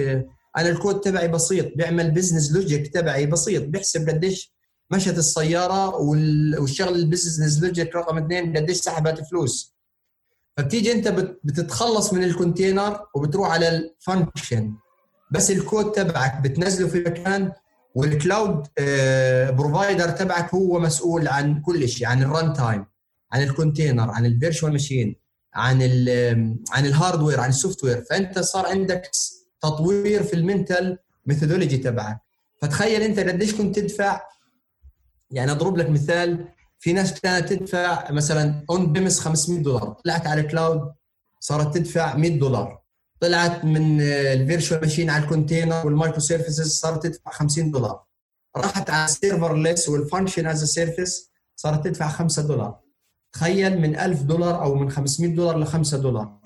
[0.58, 4.56] أنا الكود تبعي بسيط بيعمل business logic تبعي بسيط بيحسب قديش
[4.90, 5.96] مشت السيارة
[6.58, 9.75] والشغل ال business logic رقم اثنين قديش سحبت فلوس.
[10.56, 11.08] فبتيجي انت
[11.44, 14.74] بتتخلص من ال container وبتروح على ال function
[15.30, 17.52] بس الكود تبعك بتنزله في مكان
[17.94, 18.66] وال cloud
[19.56, 22.86] provider تبعك هو مسؤول عن كل شيء عن ال runtime
[23.32, 25.16] عن ال container عن ال virtual machine
[25.54, 26.08] عن ال
[26.70, 29.10] عن ال hardware عن ال software فأنت صار عندك
[29.60, 32.20] تطوير في ال mental methodology تبعك.
[32.62, 34.20] فتخيل انت قديش كنت تدفع.
[35.30, 36.48] يعني أضرب لك مثال
[36.86, 40.92] في ناس كانت تدفع مثلا on-prem 500 دولار طلعت على ال cloud
[41.40, 42.80] صارت تدفع 100 دولار.
[43.20, 48.02] طلعت من ال virtual machine على ال container وال micro services صارت تدفع 50 دولار.
[48.56, 52.78] راحت على ال serverless وال function as service صارت تدفع 5 دولار.
[53.32, 56.38] تخيل من 1000 دولار أو من 500 دولار ل 5 دولار.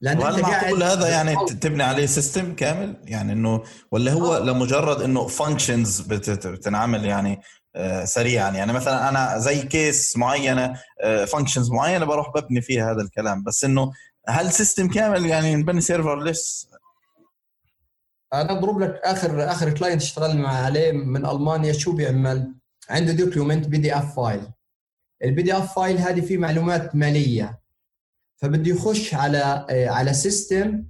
[0.00, 4.44] لأن أنت قاعد هذا يعني تبني عليه system كامل؟ يعني إنه ولا هو أوه.
[4.44, 7.61] لمجرد إنه functions بتنعمل يعني آه،
[8.04, 8.72] سريعا يعني.
[8.72, 13.42] مثلا أنا زي case معينة functions آه، معينة بروح ببني فيها هذا الكلام.
[13.42, 13.92] بس إنه
[14.28, 16.68] هل system كامل يعني نبني serverless
[18.34, 21.72] أنا أضرب لك آخر آخر client اشتغلنا عليه من ألمانيا.
[21.72, 22.54] شو بيعمل؟
[22.90, 24.42] عنده document PDF file
[25.24, 27.62] ال PDF file هذه فيه معلومات مالية.
[28.36, 30.84] فبده يخش على آه، على system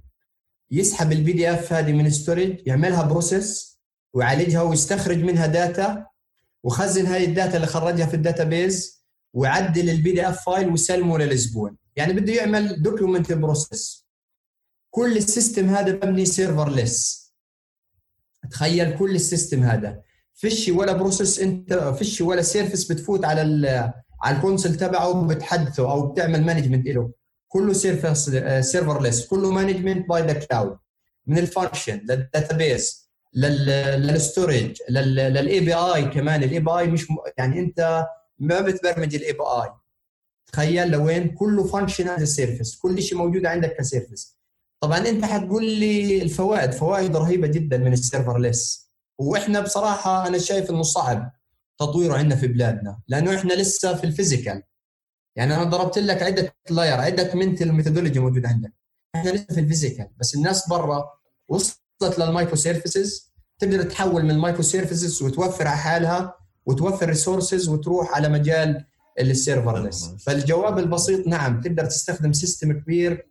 [0.71, 3.79] يسحب ال PDF هذه من storage يعملها process
[4.13, 6.05] ويعالجها ويستخرج منها data
[6.63, 9.03] وخزن هاي ال data اللي خرجها في ال database
[9.33, 14.07] ويعدل ال PDF file ويسلمه للزبون يعني بده يعمل document process
[14.89, 17.23] كل ال system هذا مبني serverless
[18.51, 20.01] تخيل كل ال system هذا.
[20.33, 23.41] فيش ولا process انت فيش ولا service بتفوت على
[24.23, 27.11] على ال console تبعه بتحدثه أو بتعمل management له
[27.47, 27.73] كله
[28.61, 30.77] serverless كله management by the cloud
[31.27, 33.02] من ال function لل database
[33.35, 36.43] لل storage لل API كمان.
[36.43, 37.07] ال API مش
[37.37, 38.05] يعني انت
[38.39, 39.73] ما بتبرمج ال API
[40.51, 44.37] تخيل لوين كله function as service كل شيء موجود عندك ك service
[44.83, 50.69] طبعا انت حتقول لي الفوائد فوائد رهيبة جدا من ال serverless وإحنا بصراحة أنا شايف
[50.69, 51.31] إنه صعب
[51.79, 54.63] تطويره عندنا في بلادنا لأنه إحنا لسه في ال physical
[55.35, 58.73] يعني أنا ضربت لك عدة layer عدة mental methodology موجوده عندك.
[59.15, 61.09] إحنا لسه في ال physical بس الناس برا
[61.47, 67.69] وصلت لل micro services تقدر تحول من ال micro services وتوفر على حالها وتوفر resources
[67.69, 68.85] وتروح على مجال
[69.19, 73.27] ال serverless فالجواب البسيط نعم تقدر تستخدم system كبير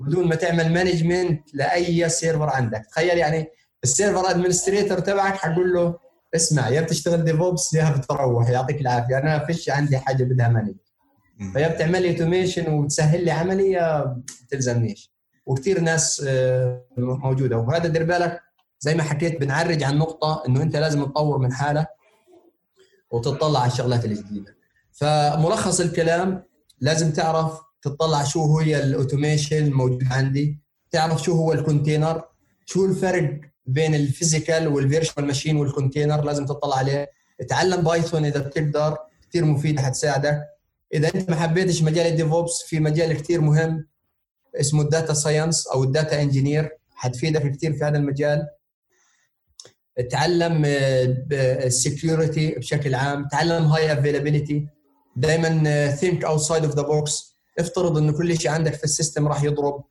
[0.00, 2.86] بدون ما تعمل management لأي server عندك.
[2.90, 3.46] تخيل يعني
[3.84, 5.94] ال server administrator تبعك حتقول له
[6.34, 10.74] اسمع يا بتشتغل DevOps يا بتروح يعطيك العافية أنا فيش عندي حاجة بدها manage
[11.52, 14.16] فيا بتعمل لي automation وتسهل لي عملي يا
[14.46, 15.13] بتلزمنيش
[15.46, 17.56] وكثير ناس آه، موجودة.
[17.56, 18.40] وهذا دير بالك
[18.80, 21.88] زي ما حكيت بنعرج عن نقطة إنه أنت لازم تطور من حالك
[23.10, 24.56] وتطلع على الشغلات الجديده
[24.92, 26.42] فملخص الكلام
[26.80, 30.58] لازم تعرف تطلع شو هي ال automation الموجود عندي.
[30.90, 32.24] تعرف شو هو ال container.
[32.66, 37.10] شو الفرق بين ال physical وال virtual machine وال container لازم تطلع عليه.
[37.40, 38.96] اتعلم Python إذا بتقدر
[39.28, 40.42] كثير مفيد حتساعدك.
[40.94, 43.86] إذا أنت ما حبيتش مجال ال DevOps في مجال كثير مهم.
[44.60, 48.46] اسمه ال data science أو ال data engineer حتفيدك كثير في هذا المجال.
[50.10, 53.28] تعلم ال security بشكل عام.
[53.28, 54.66] تعلم high availability
[55.16, 59.42] دائما think outside of the box افترض انه كل شيء عندك في ال system راح
[59.42, 59.84] يضرب.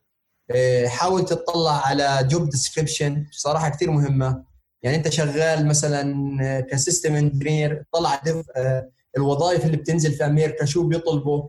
[0.52, 4.44] آه، حاول تطلع على job description بصراحة كثير مهمة.
[4.84, 8.22] يعني أنت شغال مثلا آه، ك system engineer طلع
[8.56, 11.48] آه، الوظائف اللي بتنزل في أمريكا شو بيطلبوا؟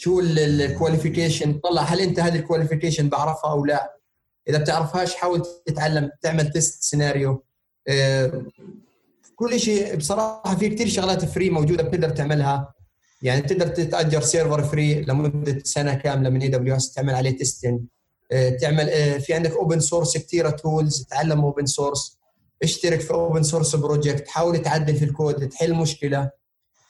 [0.00, 3.96] شو ال qualification طلع هل أنت هذه ال qualification بعرفها أو لا؟
[4.48, 7.44] إذا بتعرفهاش حاول تتعلم تعمل test scenario
[9.36, 12.74] كل شيء بصراحة في كثير شغلات free موجودة بتقدر تعملها.
[13.22, 17.80] يعني تقدر تتأجر server free لمدة سنة كاملة من AWS تعمل عليه testing
[18.60, 18.86] تعمل
[19.20, 22.18] في عندك open source كثيره tools تعلم open source
[22.62, 26.30] اشترك في open source project حاول تعدل في الكود تحل مشكلة.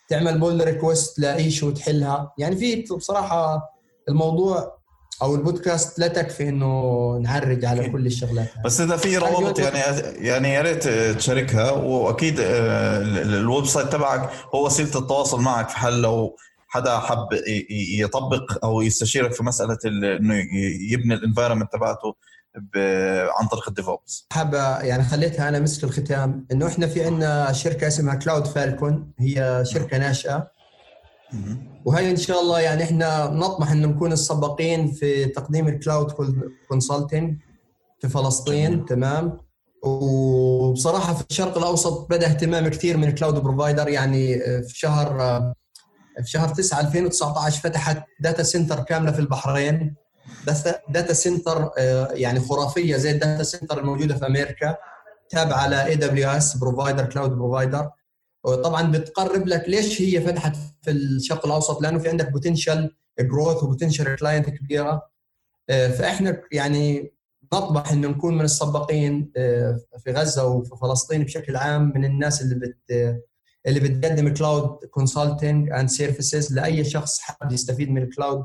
[0.08, 3.62] تعمل pull request ل issue وتحلها يعني في بصراحة
[4.08, 4.78] الموضوع
[5.22, 8.48] أو البودكاست لا تكفي إنه نعرج على كل الشغلات.
[8.64, 9.78] بس إذا في روابط يعني
[10.26, 11.70] يعني يا ريت تشاركها.
[11.70, 15.68] وأكيد آه، ال website تبعك هو وسيلة التواصل معك.
[15.68, 16.36] في حال لو
[16.68, 17.28] حدا حب
[17.98, 20.34] يطبق أو يستشيرك في مسألة إنه
[20.92, 22.14] يبني ال environment تبعته
[23.40, 24.26] عن طريق ال DevOps.
[24.32, 26.46] حابة يعني خليتها أنا مسك الختام.
[26.52, 30.50] إنه إحنا في عندنا شركة اسمها Cloud Falcon هي شركة ناشئة.
[31.84, 36.12] وهي إن شاء الله يعني إحنا نطمح إنه نكون السباقين في تقديم ال cloud
[36.68, 37.38] consulting
[38.00, 38.84] في فلسطين.
[38.84, 39.40] تمام.
[39.82, 45.40] وبصراحة في الشرق الأوسط بدأ اهتمام كثير من ال cloud provider يعني في شهر
[46.24, 49.94] في شهر 9 2019 فتحت data center كاملة في البحرين.
[50.88, 51.70] data center
[52.12, 54.76] يعني خرافية زي ال data center الموجودة في أمريكا
[55.30, 57.90] تابعة ل AWS provider cloud provider
[58.44, 63.68] طبعا بتقرب لك ليش هي فتحت في الشرق الأوسط؟ لأنه في عندك potential growth و
[63.68, 65.10] potential client كبيرة.
[65.70, 67.14] آه، فإحنا يعني
[67.52, 72.54] نطمح انه نكون من السباقين آه، في غزة وفي فلسطين بشكل عام من الناس اللي
[72.54, 72.90] بت
[73.66, 78.44] اللي بتقدم cloud consulting and services لأي شخص حابب يستفيد من ال cloud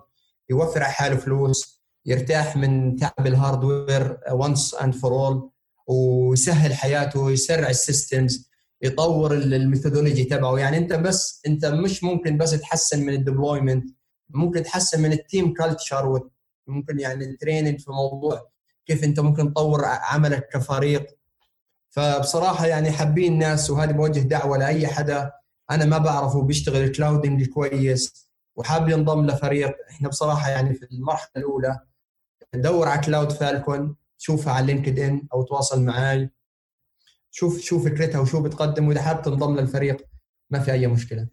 [0.49, 1.72] يوفر على حاله فلوس.
[2.05, 5.49] يرتاح من تعب ال hardware once and for all
[5.87, 8.49] ويسهل حياته ويسرع ال systems
[8.81, 10.59] يطور ال methodology تبعه.
[10.59, 13.89] يعني انت بس انت مش ممكن بس تحسن من ال deployment
[14.29, 16.29] ممكن تحسن من ال team culture
[16.67, 18.49] ممكن يعني ال training في موضوع
[18.85, 21.05] كيف انت ممكن تطور عملك كفريق.
[21.89, 25.31] فبصراحة يعني حابين الناس وهذه بوجه دعوة لأي حدا.
[25.71, 29.75] أنا ما بعرفه بيشتغل clouding كويس وحاب ينضم لفريق.
[29.89, 31.79] إحنا بصراحة يعني في المرحلة الأولى
[32.55, 36.29] دور على Cloud Falcon شوفها على LinkedIn أو تواصل معي
[37.31, 40.05] شوف شوف فكرتها وشو بتقدم وإذا حابب تنضم للفريق
[40.49, 41.27] ما في أي مشكلة.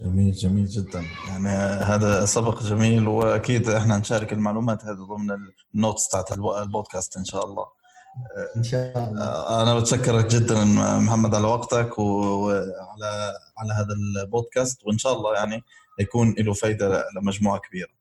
[0.00, 1.04] جميل جميل جدا.
[1.28, 1.48] يعني
[1.84, 5.36] هذا سبق جميل وأكيد إحنا نشارك المعلومات هذه ضمن
[5.74, 7.64] ال notes تاعت البودكاست إن شاء الله.
[8.56, 9.62] إن شاء الله.
[9.62, 10.64] أنا بتشكرك جدا
[10.98, 15.62] محمد على وقتك وعلى على هذا البودكاست وإن شاء الله يعني
[15.98, 17.99] يكون له فائده لمجموعة كبيرة.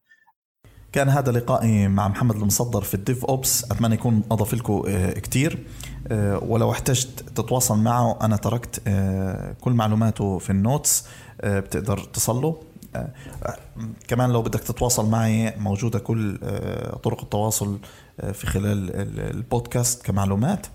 [0.91, 3.72] كان هذا لقائي مع محمد المصدر في ال DevOps.
[3.72, 5.66] أتمنى يكون أضاف لكم آه، كثير
[6.07, 11.06] آه، ولو احتجت تتواصل معه أنا تركت آه، كل معلوماته في ال notes
[11.44, 12.61] بتقدر تصله.
[14.07, 16.38] كمان لو بدك تتواصل معي موجودة كل
[17.03, 17.80] طرق التواصل
[18.34, 20.68] في خلال البودكاست كمعلومات.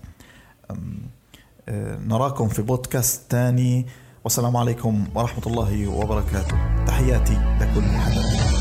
[2.07, 3.85] نراكم في بودكاست تاني.
[4.23, 6.85] والسلام عليكم ورحمة الله وبركاته.
[6.85, 8.54] تحياتي لكل حدا.